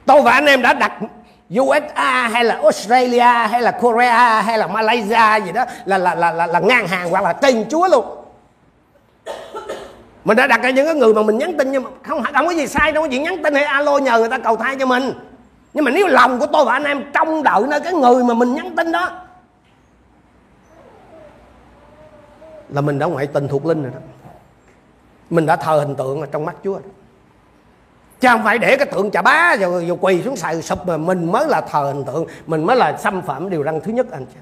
Tôi 0.07 0.23
và 0.23 0.33
anh 0.33 0.47
em 0.47 0.63
đã 0.63 0.73
đặt 0.73 0.93
USA 1.61 2.29
hay 2.29 2.45
là 2.45 2.55
Australia 2.55 3.49
hay 3.51 3.63
là 3.63 3.71
Korea 3.71 4.43
hay 4.43 4.59
là 4.59 4.67
Malaysia 4.67 5.45
gì 5.45 5.53
đó 5.53 5.65
là 5.85 5.99
là 5.99 6.15
là 6.15 6.31
là, 6.31 6.47
là 6.47 6.61
ngang 6.61 6.89
hàng 6.89 7.11
hoặc 7.11 7.25
là 7.25 7.33
trên 7.33 7.65
Chúa 7.71 7.89
luôn. 7.89 8.05
Mình 10.25 10.37
đã 10.37 10.47
đặt 10.47 10.63
ra 10.63 10.71
những 10.71 10.87
cái 10.87 10.95
người 10.95 11.15
mà 11.15 11.23
mình 11.23 11.39
nhắn 11.39 11.57
tin 11.59 11.73
nhưng 11.73 11.83
mà 11.83 11.91
không 12.03 12.23
không 12.35 12.47
có 12.47 12.51
gì 12.51 12.67
sai 12.67 12.93
đâu 12.93 13.03
có 13.03 13.09
chuyện 13.09 13.23
nhắn 13.23 13.43
tin 13.43 13.55
hay 13.55 13.65
alo 13.65 13.99
nhờ 13.99 14.19
người 14.19 14.29
ta 14.29 14.39
cầu 14.39 14.57
thai 14.57 14.77
cho 14.77 14.87
mình. 14.87 15.13
Nhưng 15.75 15.85
mà 15.85 15.91
nếu 15.91 16.07
lòng 16.07 16.39
của 16.39 16.47
tôi 16.47 16.65
và 16.65 16.73
anh 16.73 16.85
em 16.85 17.05
trông 17.15 17.43
đợi 17.43 17.63
nơi 17.69 17.81
cái 17.81 17.93
người 17.93 18.25
mà 18.25 18.35
mình 18.35 18.55
nhắn 18.55 18.77
tin 18.77 18.93
đó 18.93 19.11
là 22.69 22.81
mình 22.81 22.99
đã 22.99 23.07
ngoại 23.07 23.27
tình 23.27 23.49
thuộc 23.49 23.67
linh 23.67 23.83
rồi 23.83 23.93
đó. 23.95 24.01
Mình 25.31 25.47
đã 25.47 25.57
thờ 25.57 25.79
hình 25.79 25.97
tượng 25.97 26.21
ở 26.21 26.27
trong 26.33 26.45
mắt 26.45 26.57
chúa 26.65 26.75
đó. 26.75 26.89
chứ 28.21 28.29
không 28.29 28.45
phải 28.45 28.59
để 28.59 28.77
cái 28.77 28.87
tượng 28.87 29.11
chà 29.11 29.23
bá 29.23 29.57
rồi, 29.57 29.87
rồi 29.87 29.99
quỳ 30.01 30.23
xuống 30.23 30.37
sài 30.37 30.63
sụp 30.63 30.87
mà 30.87 30.97
mình 30.97 31.33
mới 31.33 31.47
là 31.49 31.61
thờ 31.61 31.93
hình 31.95 32.05
tượng 32.05 32.27
mình 32.47 32.65
mới 32.65 32.77
là 32.77 32.99
xâm 32.99 33.23
phạm 33.23 33.51
điều 33.51 33.65
răn 33.65 33.81
thứ 33.81 33.93
nhất 33.93 34.07
anh 34.11 34.27
chị 34.27 34.39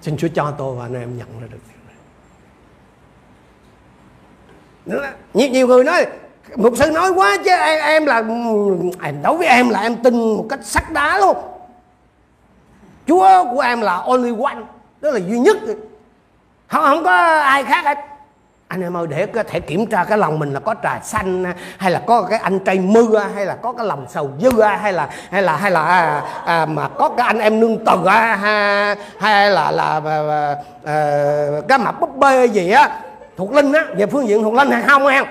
xin 0.00 0.16
chúa 0.16 0.28
cho 0.34 0.54
tôi 0.58 0.76
và 0.76 0.84
anh 0.84 0.94
em 0.94 1.18
nhận 1.18 1.40
ra 1.40 1.46
được 1.50 1.58
nhiều, 5.34 5.48
nhiều 5.48 5.66
người 5.66 5.84
nói 5.84 6.06
mục 6.56 6.76
sư 6.76 6.90
nói 6.90 7.10
quá 7.10 7.36
chứ 7.44 7.50
em, 7.50 7.80
em 7.82 8.06
là 8.06 8.18
ừ, 8.18 8.90
em 9.02 9.22
đối 9.22 9.36
với 9.36 9.46
em 9.46 9.68
là 9.68 9.80
em 9.80 9.96
tin 9.96 10.36
một 10.36 10.46
cách 10.50 10.60
sắt 10.62 10.92
đá 10.92 11.18
luôn 11.18 11.36
chúa 13.08 13.44
của 13.52 13.60
em 13.60 13.80
là 13.80 13.96
only 13.96 14.32
one. 14.42 14.56
Đó 15.00 15.10
là 15.10 15.18
duy 15.18 15.38
nhất. 15.38 15.56
Không 16.68 16.84
không 16.84 17.04
có 17.04 17.12
ai 17.40 17.64
khác 17.64 17.84
hết. 17.84 17.98
Anh 18.68 18.82
em 18.82 18.96
ơi 18.96 19.06
để 19.06 19.26
có 19.26 19.42
thể 19.42 19.60
kiểm 19.60 19.86
tra 19.86 20.04
cái 20.04 20.18
lòng 20.18 20.38
mình 20.38 20.52
là 20.52 20.60
có 20.60 20.74
trà 20.82 21.00
xanh 21.00 21.44
hay 21.78 21.90
là 21.90 22.02
có 22.06 22.22
cái 22.22 22.38
anh 22.38 22.58
trai 22.58 22.78
mưa 22.78 23.18
hay 23.34 23.46
là 23.46 23.54
có 23.54 23.72
cái 23.72 23.86
lòng 23.86 24.06
sầu 24.08 24.30
dư 24.40 24.62
hay 24.62 24.92
là 24.92 25.08
hay 25.30 25.42
là 25.42 25.56
hay 25.56 25.70
là 25.70 25.82
à, 25.82 26.22
à, 26.46 26.66
mà 26.66 26.88
có 26.88 27.08
cái 27.08 27.26
anh 27.26 27.38
em 27.38 27.60
nương 27.60 27.84
từ 27.84 28.04
à, 28.06 28.36
hay, 28.36 28.96
hay 29.20 29.50
là 29.50 29.70
là 29.70 30.00
à, 30.04 30.10
à, 30.28 30.56
à, 30.84 31.60
cái 31.68 31.78
mặt 31.78 32.00
búp 32.00 32.16
bê 32.16 32.44
gì 32.44 32.70
á. 32.70 33.00
Thuộc 33.36 33.52
linh 33.52 33.72
á 33.72 33.84
về 33.96 34.06
phương 34.06 34.28
diện 34.28 34.42
thuộc 34.42 34.54
linh 34.54 34.70
hay 34.70 34.82
không 34.82 35.06
em? 35.06 35.24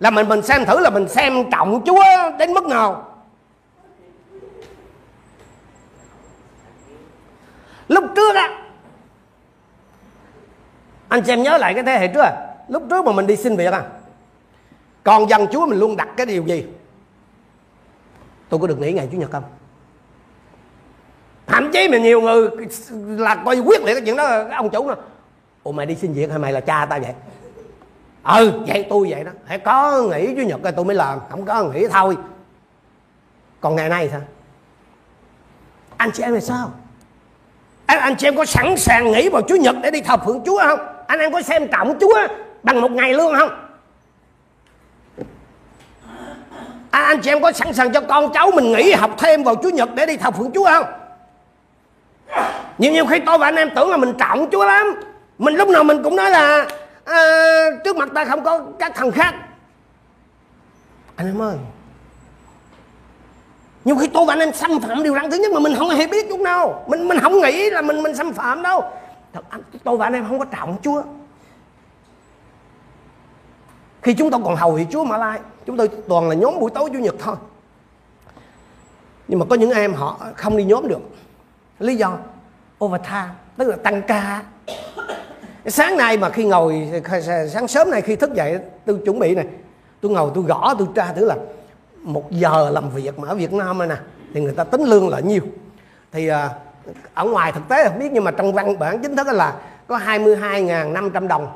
Là 0.00 0.10
mình 0.10 0.28
mình 0.28 0.42
xem 0.42 0.64
thử 0.64 0.80
là 0.80 0.90
mình 0.90 1.08
xem 1.08 1.50
trọng 1.50 1.82
chúa 1.86 2.04
đến 2.38 2.54
mức 2.54 2.64
nào. 2.64 3.04
Lúc 7.88 8.04
trước 8.16 8.34
á, 8.34 8.62
anh 11.08 11.24
xem 11.24 11.42
nhớ 11.42 11.58
lại 11.58 11.74
cái 11.74 11.82
thế 11.82 11.98
hệ 11.98 12.08
trước 12.08 12.20
à. 12.20 12.54
Lúc 12.68 12.82
trước 12.90 13.04
mà 13.04 13.12
mình 13.12 13.26
đi 13.26 13.36
xin 13.36 13.56
việc 13.56 13.72
à. 13.72 13.82
Còn 15.04 15.30
dân 15.30 15.46
chúa 15.52 15.66
mình 15.66 15.78
luôn 15.78 15.96
đặt 15.96 16.08
cái 16.16 16.26
điều 16.26 16.46
gì? 16.46 16.66
Tôi 18.48 18.60
có 18.60 18.66
được 18.66 18.78
nghỉ 18.78 18.92
ngày 18.92 19.08
chủ 19.12 19.18
nhật 19.18 19.30
không? 19.30 19.44
Thậm 21.46 21.70
chí 21.72 21.88
mà 21.88 21.98
nhiều 21.98 22.20
người 22.20 22.48
là 23.18 23.34
coi 23.34 23.56
quyết 23.56 23.82
liệt 23.82 23.94
cái 23.94 24.02
chuyện 24.04 24.16
đó, 24.16 24.44
ông 24.56 24.70
chủ 24.70 24.88
nó 24.88 24.94
ủa, 25.62 25.72
mày 25.72 25.86
đi 25.86 25.94
xin 25.94 26.12
việc 26.12 26.30
hay 26.30 26.38
mày 26.38 26.52
là 26.52 26.60
cha 26.60 26.86
tao 26.86 27.00
vậy? 27.00 27.12
Ừ 28.24 28.62
vậy 28.66 28.86
tôi 28.90 29.06
vậy 29.10 29.24
đó. 29.24 29.30
Hãy 29.44 29.58
có 29.58 30.02
nghỉ 30.02 30.34
chủ 30.36 30.42
nhật 30.42 30.60
tôi 30.76 30.84
mới 30.84 30.96
làm, 30.96 31.18
không 31.30 31.44
có 31.44 31.64
nghỉ 31.64 31.86
thôi. 31.88 32.16
Còn 33.60 33.76
ngày 33.76 33.88
nay 33.88 34.08
sao? 34.12 34.20
Anh 35.96 36.10
chị 36.14 36.22
em 36.22 36.34
là 36.34 36.40
sao? 36.40 36.70
Anh, 37.86 38.00
anh 38.00 38.16
chị 38.16 38.26
em 38.26 38.36
có 38.36 38.44
sẵn 38.44 38.76
sàng 38.76 39.12
nghỉ 39.12 39.28
vào 39.28 39.42
chủ 39.42 39.56
nhật 39.56 39.76
để 39.82 39.90
đi 39.90 40.00
thờ 40.00 40.16
phượng 40.26 40.42
chúa 40.46 40.60
không? 40.62 40.78
Anh 41.06 41.18
em 41.18 41.32
có 41.32 41.42
xem 41.42 41.68
trọng 41.68 41.98
chúa 42.00 42.14
bằng 42.62 42.80
một 42.80 42.90
ngày 42.90 43.14
lương 43.14 43.34
không? 43.34 43.50
À, 46.90 47.02
anh 47.02 47.20
chị 47.20 47.30
em 47.30 47.42
có 47.42 47.52
sẵn 47.52 47.72
sàng 47.72 47.92
cho 47.92 48.00
con 48.00 48.32
cháu 48.32 48.50
mình 48.54 48.72
nghỉ 48.72 48.92
học 48.92 49.10
thêm 49.18 49.44
vào 49.44 49.54
chủ 49.54 49.68
nhật 49.68 49.88
để 49.94 50.06
đi 50.06 50.16
thờ 50.16 50.30
phượng 50.30 50.50
chúa 50.54 50.64
không? 50.64 50.86
Nhiều 52.78 52.92
nhiều 52.92 53.06
khi 53.06 53.18
tôi 53.18 53.38
và 53.38 53.46
anh 53.46 53.56
em 53.56 53.70
tưởng 53.74 53.90
là 53.90 53.96
mình 53.96 54.12
trọng 54.18 54.48
chúa 54.52 54.64
lắm. 54.64 54.86
Mình 55.38 55.54
lúc 55.54 55.68
nào 55.68 55.84
mình 55.84 56.02
cũng 56.02 56.16
nói 56.16 56.30
là 56.30 56.66
à, 57.04 57.16
trước 57.84 57.96
mặt 57.96 58.08
ta 58.14 58.24
không 58.24 58.44
có 58.44 58.60
các 58.78 58.92
thằng 58.94 59.10
khác. 59.10 59.34
Anh 61.16 61.26
em 61.26 61.42
ơi 61.42 61.56
nhiều 63.86 63.96
khi 63.96 64.06
tôi 64.06 64.24
và 64.26 64.32
anh 64.32 64.38
em 64.38 64.52
xâm 64.52 64.80
phạm 64.80 65.02
điều 65.02 65.14
răn 65.14 65.30
thứ 65.30 65.36
nhất 65.36 65.52
mà 65.52 65.60
mình 65.60 65.74
không 65.78 65.90
hề 65.90 66.06
biết 66.06 66.26
chút 66.28 66.40
nào. 66.40 66.84
Mình 66.86 67.08
mình 67.08 67.18
không 67.20 67.40
nghĩ 67.40 67.70
là 67.70 67.82
mình 67.82 68.02
mình 68.02 68.16
xâm 68.16 68.32
phạm 68.32 68.62
đâu. 68.62 68.84
Thật, 69.32 69.40
tôi 69.84 69.96
và 69.96 70.06
anh 70.06 70.12
em 70.12 70.24
không 70.28 70.38
có 70.38 70.44
trọng 70.44 70.76
chúa. 70.82 71.02
Khi 74.02 74.14
chúng 74.14 74.30
tôi 74.30 74.40
còn 74.44 74.56
hầu 74.56 74.72
việc 74.72 74.86
Chúa 74.90 75.04
Mã 75.04 75.18
Lai 75.18 75.40
chúng 75.66 75.76
tôi 75.76 75.88
toàn 76.08 76.28
là 76.28 76.34
nhóm 76.34 76.60
buổi 76.60 76.70
tối 76.70 76.90
Chủ 76.92 76.98
nhật 76.98 77.14
thôi. 77.18 77.36
Nhưng 79.28 79.38
mà 79.38 79.46
có 79.50 79.56
những 79.56 79.70
em 79.70 79.94
họ 79.94 80.20
không 80.36 80.56
đi 80.56 80.64
nhóm 80.64 80.88
được. 80.88 81.00
Lý 81.78 81.96
do 81.96 82.18
overtime 82.84 83.28
tức 83.56 83.68
là 83.68 83.76
tăng 83.76 84.02
ca. 84.02 84.42
Sáng 85.66 85.96
nay 85.96 86.16
mà 86.16 86.30
khi 86.30 86.44
ngồi 86.44 86.90
sáng 87.52 87.68
sớm 87.68 87.90
này 87.90 88.00
khi 88.02 88.16
thức 88.16 88.34
dậy 88.34 88.58
tôi 88.86 89.00
chuẩn 89.04 89.18
bị 89.18 89.34
này. 89.34 89.46
Tôi 90.00 90.12
ngồi 90.12 90.30
tôi 90.34 90.44
gõ 90.44 90.74
tôi 90.78 90.88
tra 90.94 91.12
thử 91.12 91.24
là 91.24 91.36
một 92.06 92.30
giờ 92.30 92.70
làm 92.70 92.90
việc 92.90 93.18
mà 93.18 93.28
ở 93.28 93.34
Việt 93.34 93.52
Nam 93.52 93.78
này 93.78 93.88
nè 93.88 93.96
thì 94.34 94.40
người 94.40 94.52
ta 94.52 94.64
tính 94.64 94.82
lương 94.82 95.08
là 95.08 95.20
nhiêu? 95.20 95.42
Thì 96.12 96.28
à, 96.28 96.50
ở 97.14 97.24
ngoài 97.24 97.52
thực 97.52 97.68
tế 97.68 97.88
không 97.88 97.98
biết 97.98 98.12
nhưng 98.12 98.24
mà 98.24 98.30
trong 98.30 98.52
văn 98.52 98.78
bản 98.78 99.02
chính 99.02 99.16
thức 99.16 99.26
là 99.26 99.56
có 99.86 99.98
22.500 99.98 101.28
đồng. 101.28 101.48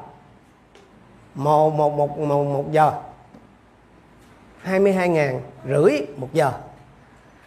Một, 1.34 1.70
một, 1.70 1.96
một, 1.96 2.18
một, 2.18 2.44
một 2.44 2.72
giờ. 2.72 2.92
22 4.62 5.08
ngàn 5.08 5.40
rưỡi 5.68 6.00
một 6.16 6.28
giờ. 6.32 6.52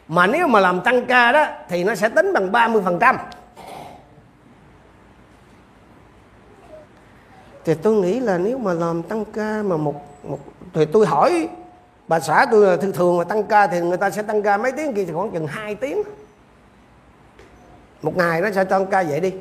Mà 0.08 0.28
nếu 0.28 0.48
mà 0.48 0.60
làm 0.60 0.82
tăng 0.82 1.06
ca 1.06 1.32
đó 1.32 1.46
thì 1.70 1.84
nó 1.84 1.96
sẽ 1.96 2.10
tính 2.10 2.34
bằng 2.34 2.52
30 2.52 2.82
phần 2.86 3.00
trăm. 3.00 3.18
Thì 7.66 7.74
tôi 7.74 7.94
nghĩ 7.94 8.20
là 8.20 8.38
nếu 8.38 8.58
mà 8.58 8.74
làm 8.74 9.04
tăng 9.04 9.26
ca 9.26 9.64
mà 9.64 9.78
một, 9.78 10.24
một 10.24 10.40
thì 10.74 10.86
tôi 10.86 11.06
hỏi 11.06 11.50
bà 12.08 12.20
xã 12.20 12.46
tôi 12.52 12.68
là 12.68 12.78
thường 12.78 12.94
thường 12.94 13.18
mà 13.18 13.24
tăng 13.24 13.44
ca 13.44 13.68
thì 13.68 13.82
người 13.82 13.98
ta 13.98 14.10
sẽ 14.10 14.22
tăng 14.22 14.44
ca 14.44 14.58
mấy 14.58 14.72
tiếng 14.72 14.94
kia 14.94 15.06
thì 15.06 15.14
khoảng 15.14 15.32
chừng 15.32 15.48
2 15.48 15.76
tiếng. 15.76 16.04
Một 18.02 18.18
ngày 18.18 18.42
nó 18.42 18.52
sẽ 18.52 18.64
tăng 18.64 18.86
ca 18.86 19.04
vậy 19.04 19.20
đi. 19.20 19.34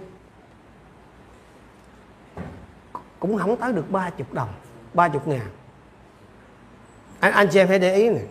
Cũng 3.20 3.38
không 3.38 3.57
tới 3.57 3.72
được 3.72 3.90
ba 3.90 4.11
chục 4.11 4.33
đồng 4.33 4.48
ba 4.94 5.09
chục 5.09 5.29
ngàn. 5.29 5.46
Anh, 7.20 7.33
anh 7.33 7.48
chị 7.48 7.59
em 7.59 7.68
hãy 7.68 7.79
để 7.79 7.94
ý 7.94 8.09
này. 8.09 8.27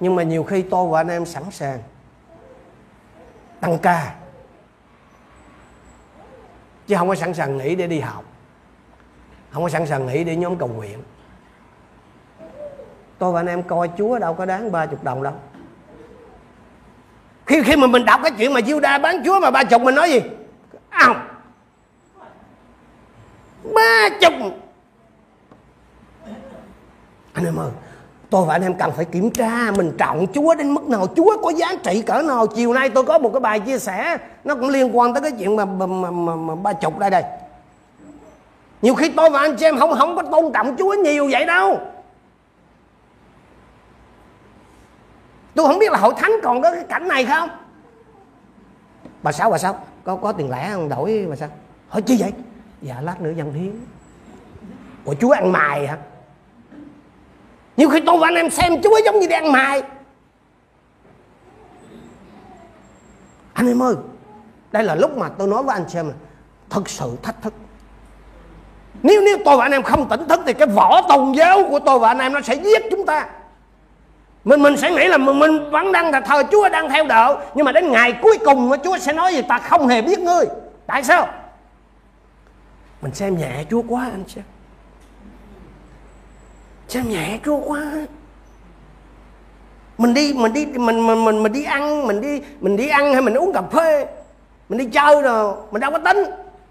Nhưng 0.00 0.14
mà 0.14 0.22
nhiều 0.22 0.44
khi 0.44 0.62
tôi 0.62 0.88
và 0.88 1.00
anh 1.00 1.08
em 1.08 1.26
sẵn 1.26 1.50
sàng 1.50 1.82
tăng 3.60 3.78
ca. 3.78 4.14
Chứ 6.86 6.96
không 6.96 7.08
có 7.08 7.14
sẵn 7.14 7.34
sàng 7.34 7.56
nghỉ 7.56 7.74
để 7.74 7.86
đi 7.86 8.00
học. 8.00 8.24
Không 9.50 9.62
có 9.62 9.68
sẵn 9.68 9.86
sàng 9.86 10.06
nghỉ 10.06 10.24
để 10.24 10.36
nhóm 10.36 10.58
cầu 10.58 10.68
nguyện 10.68 11.02
tôi 13.22 13.32
và 13.32 13.40
anh 13.40 13.46
em 13.46 13.62
coi 13.62 13.90
chúa 13.98 14.18
đâu 14.18 14.34
có 14.34 14.44
đáng 14.44 14.72
ba 14.72 14.86
chục 14.86 15.04
đồng 15.04 15.22
đâu. 15.22 15.32
Khi 17.46 17.62
khi 17.62 17.76
mà 17.76 17.86
mình 17.86 18.04
đọc 18.04 18.20
cái 18.22 18.32
chuyện 18.38 18.52
mà 18.52 18.60
Juda 18.60 19.00
bán 19.00 19.22
chúa 19.24 19.40
mà 19.40 19.50
ba 19.50 19.64
chục 19.64 19.82
mình 19.82 19.94
nói 19.94 20.10
gì? 20.10 20.20
À, 20.88 21.24
ba 23.74 24.08
chục. 24.20 24.32
Anh 27.32 27.44
em 27.44 27.58
ơi 27.58 27.70
tôi 28.30 28.44
và 28.46 28.54
anh 28.54 28.62
em 28.62 28.74
cần 28.74 28.92
phải 28.96 29.04
kiểm 29.04 29.30
tra 29.30 29.70
mình 29.76 29.92
trọng 29.98 30.26
Chúa 30.34 30.54
đến 30.54 30.74
mức 30.74 30.88
nào. 30.88 31.06
Chúa 31.16 31.36
có 31.42 31.50
giá 31.50 31.74
trị 31.84 32.02
cỡ 32.02 32.22
nào? 32.22 32.46
Chiều 32.46 32.72
nay 32.72 32.90
tôi 32.90 33.04
có 33.04 33.18
một 33.18 33.30
cái 33.32 33.40
bài 33.40 33.60
chia 33.60 33.78
sẻ 33.78 34.16
nó 34.44 34.54
cũng 34.54 34.68
liên 34.68 34.98
quan 34.98 35.14
tới 35.14 35.22
cái 35.22 35.32
chuyện 35.38 35.56
mà, 35.56 35.64
mà, 35.64 35.86
mà, 35.86 36.10
mà, 36.10 36.34
mà 36.36 36.54
ba 36.54 36.72
chục 36.72 36.98
đây 36.98 37.10
đây. 37.10 37.22
Nhiều 38.82 38.94
khi 38.94 39.08
tôi 39.08 39.30
và 39.30 39.40
anh 39.40 39.56
chị 39.56 39.66
em 39.66 39.78
không 39.78 39.94
không 39.98 40.16
có 40.16 40.22
tôn 40.22 40.52
trọng 40.52 40.76
Chúa 40.78 40.94
nhiều 40.94 41.28
vậy 41.32 41.44
đâu. 41.46 41.80
Tôi 45.54 45.66
không 45.66 45.78
biết 45.78 45.92
là 45.92 45.98
hội 45.98 46.14
thánh 46.16 46.32
còn 46.42 46.62
có 46.62 46.70
cái 46.70 46.84
cảnh 46.88 47.08
này 47.08 47.24
không? 47.24 47.48
Bà 49.22 49.32
sáu 49.32 49.50
bà 49.50 49.58
sáu, 49.58 49.78
có 50.04 50.16
có 50.16 50.32
tiền 50.32 50.50
lẻ 50.50 50.70
không? 50.72 50.88
Đổi, 50.88 51.26
bà 51.30 51.36
sao 51.36 51.48
hỏi 51.88 52.02
chi 52.02 52.16
vậy? 52.20 52.32
Dạ 52.82 53.00
lát 53.00 53.20
nữa 53.20 53.32
dân 53.36 53.52
hiến. 53.52 53.72
Của 55.04 55.14
chúa 55.14 55.30
ăn 55.30 55.52
mài 55.52 55.86
hả? 55.86 55.98
Nhiều 57.76 57.88
khi 57.88 58.00
tôi 58.06 58.18
và 58.18 58.28
anh 58.28 58.34
em 58.34 58.50
xem 58.50 58.82
chúa 58.82 59.00
giống 59.04 59.20
như 59.20 59.26
đi 59.26 59.34
ăn 59.34 59.52
mài. 59.52 59.82
Anh 63.52 63.68
em 63.68 63.82
ơi, 63.82 63.94
đây 64.72 64.84
là 64.84 64.94
lúc 64.94 65.16
mà 65.16 65.28
tôi 65.28 65.48
nói 65.48 65.62
với 65.62 65.74
anh 65.74 65.88
xem 65.88 66.08
là 66.08 66.14
thật 66.70 66.88
sự 66.88 67.16
thách 67.22 67.42
thức. 67.42 67.54
Nếu 69.02 69.20
nếu 69.24 69.38
tôi 69.44 69.56
và 69.56 69.64
anh 69.64 69.72
em 69.72 69.82
không 69.82 70.08
tỉnh 70.08 70.28
thức 70.28 70.40
thì 70.46 70.52
cái 70.52 70.68
vỏ 70.68 71.02
tôn 71.08 71.32
giáo 71.32 71.62
của 71.70 71.78
tôi 71.78 71.98
và 71.98 72.08
anh 72.08 72.18
em 72.18 72.32
nó 72.32 72.40
sẽ 72.40 72.54
giết 72.54 72.82
chúng 72.90 73.06
ta 73.06 73.28
mình 74.44 74.62
mình 74.62 74.76
sẽ 74.76 74.90
nghĩ 74.90 75.08
là 75.08 75.16
mình, 75.18 75.38
mình 75.38 75.70
vẫn 75.70 75.92
đang 75.92 76.12
thờ 76.24 76.42
Chúa 76.50 76.68
đang 76.68 76.88
theo 76.88 77.04
đạo. 77.04 77.40
Nhưng 77.54 77.64
mà 77.64 77.72
đến 77.72 77.92
ngày 77.92 78.12
cuối 78.22 78.38
cùng 78.44 78.68
mà 78.68 78.76
Chúa 78.84 78.98
sẽ 78.98 79.12
nói 79.12 79.34
gì 79.34 79.42
ta 79.42 79.58
không 79.58 79.88
hề 79.88 80.02
biết 80.02 80.18
ngươi. 80.18 80.44
Tại 80.86 81.04
sao? 81.04 81.28
Mình 83.02 83.14
xem 83.14 83.38
nhẹ 83.38 83.64
chúa 83.70 83.82
quá 83.88 84.08
anh 84.12 84.24
xem. 84.28 84.44
Xem 86.88 87.08
nhẹ 87.08 87.38
chúa 87.44 87.56
quá. 87.56 87.80
Mình 89.98 90.14
đi 90.14 90.32
mình 90.32 90.52
đi 90.52 90.66
mình 90.66 91.06
mình 91.06 91.24
mình 91.24 91.42
mình 91.42 91.52
đi 91.52 91.64
ăn 91.64 92.06
mình 92.06 92.20
đi 92.20 92.40
mình 92.60 92.76
đi 92.76 92.88
ăn 92.88 93.12
hay 93.12 93.22
mình 93.22 93.34
uống 93.34 93.52
cà 93.52 93.62
phê 93.62 94.06
mình 94.68 94.78
đi 94.78 94.84
chơi 94.84 95.22
rồi 95.22 95.54
mình 95.70 95.80
đâu 95.80 95.90
có 95.90 95.98
tính. 95.98 96.24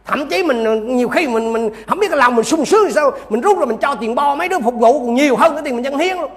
Thậm 0.05 0.29
chí 0.29 0.43
mình 0.43 0.87
nhiều 0.97 1.09
khi 1.09 1.27
mình 1.27 1.53
mình 1.53 1.69
không 1.87 1.99
biết 1.99 2.07
cái 2.09 2.17
lòng 2.17 2.35
mình 2.35 2.45
sung 2.45 2.65
sướng 2.65 2.91
sao. 2.91 3.11
Mình 3.29 3.41
rút 3.41 3.57
rồi 3.57 3.67
mình 3.67 3.77
cho 3.77 3.95
tiền 3.95 4.15
bo 4.15 4.35
mấy 4.35 4.47
đứa 4.49 4.59
phục 4.59 4.75
vụ 4.75 5.05
còn 5.05 5.15
nhiều 5.15 5.35
hơn 5.35 5.53
cái 5.53 5.63
tiền 5.63 5.75
mình 5.75 5.85
dân 5.85 5.97
hiến 5.97 6.17
luôn 6.17 6.31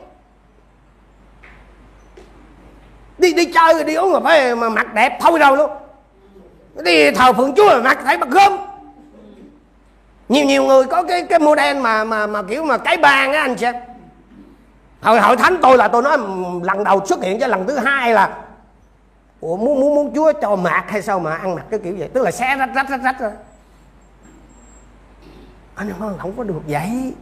đi 3.18 3.32
đi 3.32 3.44
chơi 3.44 3.74
rồi 3.74 3.84
đi 3.84 3.94
uống 3.94 4.12
là 4.12 4.20
phải 4.20 4.56
mà 4.56 4.68
mặt 4.68 4.94
đẹp, 4.94 5.18
thôi 5.20 5.38
đâu 5.38 5.56
luôn. 5.56 5.70
Đi 6.84 7.10
thờ 7.10 7.32
phượng 7.32 7.54
chúa 7.56 7.68
mà 7.68 7.78
mặt 7.78 7.98
thấy 8.04 8.18
mặt 8.18 8.28
gớm. 8.28 8.52
Nhiều 10.28 10.44
nhiều 10.44 10.64
người 10.64 10.84
có 10.84 11.02
cái 11.02 11.22
cái 11.22 11.38
model 11.38 11.76
mà 11.76 12.04
mà 12.04 12.26
mà 12.26 12.42
kiểu 12.42 12.64
mà 12.64 12.78
cái 12.78 12.96
bàn 12.96 13.32
á, 13.32 13.40
anh 13.40 13.58
xem 13.58 13.74
hội 15.00 15.20
hội 15.20 15.36
thánh 15.36 15.58
tôi 15.62 15.76
là 15.76 15.88
tôi 15.88 16.02
nói 16.02 16.18
lần 16.62 16.84
đầu 16.84 17.06
xuất 17.06 17.22
hiện 17.22 17.40
cho 17.40 17.46
lần 17.46 17.66
thứ 17.66 17.78
hai 17.78 18.12
là, 18.12 18.36
Ủa, 19.40 19.56
muốn 19.56 19.80
muốn 19.80 19.94
muốn 19.94 20.12
Chúa 20.14 20.32
cho 20.32 20.56
mạc 20.56 20.84
hay 20.88 21.02
sao 21.02 21.20
mà 21.20 21.34
ăn 21.34 21.54
mặc 21.54 21.64
cái 21.70 21.80
kiểu 21.84 21.94
vậy? 21.98 22.08
Tức 22.14 22.22
là 22.22 22.30
xé 22.30 22.56
rách 22.56 22.70
rách 22.74 22.88
rách 22.88 23.00
rách 23.04 23.20
rồi. 23.20 23.30
Anh 25.74 25.88
em 25.88 25.96
không 26.18 26.32
có 26.36 26.44
được 26.44 26.60
vậy. 26.66 27.14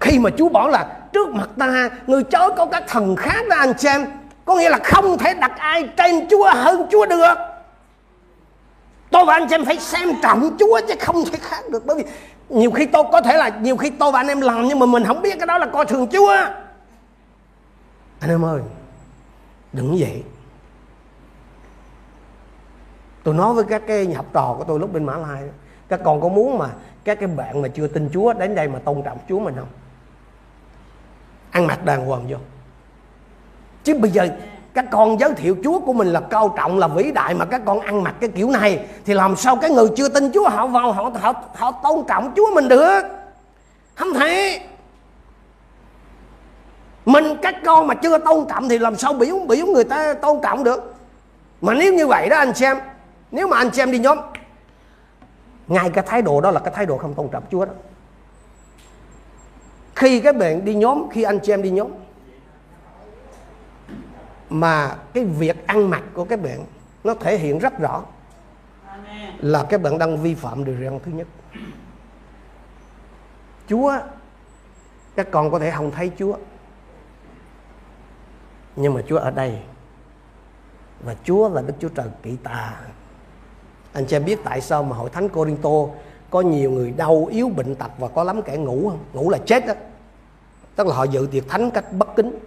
Khi 0.00 0.18
mà 0.18 0.30
Chúa 0.38 0.48
bảo 0.48 0.68
là, 0.68 0.96
trước 1.12 1.28
mặt 1.28 1.48
ta, 1.58 1.90
người 2.06 2.22
chớ 2.22 2.50
có 2.56 2.66
các 2.66 2.84
thần 2.88 3.16
khác 3.16 3.44
đó, 3.50 3.56
anh 3.58 3.78
xem 3.78 4.06
có 4.44 4.54
nghĩa 4.56 4.68
là 4.68 4.78
không 4.84 5.18
thể 5.18 5.34
đặt 5.34 5.52
ai 5.58 5.88
trên 5.96 6.28
Chúa 6.30 6.50
hơn 6.54 6.86
Chúa 6.90 7.06
được. 7.06 7.34
Tôi 9.10 9.24
và 9.24 9.34
anh 9.34 9.48
chị 9.48 9.54
em 9.54 9.64
phải 9.64 9.78
xem 9.78 10.08
trọng 10.22 10.56
Chúa 10.58 10.80
chứ 10.88 10.94
không 11.00 11.24
thể 11.24 11.38
khác 11.42 11.64
được. 11.70 11.86
Bởi 11.86 11.96
vì 11.96 12.04
nhiều 12.48 12.70
khi 12.70 12.86
tôi, 12.86 13.04
có 13.12 13.20
thể 13.20 13.36
là 13.36 13.48
nhiều 13.48 13.76
khi 13.76 13.90
tôi 13.90 14.12
và 14.12 14.20
anh 14.20 14.28
em 14.28 14.40
làm 14.40 14.68
nhưng 14.68 14.78
mà 14.78 14.86
mình 14.86 15.04
không 15.04 15.22
biết 15.22 15.38
cái 15.38 15.46
đó 15.46 15.58
là 15.58 15.66
coi 15.66 15.86
thường 15.86 16.08
Chúa. 16.12 16.36
Anh 18.20 18.30
em 18.30 18.44
ơi, 18.44 18.60
đừng 19.72 19.96
vậy. 19.98 20.22
Tôi 23.22 23.34
nói 23.34 23.54
với 23.54 23.64
các 23.64 23.82
cái 23.86 24.14
học 24.14 24.26
trò 24.32 24.54
của 24.58 24.64
tôi 24.64 24.80
lúc 24.80 24.92
bên 24.92 25.04
Mã 25.04 25.16
Lai 25.16 25.42
các 25.88 26.00
con 26.04 26.20
có 26.20 26.28
muốn 26.28 26.58
mà 26.58 26.70
các 27.04 27.18
cái 27.20 27.28
bạn 27.28 27.62
mà 27.62 27.68
chưa 27.68 27.86
tin 27.86 28.10
Chúa 28.12 28.32
đến 28.32 28.54
đây 28.54 28.68
mà 28.68 28.78
tôn 28.78 29.02
trọng 29.02 29.18
Chúa 29.28 29.38
mình 29.38 29.54
không? 29.56 29.68
Ăn 31.50 31.66
mặc 31.66 31.84
đàng 31.84 32.06
hoàng 32.06 32.26
vô 32.28 32.36
chứ 33.84 33.98
bây 33.98 34.10
giờ 34.10 34.28
các 34.74 34.84
con 34.90 35.20
giới 35.20 35.34
thiệu 35.34 35.56
Chúa 35.64 35.78
của 35.78 35.92
mình 35.92 36.08
là 36.08 36.20
cao 36.20 36.54
trọng, 36.56 36.78
là 36.78 36.88
vĩ 36.88 37.12
đại 37.12 37.34
mà 37.34 37.44
các 37.44 37.62
con 37.64 37.80
ăn 37.80 38.02
mặc 38.02 38.14
cái 38.20 38.30
kiểu 38.30 38.50
này, 38.50 38.86
thì 39.04 39.14
làm 39.14 39.36
sao 39.36 39.56
cái 39.56 39.70
người 39.70 39.88
chưa 39.96 40.08
tin 40.08 40.32
Chúa 40.32 40.48
họ 40.48 40.66
vào, 40.66 40.92
họ 40.92 41.10
họ 41.14 41.32
họ 41.54 41.70
tôn 41.70 42.04
trọng 42.08 42.32
Chúa 42.36 42.54
mình 42.54 42.68
được? 42.68 43.02
Không 43.94 44.14
thể. 44.14 44.60
Mình, 47.06 47.24
các 47.42 47.54
con 47.64 47.86
mà 47.86 47.94
chưa 47.94 48.18
tôn 48.18 48.46
trọng 48.48 48.68
thì 48.68 48.78
làm 48.78 48.96
sao 48.96 49.12
biểu 49.12 49.38
biểu 49.48 49.66
người 49.66 49.84
ta 49.84 50.14
tôn 50.14 50.40
trọng 50.42 50.64
được? 50.64 50.94
Mà 51.60 51.74
nếu 51.74 51.92
như 51.92 52.06
vậy 52.06 52.28
đó 52.28 52.36
anh 52.36 52.54
xem, 52.54 52.78
nếu 53.30 53.48
mà 53.48 53.56
anh 53.56 53.74
xem 53.74 53.92
đi 53.92 53.98
nhóm, 53.98 54.18
ngay 55.68 55.90
cái 55.90 56.04
thái 56.06 56.22
độ 56.22 56.40
đó 56.40 56.50
là 56.50 56.60
cái 56.60 56.74
thái 56.76 56.86
độ 56.86 56.98
không 56.98 57.14
tôn 57.14 57.28
trọng 57.28 57.42
Chúa 57.50 57.64
đó. 57.64 57.72
Khi 59.94 60.20
các 60.20 60.36
bạn 60.36 60.64
đi 60.64 60.74
nhóm, 60.74 61.08
khi 61.10 61.22
anh 61.22 61.38
chị 61.38 61.52
em 61.52 61.62
đi 61.62 61.70
nhóm 61.70 61.88
mà 64.50 64.96
cái 65.14 65.24
việc 65.24 65.66
ăn 65.66 65.90
mặc 65.90 66.02
của 66.14 66.24
các 66.24 66.42
bạn 66.42 66.64
nó 67.04 67.14
thể 67.14 67.38
hiện 67.38 67.58
rất 67.58 67.78
rõ 67.78 68.02
là 69.38 69.66
các 69.68 69.82
bạn 69.82 69.98
đang 69.98 70.22
vi 70.22 70.34
phạm 70.34 70.64
điều 70.64 70.76
răn 70.84 70.98
thứ 71.04 71.12
nhất. 71.12 71.26
Chúa 73.68 73.98
các 75.16 75.28
con 75.30 75.50
có 75.50 75.58
thể 75.58 75.70
không 75.70 75.90
thấy 75.90 76.10
Chúa 76.18 76.36
nhưng 78.76 78.94
mà 78.94 79.02
Chúa 79.08 79.18
ở 79.18 79.30
đây 79.30 79.58
và 81.04 81.14
Chúa 81.24 81.48
là 81.48 81.62
Đức 81.62 81.74
Chúa 81.80 81.88
Trời 81.88 82.06
kỵ 82.22 82.36
tà 82.36 82.80
anh 83.92 84.06
chị 84.06 84.18
biết 84.18 84.38
tại 84.44 84.60
sao 84.60 84.82
mà 84.82 84.96
hội 84.96 85.10
thánh 85.10 85.28
Corinto 85.28 85.70
có 86.30 86.40
nhiều 86.40 86.70
người 86.70 86.90
đau 86.90 87.26
yếu 87.30 87.48
bệnh 87.48 87.74
tật 87.74 87.90
và 87.98 88.08
có 88.08 88.24
lắm 88.24 88.42
kẻ 88.42 88.56
ngủ 88.56 88.88
không? 88.90 88.98
Ngủ 89.12 89.30
là 89.30 89.38
chết 89.46 89.66
đó 89.66 89.74
tức 90.76 90.86
là 90.86 90.94
họ 90.94 91.04
dự 91.04 91.28
tiệc 91.30 91.48
thánh 91.48 91.70
cách 91.70 91.84
bất 91.92 92.08
kính 92.16 92.38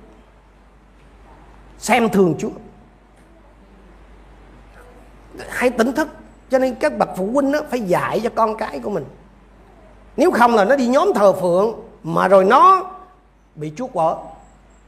xem 1.77 2.09
thường 2.09 2.35
Chúa. 2.39 2.49
Hãy 5.49 5.69
tỉnh 5.69 5.93
thức. 5.93 6.07
Cho 6.49 6.59
nên 6.59 6.75
các 6.75 6.97
bậc 6.97 7.09
phụ 7.17 7.29
huynh 7.33 7.51
đó 7.51 7.59
phải 7.69 7.81
dạy 7.81 8.19
cho 8.23 8.29
con 8.35 8.57
cái 8.57 8.79
của 8.79 8.89
mình. 8.89 9.05
Nếu 10.17 10.31
không 10.31 10.55
là 10.55 10.65
nó 10.65 10.75
đi 10.75 10.87
nhóm 10.87 11.13
thờ 11.15 11.33
phượng 11.33 11.73
mà 12.03 12.27
rồi 12.27 12.43
nó 12.43 12.91
bị 13.55 13.73
Chúa 13.75 13.87
quở. 13.87 14.15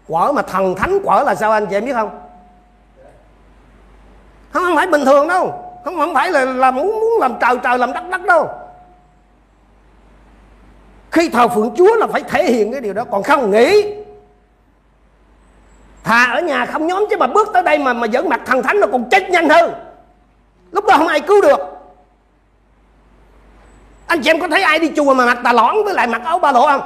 Quở 0.07 0.31
mà 0.31 0.41
thần 0.41 0.75
thánh 0.75 0.99
quở 1.03 1.23
là 1.23 1.35
sao 1.35 1.51
anh 1.51 1.65
chị 1.65 1.75
em 1.75 1.85
biết 1.85 1.93
không? 1.93 2.09
Không, 4.51 4.63
không 4.63 4.75
phải 4.75 4.87
bình 4.87 5.05
thường 5.05 5.27
đâu. 5.27 5.65
Không 5.85 5.95
không 5.95 6.13
phải 6.13 6.31
là, 6.31 6.45
là 6.45 6.71
muốn 6.71 6.85
muốn 6.85 7.19
làm 7.19 7.33
trời 7.41 7.57
trời 7.63 7.77
làm 7.77 7.93
đất 7.93 8.03
đất 8.11 8.21
đâu. 8.21 8.49
Khi 11.11 11.29
thờ 11.29 11.47
phượng 11.47 11.71
Chúa 11.75 11.95
là 11.95 12.07
phải 12.07 12.23
thể 12.23 12.51
hiện 12.51 12.71
cái 12.71 12.81
điều 12.81 12.93
đó. 12.93 13.05
Còn 13.11 13.23
không 13.23 13.51
nghĩ 13.51 13.95
thà 16.09 16.23
ở 16.23 16.41
nhà 16.41 16.65
không 16.65 16.87
nhóm 16.87 17.05
chứ 17.09 17.17
mà 17.17 17.27
bước 17.27 17.49
tới 17.53 17.63
đây 17.63 17.77
mà 17.77 17.93
mà 17.93 18.07
dẫn 18.07 18.29
mặt 18.29 18.41
thần 18.45 18.63
thánh 18.63 18.79
nó 18.79 18.87
còn 18.91 19.09
chết 19.09 19.29
nhanh 19.29 19.49
hơn. 19.49 19.73
Lúc 20.71 20.85
đó 20.85 20.97
không 20.97 21.07
ai 21.07 21.21
cứu 21.21 21.41
được. 21.41 21.59
Anh 24.07 24.21
chị 24.21 24.29
em 24.29 24.39
có 24.39 24.47
thấy 24.47 24.61
ai 24.61 24.79
đi 24.79 24.91
chùa 24.95 25.13
mà 25.13 25.25
mặc 25.25 25.37
tà 25.43 25.53
lõn 25.53 25.75
với 25.85 25.93
lại 25.93 26.07
mặc 26.07 26.21
áo 26.25 26.39
ba 26.39 26.51
lỗ 26.51 26.67
không? 26.67 26.81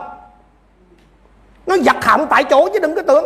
Nó 1.66 1.76
giật 1.76 2.06
họng 2.06 2.28
tại 2.30 2.44
chỗ 2.44 2.70
chứ 2.74 2.80
đừng 2.80 2.96
có 2.96 3.02
tưởng. 3.02 3.26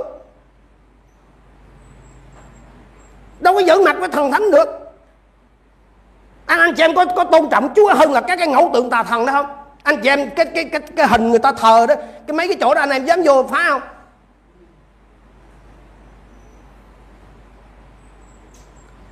Đâu 3.39 3.54
có 3.54 3.62
giỡn 3.68 3.84
mặt 3.84 3.95
với 4.00 4.10
thần 4.10 4.32
thánh 4.32 4.52
được. 4.52 4.70
Anh 6.45 6.60
anh 6.60 6.74
chị 6.74 6.84
em 6.84 6.95
có 6.95 7.06
có 7.06 7.24
tôn 7.24 7.50
trọng 7.52 7.74
Chúa 7.76 7.93
hơn 7.93 8.12
là 8.12 8.22
các 8.22 8.36
cái 8.36 8.48
ngẫu 8.48 8.70
tượng 8.74 8.89
tà 8.89 9.04
thần 9.04 9.26
đó 9.26 9.34
không? 9.34 9.45
Anh 9.84 10.02
chị 10.02 10.10
em, 10.10 10.30
cái 10.30 10.45
cái 10.45 10.66
cái 10.66 10.82
cái 10.95 11.08
hình 11.08 11.30
người 11.30 11.39
ta 11.39 11.52
thờ 11.52 11.86
đó. 11.89 11.95
Cái 12.28 12.34
mấy 12.34 12.48
cái 12.48 12.58
chỗ 12.60 12.74
đó 12.74 12.82
anh 12.82 12.89
em 12.89 13.06
dám 13.06 13.22
vô 13.26 13.43
phá 13.43 13.66
không? 13.70 13.82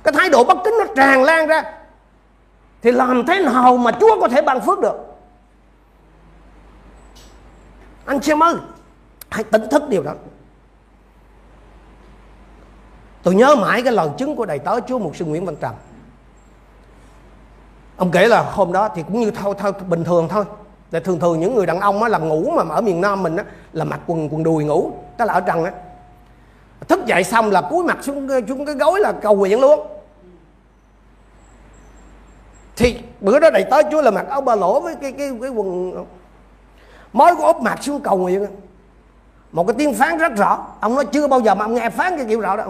Cái 0.06 0.12
thái 0.12 0.30
độ 0.30 0.44
bất 0.44 0.58
kính 0.64 0.74
nó 0.78 0.84
tràn 0.96 1.22
lan 1.22 1.46
ra. 1.46 1.64
Thì 2.82 2.92
làm 2.92 3.26
thế 3.26 3.40
nào 3.40 3.76
mà 3.76 3.90
Chúa 4.00 4.20
có 4.20 4.28
thể 4.28 4.42
ban 4.42 4.60
phước 4.60 4.80
được? 4.80 4.96
Anh 8.04 8.20
chị 8.20 8.32
em 8.32 8.42
ơi, 8.42 8.54
hãy 9.30 9.44
tỉnh 9.44 9.68
thức 9.70 9.82
điều 9.88 10.02
đó. 10.02 10.12
Tôi 13.22 13.34
nhớ 13.34 13.54
mãi 13.54 13.82
cái 13.82 13.92
lời 13.92 14.08
chứng 14.18 14.36
của 14.36 14.46
đầy 14.46 14.58
tớ 14.58 14.80
Chúa 14.80 14.98
Mục 14.98 15.16
sư 15.16 15.24
Nguyễn 15.24 15.46
Văn 15.46 15.56
Trầm 15.56 15.74
ông 17.96 18.10
kể 18.10 18.28
là 18.28 18.42
hôm 18.42 18.72
đó 18.72 18.88
thì 18.94 19.02
cũng 19.02 19.20
như 19.20 19.30
thôi 19.30 19.54
thôi, 19.58 19.72
bình 19.88 20.04
thường 20.04 20.28
thôi. 20.28 20.44
Để 20.90 21.00
thường 21.00 21.20
thường 21.20 21.40
những 21.40 21.54
người 21.54 21.66
đàn 21.66 21.80
ông 21.80 22.02
á, 22.02 22.08
làm 22.08 22.28
ngủ 22.28 22.50
mà 22.50 22.74
ở 22.74 22.80
miền 22.80 23.00
nam 23.00 23.22
mình 23.22 23.36
á, 23.36 23.44
là 23.72 23.84
mặc 23.84 24.00
quần 24.06 24.28
quần 24.28 24.42
đùi 24.42 24.64
ngủ, 24.64 24.92
tức 25.18 25.24
là 25.24 25.32
ở 25.32 25.40
trần 25.40 25.64
á. 25.64 25.72
Thức 26.88 27.06
dậy 27.06 27.24
xong 27.24 27.50
là 27.50 27.60
cúi 27.60 27.84
mặt 27.84 27.98
xuống 28.02 28.28
xuống 28.48 28.66
cái 28.66 28.74
gối 28.74 29.00
là 29.00 29.12
cầu 29.12 29.36
nguyện 29.36 29.60
luôn 29.60 29.95
thì 32.76 32.98
bữa 33.20 33.38
đó 33.38 33.50
đầy 33.50 33.64
tới 33.70 33.82
chúa 33.90 34.02
là 34.02 34.10
mặc 34.10 34.26
áo 34.28 34.40
ba 34.40 34.54
lỗ 34.54 34.80
với 34.80 34.94
cái 34.94 35.12
cái 35.12 35.30
cái 35.40 35.50
quần 35.50 35.92
mới 37.12 37.34
có 37.36 37.44
ốp 37.44 37.60
mặt 37.60 37.82
xuống 37.82 38.00
cầu 38.00 38.18
nguyện. 38.18 38.46
Một 39.52 39.66
cái 39.66 39.74
tiếng 39.78 39.94
phán 39.94 40.18
rất 40.18 40.32
rõ. 40.36 40.66
Ông 40.80 40.94
nói 40.94 41.06
chưa 41.12 41.28
bao 41.28 41.40
giờ 41.40 41.54
mà 41.54 41.64
ông 41.64 41.74
nghe 41.74 41.90
phán 41.90 42.16
cái 42.16 42.26
kiểu 42.26 42.40
rõ 42.40 42.56
đó. 42.56 42.66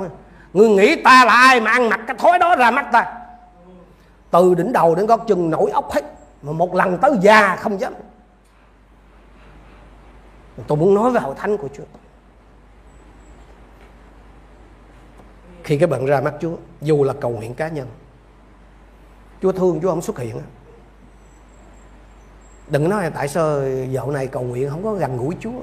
Người 0.53 0.69
nghĩ 0.69 1.03
ta 1.03 1.25
là 1.25 1.33
ai 1.33 1.61
mà 1.61 1.71
ăn 1.71 1.89
mặc 1.89 2.01
cái 2.07 2.17
thói 2.17 2.39
đó 2.39 2.57
ra 2.57 2.71
mắt 2.71 2.89
ta? 2.93 3.15
Từ 4.31 4.55
đỉnh 4.55 4.73
đầu 4.73 4.95
đến 4.95 5.07
gót 5.07 5.21
chân 5.27 5.51
nổi 5.51 5.71
ốc 5.71 5.93
hết. 5.93 6.05
Mà 6.43 6.53
một 6.53 6.75
lần 6.75 6.99
tới 6.99 7.13
già 7.21 7.57
không 7.57 7.81
dám. 7.81 7.95
Tôi 10.67 10.79
muốn 10.79 10.95
nói 10.95 11.11
với 11.11 11.21
hội 11.21 11.35
thánh 11.39 11.57
của 11.57 11.69
Chúa. 11.77 11.85
Khi 15.65 15.79
các 15.79 15.91
bạn 15.91 16.07
ra 16.07 16.21
mắt 16.21 16.35
Chúa, 16.41 16.57
dù 16.81 17.05
là 17.05 17.13
cầu 17.21 17.31
nguyện 17.31 17.55
cá 17.55 17.69
nhân 17.69 17.87
Chúa 19.43 19.53
thương, 19.53 19.81
Chúa 19.83 19.91
không 19.91 20.03
xuất 20.03 20.19
hiện 20.19 20.43
đừng 22.69 22.89
nói 22.89 23.03
là 23.03 23.11
tại 23.11 23.29
sao 23.29 23.61
dạo 23.91 24.11
này 24.11 24.27
cầu 24.27 24.43
nguyện 24.43 24.71
không 24.71 24.85
có 24.85 24.95
gần 24.95 25.17
gũi 25.17 25.37
Chúa. 25.41 25.61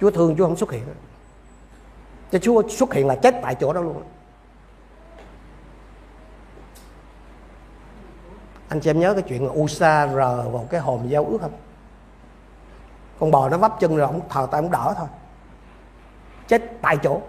Chúa 0.00 0.10
thương, 0.10 0.36
Chúa 0.36 0.44
không 0.44 0.56
xuất 0.56 0.72
hiện 0.72 0.84
cho 2.32 2.38
Chúa 2.38 2.68
xuất 2.68 2.94
hiện 2.94 3.06
là 3.06 3.14
chết 3.14 3.34
tại 3.42 3.54
chỗ 3.54 3.72
đó 3.72 3.80
luôn 3.80 4.02
anh 8.68 8.80
chị 8.80 8.90
em 8.90 9.00
nhớ 9.00 9.14
cái 9.14 9.22
chuyện 9.22 9.46
là 9.46 9.52
Usa 9.52 10.06
rờ 10.06 10.48
vào 10.48 10.66
cái 10.70 10.80
hòm 10.80 11.08
giao 11.08 11.24
ước 11.24 11.38
không? 11.40 11.52
Con 13.20 13.30
bò 13.30 13.48
nó 13.48 13.58
vấp 13.58 13.76
chân 13.80 13.96
rồi 13.96 14.06
ông 14.06 14.20
thờ 14.28 14.48
tay 14.50 14.60
ông 14.60 14.70
đỡ 14.70 14.94
thôi. 14.96 15.06
Chết 16.48 16.62
tại 16.82 16.96
chỗ 17.02 17.20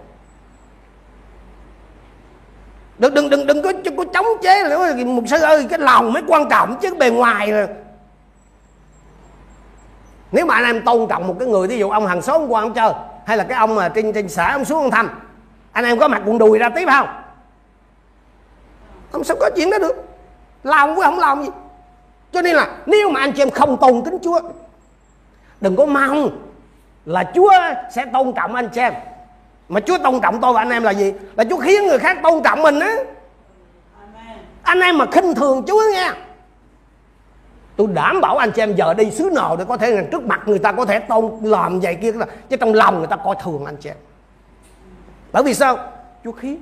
đừng 2.98 3.14
đừng 3.14 3.30
đừng 3.30 3.46
đừng 3.46 3.62
có 3.62 3.72
có 3.96 4.04
chống 4.14 4.26
chế 4.42 4.64
nữa. 4.64 5.04
Một 5.04 5.22
sư 5.26 5.42
ơi, 5.42 5.66
cái 5.70 5.78
lòng 5.78 6.12
mới 6.12 6.22
quan 6.26 6.48
trọng 6.50 6.76
chứ 6.80 6.94
bề 6.94 7.10
ngoài 7.10 7.50
rồi 7.50 7.66
nếu 10.32 10.46
mà 10.46 10.54
anh 10.54 10.64
em 10.64 10.84
tôn 10.84 11.06
trọng 11.08 11.26
một 11.26 11.36
cái 11.38 11.48
người 11.48 11.68
ví 11.68 11.78
dụ 11.78 11.90
ông 11.90 12.06
hàng 12.06 12.22
xóm 12.22 12.46
qua 12.48 12.60
ông 12.60 12.74
chơi, 12.74 12.92
hay 13.26 13.36
là 13.36 13.44
cái 13.44 13.58
ông 13.58 13.74
mà 13.74 13.88
trên 13.88 14.12
trên 14.12 14.28
xã 14.28 14.52
ông 14.52 14.64
xuống 14.64 14.82
ông 14.82 14.90
thăm, 14.90 15.20
anh 15.72 15.84
em 15.84 15.98
có 15.98 16.08
mặt 16.08 16.22
quần 16.26 16.38
đùi 16.38 16.58
ra 16.58 16.68
tiếp 16.68 16.88
không? 16.90 17.08
Không 19.12 19.24
sao 19.24 19.36
có 19.40 19.50
chuyện 19.56 19.70
đó 19.70 19.78
được. 19.78 20.04
Lòng 20.62 20.94
với 20.94 21.04
không 21.04 21.18
lòng 21.18 21.44
gì. 21.44 21.50
Cho 22.32 22.42
nên 22.42 22.56
là 22.56 22.76
nếu 22.86 23.10
mà 23.10 23.20
anh 23.20 23.32
chị 23.32 23.42
em 23.42 23.50
không 23.50 23.76
tôn 23.76 24.02
kính 24.04 24.18
chúa, 24.22 24.40
đừng 25.60 25.76
có 25.76 25.86
mong 25.86 26.30
là 27.04 27.30
chúa 27.34 27.52
sẽ 27.94 28.06
tôn 28.12 28.32
trọng 28.32 28.54
anh 28.54 28.68
chị 28.68 28.80
em 28.80 28.94
mà 29.68 29.80
chúa 29.80 29.98
tôn 29.98 30.20
trọng 30.20 30.40
tôi 30.40 30.52
và 30.52 30.60
anh 30.60 30.70
em 30.70 30.82
là 30.82 30.90
gì? 30.90 31.12
Là 31.36 31.44
chúa 31.50 31.56
khiến 31.56 31.86
người 31.86 31.98
khác 31.98 32.18
tôn 32.22 32.42
trọng 32.42 32.62
mình 32.62 32.80
á. 32.80 32.96
Anh 34.62 34.80
em 34.80 34.98
mà 34.98 35.06
khinh 35.12 35.34
thường 35.34 35.64
chúa 35.66 35.82
nha 35.92 36.14
tôi 37.76 37.86
đảm 37.86 38.20
bảo 38.20 38.36
anh 38.36 38.52
chị 38.52 38.62
em 38.62 38.76
giờ 38.76 38.94
đi 38.94 39.10
xứ 39.10 39.30
nào 39.34 39.56
để 39.56 39.64
có 39.68 39.76
thể 39.76 40.08
trước 40.12 40.22
mặt 40.22 40.40
người 40.46 40.58
ta 40.58 40.72
có 40.72 40.84
thể 40.84 40.98
tôn 40.98 41.38
làm 41.42 41.80
vậy 41.80 41.98
kia 42.02 42.12
chứ 42.48 42.56
trong 42.56 42.74
lòng 42.74 42.98
người 42.98 43.06
ta 43.06 43.16
coi 43.16 43.36
thường 43.42 43.64
anh 43.64 43.76
chị 43.76 43.90
em. 43.90 43.96
Bởi 45.32 45.42
vì 45.42 45.54
sao? 45.54 45.78
Chúa 46.24 46.32
khiến. 46.32 46.60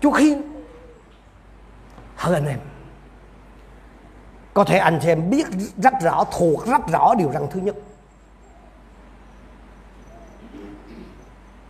Chúa 0.00 0.10
khiến. 0.10 0.42
Hơn 2.16 2.34
anh 2.34 2.46
em. 2.46 2.58
Có 4.54 4.64
thể 4.64 4.78
anh 4.78 4.98
chị 5.02 5.08
em 5.08 5.30
biết 5.30 5.46
rất 5.76 5.92
rõ, 6.02 6.24
thuộc 6.38 6.66
rất 6.66 6.80
rõ 6.92 7.14
điều 7.14 7.30
rằng 7.30 7.46
thứ 7.50 7.60
nhất. 7.60 7.74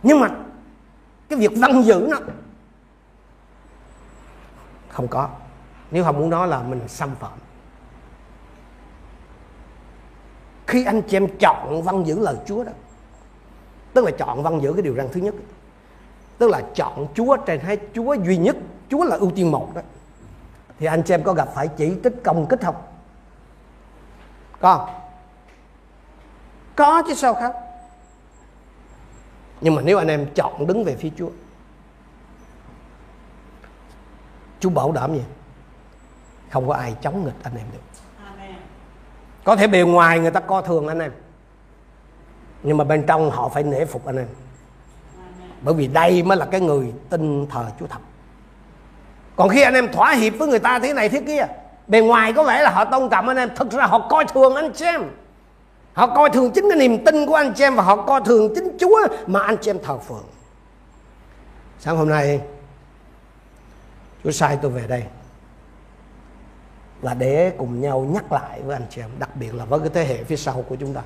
Nhưng 0.03 0.19
mà 0.19 0.29
cái 1.29 1.39
việc 1.39 1.51
văn 1.57 1.83
giữ 1.83 2.07
nó 2.09 2.17
không 4.89 5.07
có. 5.07 5.29
Nếu 5.91 6.03
không 6.03 6.19
muốn 6.19 6.29
nói 6.29 6.47
là 6.47 6.63
mình 6.63 6.87
xâm 6.87 7.15
phạm. 7.15 7.39
Khi 10.67 10.85
anh 10.85 11.01
chị 11.01 11.17
em 11.17 11.27
chọn 11.39 11.83
văn 11.83 12.07
giữ 12.07 12.19
lời 12.19 12.35
Chúa 12.45 12.63
đó, 12.63 12.71
tức 13.93 14.05
là 14.05 14.11
chọn 14.11 14.43
văn 14.43 14.61
giữ 14.61 14.73
cái 14.73 14.81
điều 14.81 14.95
răn 14.95 15.07
thứ 15.11 15.21
nhất, 15.21 15.35
tức 16.37 16.49
là 16.49 16.61
chọn 16.75 17.07
Chúa 17.13 17.37
trên 17.37 17.59
hai 17.59 17.77
Chúa 17.93 18.13
duy 18.13 18.37
nhất, 18.37 18.55
Chúa 18.89 19.03
là 19.03 19.15
ưu 19.15 19.31
tiên 19.31 19.51
một 19.51 19.75
đó, 19.75 19.81
thì 20.79 20.85
anh 20.85 21.03
chị 21.03 21.13
em 21.13 21.23
có 21.23 21.33
gặp 21.33 21.49
phải 21.55 21.67
chỉ 21.67 21.95
trích 22.03 22.23
công 22.23 22.45
kích 22.49 22.61
không? 22.61 22.75
Có 24.59 24.89
có 26.75 27.03
chứ 27.07 27.13
sao 27.13 27.33
khác 27.33 27.55
nhưng 29.61 29.75
mà 29.75 29.81
nếu 29.81 29.97
anh 29.97 30.07
em 30.07 30.27
chọn 30.35 30.67
đứng 30.67 30.83
về 30.83 30.95
phía 30.95 31.09
Chúa 31.17 31.29
Chúa 34.59 34.69
bảo 34.69 34.91
đảm 34.91 35.13
gì? 35.13 35.23
Không 36.49 36.67
có 36.67 36.73
ai 36.73 36.95
chống 37.01 37.25
nghịch 37.25 37.43
anh 37.43 37.53
em 37.57 37.65
được. 37.71 37.79
Có 39.43 39.55
thể 39.55 39.67
bề 39.67 39.81
ngoài 39.81 40.19
người 40.19 40.31
ta 40.31 40.39
co 40.39 40.61
thường 40.61 40.87
anh 40.87 40.99
em 40.99 41.11
nhưng 42.63 42.77
mà 42.77 42.83
bên 42.83 43.03
trong 43.07 43.31
họ 43.31 43.49
phải 43.49 43.63
nể 43.63 43.85
phục 43.85 44.05
anh 44.05 44.17
em. 44.17 44.27
Bởi 45.61 45.73
vì 45.73 45.87
đây 45.87 46.23
mới 46.23 46.37
là 46.37 46.45
cái 46.45 46.61
người 46.61 46.93
tin 47.09 47.47
thờ 47.49 47.65
Chúa 47.79 47.87
thật. 47.87 47.99
Còn 49.35 49.49
khi 49.49 49.61
anh 49.61 49.73
em 49.73 49.91
thỏa 49.91 50.11
hiệp 50.11 50.33
với 50.37 50.47
người 50.47 50.59
ta 50.59 50.79
thế 50.79 50.93
này 50.93 51.09
thế 51.09 51.21
kia 51.27 51.45
bề 51.87 52.01
ngoài 52.01 52.33
có 52.33 52.43
vẻ 52.43 52.61
là 52.61 52.69
họ 52.69 52.85
tôn 52.85 53.09
trọng 53.09 53.27
anh 53.27 53.37
em 53.37 53.49
thực 53.55 53.71
ra 53.71 53.85
họ 53.85 54.07
coi 54.09 54.25
thường 54.25 54.55
anh 54.55 54.71
chị 54.73 54.85
em 54.85 55.03
họ 55.99 56.07
coi 56.15 56.29
thường 56.29 56.51
chính 56.51 56.69
cái 56.69 56.79
niềm 56.79 57.05
tin 57.05 57.25
của 57.25 57.35
anh 57.35 57.53
chị 57.55 57.63
em 57.63 57.75
và 57.75 57.83
họ 57.83 57.95
coi 57.95 58.21
thường 58.25 58.51
chính 58.55 58.77
Chúa 58.79 59.07
mà 59.27 59.39
anh 59.39 59.57
chị 59.61 59.69
em 59.69 59.79
thờ 59.83 59.97
phượng. 59.97 60.25
Sáng 61.79 61.97
hôm 61.97 62.09
nay 62.09 62.41
Chúa 64.23 64.31
sai 64.31 64.57
tôi 64.61 64.71
về 64.71 64.87
đây 64.87 65.03
và 67.01 67.13
để 67.13 67.53
cùng 67.57 67.81
nhau 67.81 68.07
nhắc 68.13 68.31
lại 68.31 68.61
với 68.61 68.75
anh 68.75 68.85
chị 68.89 69.01
em 69.01 69.09
đặc 69.19 69.35
biệt 69.35 69.55
là 69.55 69.65
với 69.65 69.79
cái 69.79 69.89
thế 69.93 70.05
hệ 70.05 70.23
phía 70.23 70.35
sau 70.35 70.65
của 70.69 70.75
chúng 70.75 70.93
ta. 70.93 71.01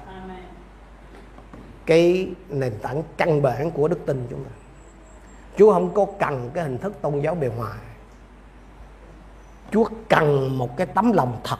Cái 1.86 2.28
nền 2.50 2.74
tảng 2.82 3.04
căn 3.18 3.42
bản 3.42 3.72
của 3.72 3.88
đức 3.88 4.00
tin 4.06 4.28
chúng 4.30 4.44
ta. 4.44 4.52
Chúa 5.58 5.74
không 5.74 5.94
có 5.94 6.06
cần 6.20 6.50
cái 6.54 6.64
hình 6.64 6.78
thức 6.78 6.94
tôn 7.02 7.22
giáo 7.22 7.36
bề 7.36 7.48
ngoài. 7.48 7.80
Chúa 9.72 9.86
cần 10.10 10.58
một 10.58 10.78
cái 10.78 10.88
tấm 10.88 11.12
lòng 11.12 11.42
thật. 11.44 11.60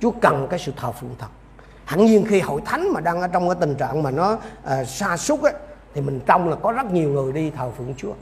Chúa 0.00 0.10
cần 0.10 0.46
cái 0.50 0.58
sự 0.58 0.72
thờ 0.76 0.92
phượng 0.92 1.14
thật 1.18 1.28
hẳn 1.90 2.04
nhiên 2.04 2.24
khi 2.28 2.40
hội 2.40 2.60
thánh 2.64 2.92
mà 2.92 3.00
đang 3.00 3.20
ở 3.20 3.28
trong 3.28 3.48
cái 3.48 3.56
tình 3.60 3.74
trạng 3.74 4.02
mà 4.02 4.10
nó 4.10 4.38
à, 4.64 4.84
sa 4.84 5.16
sút 5.16 5.42
ấy, 5.42 5.52
thì 5.94 6.00
mình 6.00 6.20
trong 6.26 6.48
là 6.48 6.56
có 6.56 6.72
rất 6.72 6.92
nhiều 6.92 7.08
người 7.08 7.32
đi 7.32 7.50
thờ 7.50 7.70
phượng 7.78 7.94
Chúa. 7.96 8.12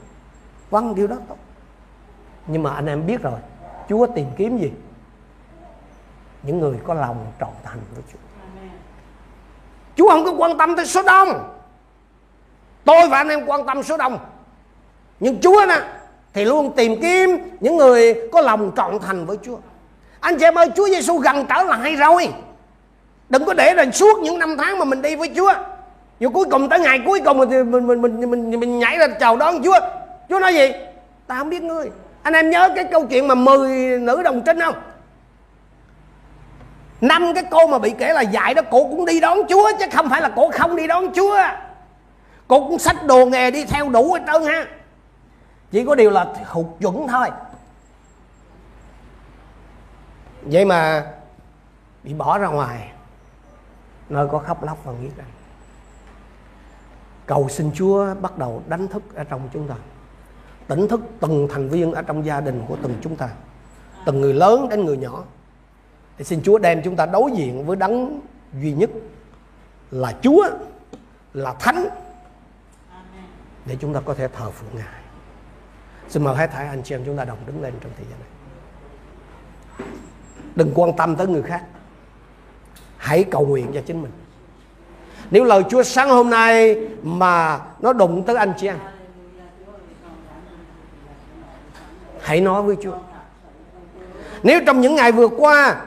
Vâng 0.69 0.95
điều 0.95 1.07
đó 1.07 1.15
tốt. 1.27 1.37
Nhưng 2.47 2.63
mà 2.63 2.73
anh 2.73 2.85
em 2.85 3.05
biết 3.05 3.21
rồi 3.21 3.39
Chúa 3.89 4.07
tìm 4.15 4.27
kiếm 4.37 4.57
gì? 4.57 4.71
Những 6.43 6.59
người 6.59 6.77
có 6.83 6.93
lòng 6.93 7.31
trọn 7.39 7.49
thành 7.63 7.79
với 7.93 8.03
Chúa. 8.11 8.19
Chúa 9.95 10.09
không 10.09 10.25
có 10.25 10.31
quan 10.31 10.57
tâm 10.57 10.75
tới 10.75 10.85
số 10.85 11.01
đông. 11.03 11.55
Tôi 12.85 13.09
và 13.09 13.17
anh 13.17 13.29
em 13.29 13.45
quan 13.45 13.65
tâm 13.65 13.83
số 13.83 13.97
đông. 13.97 14.19
Nhưng 15.19 15.41
Chúa 15.41 15.65
nè 15.67 15.81
thì 16.33 16.45
luôn 16.45 16.75
tìm 16.75 17.01
kiếm 17.01 17.29
những 17.59 17.77
người 17.77 18.29
có 18.31 18.41
lòng 18.41 18.71
trọn 18.75 18.99
thành 18.99 19.25
với 19.25 19.37
Chúa. 19.41 19.57
Anh 20.19 20.37
chị 20.39 20.45
em 20.45 20.57
ơi 20.57 20.69
Chúa 20.75 20.87
Giêsu 20.87 21.17
gần 21.17 21.45
trở 21.49 21.63
lại 21.63 21.95
rồi 21.95 22.33
đừng 23.29 23.45
có 23.45 23.53
để 23.53 23.73
là 23.73 23.85
suốt 23.91 24.19
những 24.19 24.39
năm 24.39 24.55
tháng 24.57 24.79
mà 24.79 24.85
mình 24.85 25.01
đi 25.01 25.15
với 25.15 25.31
Chúa. 25.35 25.53
Rồi 26.19 26.31
cuối 26.33 26.45
cùng 26.51 26.69
tới 26.69 26.79
ngày 26.79 26.99
cuối 27.05 27.21
cùng 27.25 27.49
thì 27.49 27.63
mình 27.63 27.87
mình 27.87 28.01
mình 28.01 28.31
mình, 28.31 28.59
mình 28.59 28.79
nhảy 28.79 28.97
ra 28.97 29.07
chào 29.07 29.37
đón 29.37 29.63
Chúa. 29.63 29.79
Chúa 30.29 30.39
nói 30.39 30.53
gì? 30.53 30.71
Ta 31.27 31.37
không 31.37 31.49
biết 31.49 31.63
ngươi. 31.63 31.89
Anh 32.23 32.33
em 32.33 32.49
nhớ 32.49 32.69
cái 32.75 32.85
câu 32.91 33.05
chuyện 33.05 33.27
mà 33.27 33.35
10 33.35 33.99
nữ 33.99 34.23
đồng 34.23 34.41
trinh 34.45 34.59
không? 34.59 34.75
Năm 37.01 37.33
cái 37.33 37.43
cô 37.51 37.67
mà 37.67 37.79
bị 37.79 37.93
kể 37.97 38.13
là 38.13 38.21
dạy 38.21 38.53
đó 38.53 38.61
cô 38.71 38.83
cũng 38.83 39.05
đi 39.05 39.19
đón 39.19 39.37
Chúa 39.49 39.71
chứ 39.79 39.85
không 39.93 40.09
phải 40.09 40.21
là 40.21 40.31
cô 40.35 40.51
không 40.53 40.75
đi 40.75 40.87
đón 40.87 41.13
Chúa. 41.13 41.39
Cô 42.47 42.59
cũng 42.67 42.79
sách 42.79 43.05
đồ 43.05 43.25
nghề 43.25 43.51
đi 43.51 43.65
theo 43.65 43.89
đủ 43.89 44.13
hết 44.13 44.21
trơn 44.27 44.43
ha. 44.43 44.65
Chỉ 45.71 45.85
có 45.85 45.95
điều 45.95 46.09
là 46.09 46.25
hụt 46.45 46.65
chuẩn 46.81 47.07
thôi. 47.07 47.27
Vậy 50.41 50.65
mà 50.65 51.05
bị 52.03 52.13
bỏ 52.13 52.37
ra 52.37 52.47
ngoài 52.47 52.91
nơi 54.09 54.27
có 54.31 54.39
khóc 54.39 54.63
lóc 54.63 54.85
và 54.85 54.93
nghiến 54.93 55.11
răng 55.17 55.27
cầu 57.29 57.49
xin 57.49 57.71
Chúa 57.73 58.13
bắt 58.21 58.37
đầu 58.37 58.63
đánh 58.67 58.87
thức 58.87 59.03
ở 59.15 59.23
trong 59.23 59.49
chúng 59.53 59.67
ta. 59.67 59.75
Tỉnh 60.67 60.87
thức 60.87 61.01
từng 61.19 61.47
thành 61.51 61.69
viên 61.69 61.91
ở 61.91 62.01
trong 62.01 62.25
gia 62.25 62.41
đình 62.41 62.63
của 62.67 62.77
từng 62.81 62.93
chúng 63.01 63.15
ta. 63.15 63.29
Từng 64.05 64.21
người 64.21 64.33
lớn 64.33 64.69
đến 64.69 64.85
người 64.85 64.97
nhỏ. 64.97 65.23
Thì 66.17 66.23
xin 66.23 66.41
Chúa 66.43 66.57
đem 66.57 66.81
chúng 66.83 66.95
ta 66.95 67.05
đối 67.05 67.31
diện 67.31 67.65
với 67.65 67.75
đấng 67.75 68.21
duy 68.53 68.73
nhất 68.73 68.89
là 69.91 70.13
Chúa 70.21 70.49
là 71.33 71.53
Thánh. 71.53 71.85
Để 73.65 73.77
chúng 73.79 73.93
ta 73.93 73.99
có 74.05 74.13
thể 74.13 74.27
thờ 74.27 74.51
phượng 74.51 74.75
Ngài. 74.75 75.01
Xin 76.07 76.23
mời 76.23 76.35
hết 76.35 76.51
thảy 76.51 76.67
anh 76.67 76.83
chị 76.83 76.95
em 76.95 77.01
chúng 77.05 77.17
ta 77.17 77.25
đồng 77.25 77.37
đứng 77.45 77.61
lên 77.61 77.73
trong 77.81 77.91
thời 77.97 78.05
gian 78.09 78.19
này. 78.19 78.29
Đừng 80.55 80.71
quan 80.75 80.91
tâm 80.97 81.15
tới 81.15 81.27
người 81.27 81.43
khác 81.43 81.63
hãy 82.99 83.23
cầu 83.23 83.45
nguyện 83.45 83.71
cho 83.73 83.81
chính 83.85 84.01
mình. 84.01 84.11
Nếu 85.31 85.43
lời 85.43 85.63
Chúa 85.69 85.83
sáng 85.83 86.09
hôm 86.09 86.29
nay 86.29 86.77
mà 87.03 87.59
nó 87.79 87.93
đụng 87.93 88.23
tới 88.23 88.35
anh 88.35 88.53
chị 88.57 88.67
em, 88.67 88.77
hãy 92.21 92.41
nói 92.41 92.61
với 92.61 92.75
Chúa. 92.83 92.97
Nếu 94.43 94.59
trong 94.65 94.81
những 94.81 94.95
ngày 94.95 95.11
vừa 95.11 95.27
qua 95.27 95.81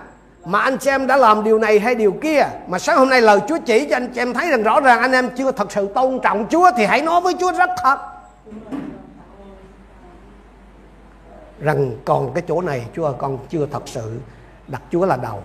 mà 0.44 0.60
anh 0.60 0.78
chị 0.78 0.90
em 0.90 1.06
đã 1.06 1.16
làm 1.16 1.44
điều 1.44 1.58
này 1.58 1.78
hay 1.78 1.94
điều 1.94 2.12
kia, 2.12 2.42
mà 2.68 2.78
sáng 2.78 2.98
hôm 2.98 3.10
nay 3.10 3.20
lời 3.20 3.40
Chúa 3.48 3.58
chỉ 3.66 3.86
cho 3.90 3.96
anh 3.96 4.08
chị 4.14 4.20
em 4.20 4.34
thấy 4.34 4.50
rằng 4.50 4.62
rõ 4.62 4.80
ràng 4.80 5.00
anh 5.00 5.12
em 5.12 5.30
chưa 5.36 5.52
thật 5.52 5.72
sự 5.72 5.88
tôn 5.94 6.18
trọng 6.22 6.46
Chúa, 6.50 6.70
thì 6.76 6.84
hãy 6.84 7.02
nói 7.02 7.20
với 7.20 7.34
Chúa 7.40 7.52
rất 7.52 7.70
thật 7.82 7.98
rằng 11.60 11.96
còn 12.04 12.34
cái 12.34 12.42
chỗ 12.48 12.60
này 12.60 12.86
Chúa 12.96 13.12
con 13.12 13.38
chưa 13.50 13.66
thật 13.66 13.82
sự 13.86 14.20
đặt 14.68 14.82
Chúa 14.90 15.06
là 15.06 15.16
đầu. 15.16 15.42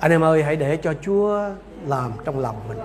Anh 0.00 0.10
em 0.10 0.24
ơi, 0.24 0.42
hãy 0.42 0.56
để 0.56 0.76
cho 0.76 0.94
Chúa 1.02 1.40
làm 1.86 2.12
trong 2.24 2.38
lòng 2.38 2.56
mình. 2.68 2.78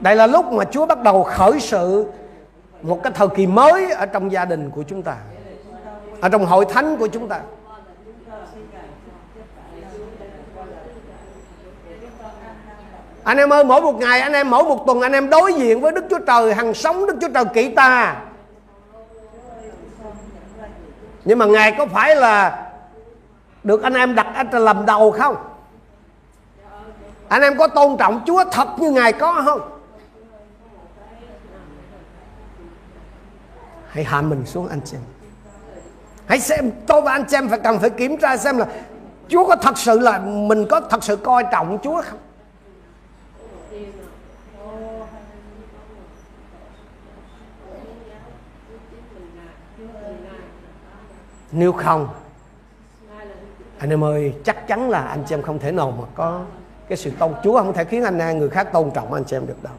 Đây 0.00 0.16
là 0.16 0.26
lúc 0.26 0.52
mà 0.52 0.64
Chúa 0.64 0.86
bắt 0.86 1.02
đầu 1.02 1.22
khởi 1.22 1.60
sự 1.60 2.06
một 2.82 3.00
cái 3.02 3.12
thời 3.16 3.28
kỳ 3.28 3.46
mới 3.46 3.90
ở 3.90 4.06
trong 4.06 4.32
gia 4.32 4.44
đình 4.44 4.70
của 4.70 4.82
chúng 4.82 5.02
ta, 5.02 5.16
ở 6.20 6.28
trong 6.28 6.46
hội 6.46 6.64
thánh 6.64 6.96
của 6.96 7.06
chúng 7.06 7.28
ta. 7.28 7.40
Anh 13.24 13.36
em 13.36 13.52
ơi, 13.52 13.64
mỗi 13.64 13.80
một 13.80 13.94
ngày, 13.94 14.20
anh 14.20 14.32
em 14.32 14.50
mỗi 14.50 14.64
một 14.64 14.86
tuần, 14.86 15.00
anh 15.00 15.12
em 15.12 15.30
đối 15.30 15.52
diện 15.52 15.80
với 15.80 15.92
Đức 15.92 16.04
Chúa 16.10 16.18
Trời 16.26 16.54
hằng 16.54 16.74
sống 16.74 17.06
Đức 17.06 17.16
Chúa 17.20 17.28
Trời 17.34 17.44
kỹ 17.54 17.74
ta. 17.74 18.16
Nhưng 21.24 21.38
mà 21.38 21.46
ngài 21.46 21.74
có 21.78 21.86
phải 21.86 22.16
là 22.16 22.66
được 23.64 23.82
anh 23.82 23.94
em 23.94 24.14
đặt 24.14 24.26
anh 24.34 24.50
làm 24.50 24.86
đầu 24.86 25.10
không? 25.10 25.36
Anh 27.28 27.42
em 27.42 27.58
có 27.58 27.68
tôn 27.68 27.96
trọng 27.98 28.20
Chúa 28.26 28.44
thật 28.52 28.68
như 28.78 28.90
ngài 28.90 29.12
có 29.12 29.42
không? 29.44 29.60
Hãy 33.88 34.04
hạ 34.04 34.20
mình 34.20 34.46
xuống 34.46 34.68
anh 34.68 34.86
xem. 34.86 35.00
Hãy 36.26 36.40
xem, 36.40 36.70
tôi 36.86 37.00
và 37.02 37.12
anh 37.12 37.28
xem 37.28 37.48
phải 37.48 37.58
cần 37.58 37.78
phải 37.78 37.90
kiểm 37.90 38.16
tra 38.16 38.36
xem 38.36 38.58
là 38.58 38.66
Chúa 39.28 39.48
có 39.48 39.56
thật 39.56 39.78
sự 39.78 39.98
là 39.98 40.18
mình 40.18 40.66
có 40.70 40.80
thật 40.80 41.04
sự 41.04 41.16
coi 41.16 41.44
trọng 41.52 41.78
Chúa 41.82 42.02
không? 42.02 42.18
Nếu 51.52 51.72
không 51.72 52.08
anh 53.84 53.90
em 53.90 54.04
ơi, 54.04 54.34
chắc 54.44 54.66
chắn 54.66 54.90
là 54.90 55.02
anh 55.02 55.24
chị 55.26 55.34
em 55.34 55.42
không 55.42 55.58
thể 55.58 55.72
nào 55.72 55.90
mà 55.90 56.04
có 56.14 56.44
cái 56.88 56.98
sự 56.98 57.10
tôn 57.18 57.32
Chúa 57.44 57.58
không 57.58 57.72
thể 57.72 57.84
khiến 57.84 58.04
anh 58.04 58.18
em 58.18 58.38
người 58.38 58.48
khác 58.48 58.72
tôn 58.72 58.90
trọng 58.90 59.12
anh 59.12 59.24
chị 59.24 59.36
em 59.36 59.46
được 59.46 59.62
đâu. 59.62 59.72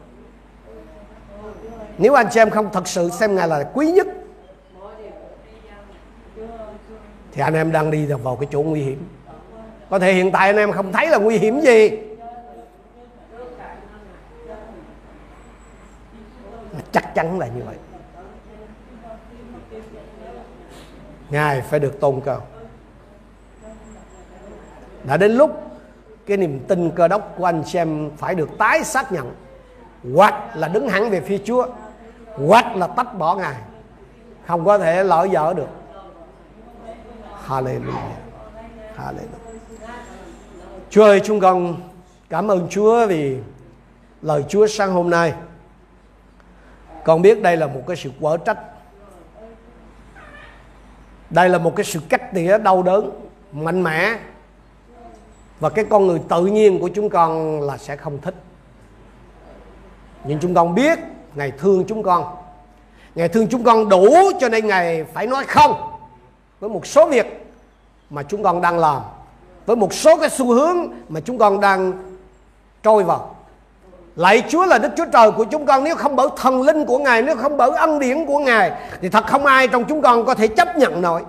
Nếu 1.98 2.14
anh 2.14 2.26
chị 2.30 2.40
em 2.40 2.50
không 2.50 2.68
thật 2.72 2.88
sự 2.88 3.10
xem 3.10 3.34
ngài 3.34 3.48
là 3.48 3.70
quý 3.74 3.90
nhất, 3.90 4.06
thì 7.32 7.42
anh 7.42 7.54
em 7.54 7.72
đang 7.72 7.90
đi 7.90 8.06
vào 8.06 8.36
cái 8.36 8.48
chỗ 8.52 8.62
nguy 8.62 8.82
hiểm. 8.82 9.08
Có 9.90 9.98
thể 9.98 10.12
hiện 10.12 10.32
tại 10.32 10.48
anh 10.48 10.56
em 10.56 10.72
không 10.72 10.92
thấy 10.92 11.08
là 11.08 11.18
nguy 11.18 11.38
hiểm 11.38 11.60
gì. 11.60 11.90
Chắc 16.92 17.14
chắn 17.14 17.38
là 17.38 17.46
như 17.46 17.62
vậy. 17.66 17.76
Ngài 21.30 21.60
phải 21.60 21.80
được 21.80 22.00
tôn 22.00 22.20
cao 22.24 22.46
đã 25.06 25.16
đến 25.16 25.32
lúc 25.32 25.62
cái 26.26 26.36
niềm 26.36 26.60
tin 26.68 26.90
cơ 26.90 27.08
đốc 27.08 27.34
của 27.36 27.44
anh 27.44 27.64
xem 27.64 28.10
phải 28.16 28.34
được 28.34 28.58
tái 28.58 28.84
xác 28.84 29.12
nhận. 29.12 29.34
Hoặc 30.14 30.56
là 30.56 30.68
đứng 30.68 30.88
hẳn 30.88 31.10
về 31.10 31.20
phía 31.20 31.38
Chúa. 31.44 31.66
Hoặc 32.46 32.76
là 32.76 32.86
tách 32.86 33.18
bỏ 33.18 33.34
ngài. 33.34 33.56
Không 34.46 34.64
có 34.64 34.78
thể 34.78 35.04
lỡ 35.04 35.26
dở 35.30 35.54
được. 35.56 35.68
Hallelujah. 37.46 38.10
Hallelujah. 38.96 39.46
Chúa 40.90 41.04
ơi, 41.04 41.20
chúng 41.24 41.40
con 41.40 41.76
cảm 42.28 42.50
ơn 42.50 42.66
Chúa 42.70 43.06
vì 43.06 43.38
lời 44.22 44.44
Chúa 44.48 44.66
sáng 44.66 44.92
hôm 44.92 45.10
nay. 45.10 45.34
Con 47.04 47.22
biết 47.22 47.42
đây 47.42 47.56
là 47.56 47.66
một 47.66 47.82
cái 47.86 47.96
sự 47.96 48.10
quở 48.20 48.36
trách. 48.36 48.58
Đây 51.30 51.48
là 51.48 51.58
một 51.58 51.76
cái 51.76 51.84
sự 51.84 52.00
cách 52.08 52.34
tỉa 52.34 52.58
đau 52.58 52.82
đớn 52.82 53.10
mạnh 53.52 53.82
mẽ 53.82 54.18
và 55.60 55.68
cái 55.68 55.84
con 55.90 56.06
người 56.06 56.20
tự 56.28 56.46
nhiên 56.46 56.80
của 56.80 56.88
chúng 56.88 57.10
con 57.10 57.60
là 57.60 57.78
sẽ 57.78 57.96
không 57.96 58.18
thích. 58.22 58.34
Nhưng 60.24 60.38
chúng 60.38 60.54
con 60.54 60.74
biết 60.74 60.98
ngài 61.34 61.50
thương 61.50 61.84
chúng 61.88 62.02
con. 62.02 62.24
Ngài 63.14 63.28
thương 63.28 63.46
chúng 63.48 63.64
con 63.64 63.88
đủ 63.88 64.06
cho 64.40 64.48
nên 64.48 64.66
ngài 64.66 65.04
phải 65.04 65.26
nói 65.26 65.44
không 65.44 65.74
với 66.60 66.70
một 66.70 66.86
số 66.86 67.08
việc 67.08 67.46
mà 68.10 68.22
chúng 68.22 68.42
con 68.42 68.60
đang 68.60 68.78
làm, 68.78 69.02
với 69.66 69.76
một 69.76 69.94
số 69.94 70.16
cái 70.16 70.30
xu 70.30 70.52
hướng 70.52 70.76
mà 71.08 71.20
chúng 71.20 71.38
con 71.38 71.60
đang 71.60 71.92
trôi 72.82 73.04
vào. 73.04 73.36
Lạy 74.16 74.42
Chúa 74.48 74.66
là 74.66 74.78
Đức 74.78 74.88
Chúa 74.96 75.04
Trời 75.12 75.32
của 75.32 75.44
chúng 75.44 75.66
con, 75.66 75.84
Nếu 75.84 75.96
không 75.96 76.16
bởi 76.16 76.28
thần 76.36 76.62
linh 76.62 76.86
của 76.86 76.98
Ngài, 76.98 77.22
Nếu 77.22 77.36
không 77.36 77.56
bởi 77.56 77.70
ân 77.70 77.98
điển 77.98 78.26
của 78.26 78.38
Ngài, 78.38 78.72
Thì 79.00 79.08
thật 79.08 79.26
không 79.26 79.46
ai 79.46 79.68
trong 79.68 79.84
chúng 79.84 80.02
con 80.02 80.24
có 80.24 80.34
thể 80.34 80.48
chấp 80.48 80.76
nhận 80.76 81.02
nổi. 81.02 81.22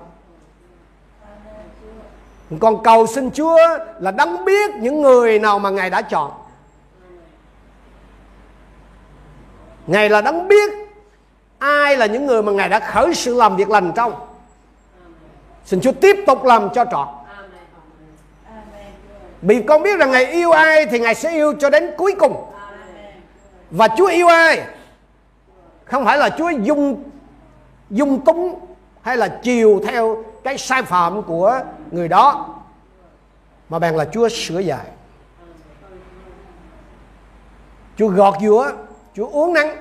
Con 2.59 2.83
cầu 2.83 3.07
xin 3.07 3.31
Chúa 3.31 3.59
là 3.99 4.11
đấng 4.11 4.45
biết 4.45 4.75
những 4.75 5.01
người 5.01 5.39
nào 5.39 5.59
mà 5.59 5.69
Ngài 5.69 5.89
đã 5.89 6.01
chọn. 6.01 6.31
Ngài 9.87 10.09
là 10.09 10.21
đấng 10.21 10.47
biết 10.47 10.73
Ai 11.59 11.97
là 11.97 12.05
những 12.05 12.25
người 12.25 12.43
mà 12.43 12.51
Ngài 12.51 12.69
đã 12.69 12.79
khởi 12.79 13.15
sự 13.15 13.35
làm 13.35 13.55
việc 13.55 13.69
lành 13.69 13.91
trong. 13.95 14.13
Xin 15.65 15.81
Chúa 15.81 15.91
tiếp 15.91 16.17
tục 16.27 16.43
làm 16.43 16.69
cho 16.73 16.85
trọn. 16.91 17.07
Vì 19.41 19.61
con 19.61 19.83
biết 19.83 19.99
rằng 19.99 20.11
Ngài 20.11 20.25
yêu 20.25 20.51
ai 20.51 20.85
Thì 20.85 20.99
Ngài 20.99 21.15
sẽ 21.15 21.31
yêu 21.31 21.53
cho 21.59 21.69
đến 21.69 21.91
cuối 21.97 22.15
cùng. 22.19 22.45
Và 23.71 23.87
Chúa 23.97 24.07
yêu 24.07 24.27
ai 24.27 24.61
không 25.85 26.05
phải 26.05 26.17
là 26.17 26.29
Chúa 26.29 26.49
dung 26.49 27.03
dung 27.89 28.25
túng 28.25 28.59
hay 29.01 29.17
là 29.17 29.27
chiều 29.43 29.81
theo 29.87 30.23
cái 30.43 30.57
sai 30.57 30.83
phạm 30.83 31.23
của 31.23 31.61
người 31.91 32.07
đó 32.07 32.55
mà 33.69 33.79
bèn 33.79 33.95
là 33.95 34.05
Chúa 34.05 34.29
sửa 34.29 34.59
dạy 34.59 34.85
Chúa 37.97 38.07
gọt 38.07 38.33
giũa, 38.41 38.71
Chúa 39.13 39.27
uống 39.27 39.53
nắng 39.53 39.77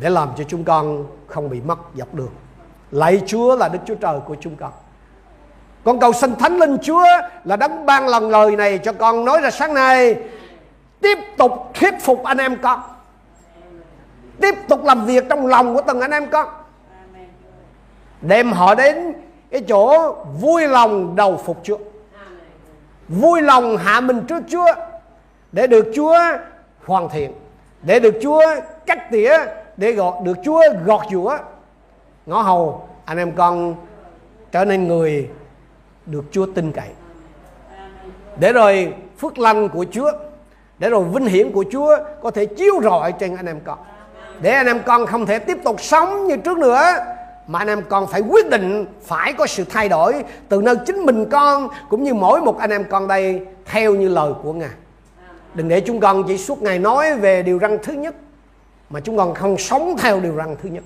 để 0.00 0.10
làm 0.10 0.28
cho 0.36 0.44
chúng 0.44 0.64
con 0.64 1.06
không 1.26 1.50
bị 1.50 1.60
mất 1.60 1.78
dọc 1.94 2.14
đường. 2.14 2.32
Lạy 2.90 3.22
Chúa 3.26 3.56
là 3.56 3.68
Đức 3.68 3.78
Chúa 3.86 3.94
Trời 3.94 4.20
của 4.26 4.36
chúng 4.40 4.56
con. 4.56 4.72
Con 5.84 6.00
cầu 6.00 6.12
xin 6.12 6.36
Thánh 6.36 6.58
Linh 6.58 6.76
Chúa 6.82 7.04
là 7.44 7.56
đấng 7.56 7.86
ban 7.86 8.08
lần 8.08 8.30
lời 8.30 8.56
này 8.56 8.78
cho 8.78 8.92
con 8.92 9.24
nói 9.24 9.40
ra 9.40 9.50
sáng 9.50 9.74
nay. 9.74 10.16
Tiếp 11.00 11.18
tục 11.38 11.52
thuyết 11.74 11.94
phục 12.00 12.24
anh 12.24 12.38
em 12.38 12.56
con. 12.62 12.80
Tiếp 14.40 14.54
tục 14.68 14.84
làm 14.84 15.06
việc 15.06 15.24
trong 15.28 15.46
lòng 15.46 15.74
của 15.74 15.82
từng 15.86 16.00
anh 16.00 16.10
em 16.10 16.30
con. 16.30 16.48
Đem 18.20 18.52
họ 18.52 18.74
đến 18.74 19.14
cái 19.50 19.60
chỗ 19.68 20.12
vui 20.40 20.68
lòng 20.68 21.16
đầu 21.16 21.40
phục 21.44 21.60
Chúa. 21.62 21.78
Vui 23.08 23.42
lòng 23.42 23.76
hạ 23.76 24.00
mình 24.00 24.20
trước 24.28 24.42
Chúa 24.48 24.74
để 25.52 25.66
được 25.66 25.92
Chúa 25.94 26.16
hoàn 26.84 27.08
thiện, 27.08 27.32
để 27.82 28.00
được 28.00 28.14
Chúa 28.22 28.42
cắt 28.86 29.10
tỉa, 29.10 29.38
để 29.76 29.92
gọt, 29.92 30.14
được 30.24 30.36
Chúa 30.44 30.62
gọt 30.84 31.00
giũa. 31.12 31.38
Ngõ 32.26 32.42
hầu, 32.42 32.88
anh 33.04 33.18
em 33.18 33.32
con 33.32 33.74
trở 34.52 34.64
nên 34.64 34.88
người 34.88 35.28
được 36.06 36.24
Chúa 36.30 36.46
tin 36.54 36.72
cậy. 36.72 36.88
Để 38.38 38.52
rồi 38.52 38.94
phước 39.18 39.38
lành 39.38 39.68
của 39.68 39.84
Chúa, 39.90 40.12
để 40.78 40.90
rồi 40.90 41.04
vinh 41.04 41.26
hiển 41.26 41.52
của 41.52 41.64
Chúa 41.72 41.96
có 42.22 42.30
thể 42.30 42.46
chiếu 42.46 42.80
rọi 42.82 43.12
trên 43.12 43.36
anh 43.36 43.46
em 43.46 43.60
con. 43.64 43.78
Để 44.40 44.50
anh 44.50 44.66
em 44.66 44.82
con 44.86 45.06
không 45.06 45.26
thể 45.26 45.38
tiếp 45.38 45.58
tục 45.64 45.80
sống 45.80 46.26
như 46.26 46.36
trước 46.36 46.58
nữa 46.58 46.82
mà 47.50 47.58
anh 47.58 47.68
em 47.68 47.82
con 47.88 48.06
phải 48.06 48.20
quyết 48.20 48.50
định 48.50 48.86
phải 49.02 49.32
có 49.32 49.46
sự 49.46 49.64
thay 49.64 49.88
đổi 49.88 50.24
từ 50.48 50.62
nơi 50.62 50.76
chính 50.86 50.96
mình 50.96 51.26
con, 51.30 51.68
cũng 51.88 52.04
như 52.04 52.14
mỗi 52.14 52.40
một 52.40 52.58
anh 52.58 52.70
em 52.70 52.84
con 52.90 53.08
đây, 53.08 53.46
theo 53.64 53.94
như 53.94 54.08
lời 54.08 54.32
của 54.42 54.52
ngài. 54.52 54.70
Đừng 55.54 55.68
để 55.68 55.80
chúng 55.80 56.00
con 56.00 56.24
chỉ 56.28 56.38
suốt 56.38 56.62
ngày 56.62 56.78
nói 56.78 57.16
về 57.16 57.42
điều 57.42 57.58
răn 57.58 57.78
thứ 57.82 57.92
nhất, 57.92 58.14
mà 58.90 59.00
chúng 59.00 59.16
con 59.16 59.34
không 59.34 59.58
sống 59.58 59.96
theo 59.98 60.20
điều 60.20 60.36
răn 60.36 60.56
thứ 60.62 60.68
nhất. 60.68 60.84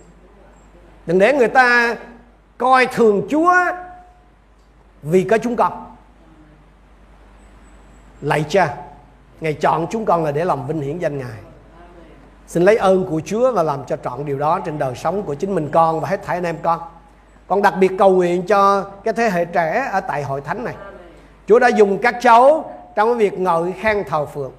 Đừng 1.07 1.19
để 1.19 1.33
người 1.33 1.49
ta 1.49 1.97
coi 2.59 2.87
thường 2.87 3.27
chúa 3.31 3.55
vì 5.03 5.25
có 5.25 5.39
chúng 5.39 5.57
con. 5.57 5.95
Lạy 8.21 8.45
cha, 8.49 8.77
Ngài 9.41 9.55
chọn 9.55 9.87
chúng 9.91 10.05
con 10.05 10.25
là 10.25 10.33
để 10.33 10.45
làm 10.45 10.67
vinh 10.67 10.81
hiển 10.81 10.99
danh 10.99 11.19
Ngài. 11.19 11.39
Xin 12.47 12.63
lấy 12.63 12.77
ơn 12.77 13.07
của 13.11 13.21
Chúa 13.25 13.53
và 13.53 13.63
làm 13.63 13.85
cho 13.87 13.97
trọn 14.05 14.25
điều 14.25 14.39
đó 14.39 14.61
trên 14.65 14.79
đời 14.79 14.95
sống 14.95 15.23
của 15.23 15.35
chính 15.35 15.55
mình 15.55 15.69
con 15.73 16.01
và 16.01 16.09
hết 16.09 16.23
thảy 16.25 16.37
anh 16.37 16.45
em 16.45 16.57
con. 16.63 16.81
Con 17.47 17.63
đặc 17.63 17.75
biệt 17.81 17.91
cầu 17.99 18.11
nguyện 18.11 18.47
cho 18.47 18.83
cái 19.05 19.15
thế 19.15 19.31
hệ 19.31 19.45
trẻ 19.45 19.89
ở 19.93 20.01
tại 20.01 20.23
hội 20.23 20.41
thánh 20.41 20.65
này. 20.65 20.75
Chúa 21.49 21.59
đã 21.59 21.69
dùng 21.69 21.99
các 21.99 22.17
cháu 22.21 22.73
trong 22.95 23.09
cái 23.09 23.19
việc 23.19 23.39
ngợi 23.39 23.73
khen 23.81 24.05
thờ 24.09 24.27
phượng. 24.27 24.53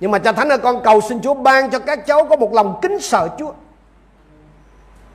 Nhưng 0.00 0.10
mà 0.10 0.18
cha 0.18 0.32
thánh 0.32 0.48
ơi, 0.48 0.58
con 0.58 0.82
cầu 0.84 1.00
xin 1.00 1.20
Chúa 1.20 1.34
ban 1.34 1.70
cho 1.70 1.78
các 1.78 2.06
cháu 2.06 2.24
có 2.24 2.36
một 2.36 2.52
lòng 2.52 2.78
kính 2.82 3.00
sợ 3.00 3.28
Chúa. 3.38 3.52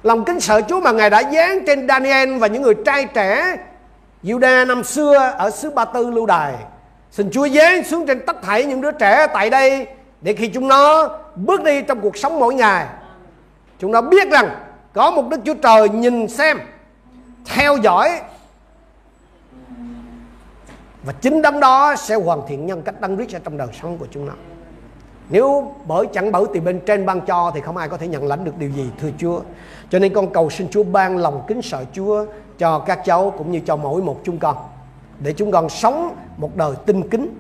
Lòng 0.04 0.26
kính 0.26 0.40
sợ 0.40 0.62
Chúa 0.62 0.80
mà 0.80 0.92
Ngài 0.92 1.10
đã 1.10 1.20
dán 1.20 1.60
trên 1.68 1.88
Daniel 1.88 2.38
và 2.38 2.48
những 2.48 2.62
người 2.62 2.76
trai 2.86 3.06
trẻ, 3.06 3.58
Giuđa 4.24 4.66
năm 4.66 4.84
xưa 4.84 5.34
ở 5.38 5.50
xứ 5.50 5.70
Ba 5.70 5.86
Tư 5.86 6.12
lưu 6.12 6.26
đài 6.26 6.54
Xin 7.12 7.30
Chúa 7.32 7.48
giáng 7.48 7.84
xuống 7.84 8.08
trên 8.08 8.26
tất 8.26 8.42
thảy 8.42 8.66
những 8.66 8.82
đứa 8.82 8.92
trẻ 8.92 9.28
tại 9.34 9.50
đây 9.50 9.88
để 10.24 10.34
khi 10.34 10.48
chúng 10.48 10.68
nó 10.68 11.10
bước 11.36 11.64
đi 11.64 11.82
trong 11.82 12.02
cuộc 12.02 12.18
sống 12.18 12.40
mỗi 12.40 12.54
ngày, 12.54 12.88
chúng 13.80 13.92
nó 13.92 14.02
biết 14.02 14.32
rằng 14.32 14.50
có 14.94 15.12
một 15.12 15.30
Đức 15.30 15.40
Chúa 15.46 15.54
Trời 15.54 15.90
nhìn 15.90 16.28
xem, 16.28 16.60
theo 17.46 17.78
dõi, 17.78 18.22
và 21.04 21.14
chính 21.14 21.42
đấng 21.42 21.60
đó 21.60 21.96
sẽ 21.96 22.16
hoàn 22.16 22.42
thiện 22.48 22.66
nhân 22.66 22.82
cách 22.82 23.02
đăng 23.02 23.16
rít 23.16 23.34
ở 23.34 23.40
trong 23.40 23.58
đời 23.58 23.68
sống 23.82 23.98
của 23.98 24.08
chúng 24.12 24.26
nó. 24.26 24.34
Nếu 25.30 25.76
bởi 25.86 26.06
chẳng 26.14 26.32
bởi 26.32 26.46
từ 26.54 26.60
bên 26.60 26.80
trên 26.86 27.06
ban 27.06 27.22
cho 27.22 27.52
thì 27.56 27.62
không 27.62 27.78
ai 27.78 27.90
có 27.90 27.98
thể 27.98 28.08
nhận 28.08 28.28
lãnh 28.28 28.44
được 28.44 28.58
điều 28.58 28.70
gì, 28.70 28.90
thưa 29.02 29.10
Chúa. 29.18 29.42
Cho 29.90 30.00
nên 30.00 30.14
con 30.14 30.34
cầu 30.34 30.50
xin 30.50 30.68
Chúa 30.70 30.84
ban 30.84 31.18
lòng 31.18 31.44
kính 31.48 31.62
sợ 31.62 31.86
Chúa 31.94 32.26
cho 32.58 32.80
các 32.80 33.00
cháu 33.06 33.34
cũng 33.38 33.52
như 33.52 33.60
cho 33.66 33.76
mỗi 33.76 34.02
một 34.02 34.20
chúng 34.24 34.38
con, 34.38 34.58
để 35.20 35.34
chúng 35.34 35.52
con 35.52 35.70
sống 35.70 36.16
một 36.38 36.56
đời 36.56 36.76
tinh 36.86 37.10
kính 37.10 37.40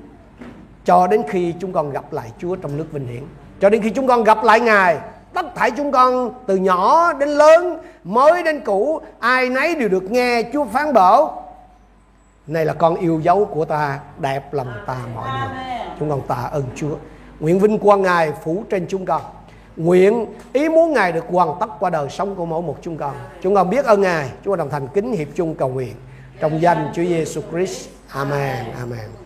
cho 0.85 1.07
đến 1.07 1.23
khi 1.29 1.53
chúng 1.59 1.73
con 1.73 1.91
gặp 1.91 2.13
lại 2.13 2.31
Chúa 2.37 2.55
trong 2.55 2.77
nước 2.77 2.85
vinh 2.91 3.07
hiển. 3.07 3.23
Cho 3.59 3.69
đến 3.69 3.81
khi 3.81 3.89
chúng 3.89 4.07
con 4.07 4.23
gặp 4.23 4.43
lại 4.43 4.59
Ngài 4.59 4.99
tất 5.33 5.45
thảy 5.55 5.71
chúng 5.71 5.91
con 5.91 6.33
từ 6.47 6.55
nhỏ 6.55 7.13
đến 7.13 7.29
lớn 7.29 7.77
mới 8.03 8.43
đến 8.43 8.61
cũ 8.65 9.01
ai 9.19 9.49
nấy 9.49 9.75
đều 9.75 9.89
được 9.89 10.11
nghe 10.11 10.43
Chúa 10.53 10.65
phán 10.65 10.93
bảo 10.93 11.43
này 12.47 12.65
là 12.65 12.73
con 12.73 12.95
yêu 12.95 13.19
dấu 13.19 13.45
của 13.45 13.65
ta 13.65 13.99
đẹp 14.19 14.53
lòng 14.53 14.73
ta 14.87 14.97
mọi 15.15 15.29
người 15.29 15.73
chúng 15.99 16.09
con 16.09 16.21
tạ 16.27 16.49
ơn 16.51 16.63
Chúa. 16.75 16.95
Nguyện 17.39 17.59
vinh 17.59 17.79
quang 17.79 18.01
Ngài 18.01 18.31
phủ 18.43 18.63
trên 18.69 18.85
chúng 18.89 19.05
con. 19.05 19.21
Nguyện 19.75 20.25
ý 20.53 20.69
muốn 20.69 20.93
Ngài 20.93 21.11
được 21.11 21.25
hoàn 21.29 21.49
tất 21.59 21.69
qua 21.79 21.89
đời 21.89 22.09
sống 22.09 22.35
của 22.35 22.45
mỗi 22.45 22.61
một 22.61 22.77
chúng 22.81 22.97
con. 22.97 23.13
Chúng 23.41 23.55
con 23.55 23.69
biết 23.69 23.85
ơn 23.85 24.01
Ngài. 24.01 24.29
Chúng 24.43 24.51
con 24.51 24.59
đồng 24.59 24.69
thành 24.69 24.87
kính 24.87 25.13
hiệp 25.13 25.27
chung 25.35 25.55
cầu 25.55 25.69
nguyện 25.69 25.93
trong 26.39 26.61
danh 26.61 26.91
Chúa 26.95 27.03
Giêsu 27.03 27.41
Christ. 27.51 27.89
Amen. 28.09 28.65
Amen. 28.79 29.22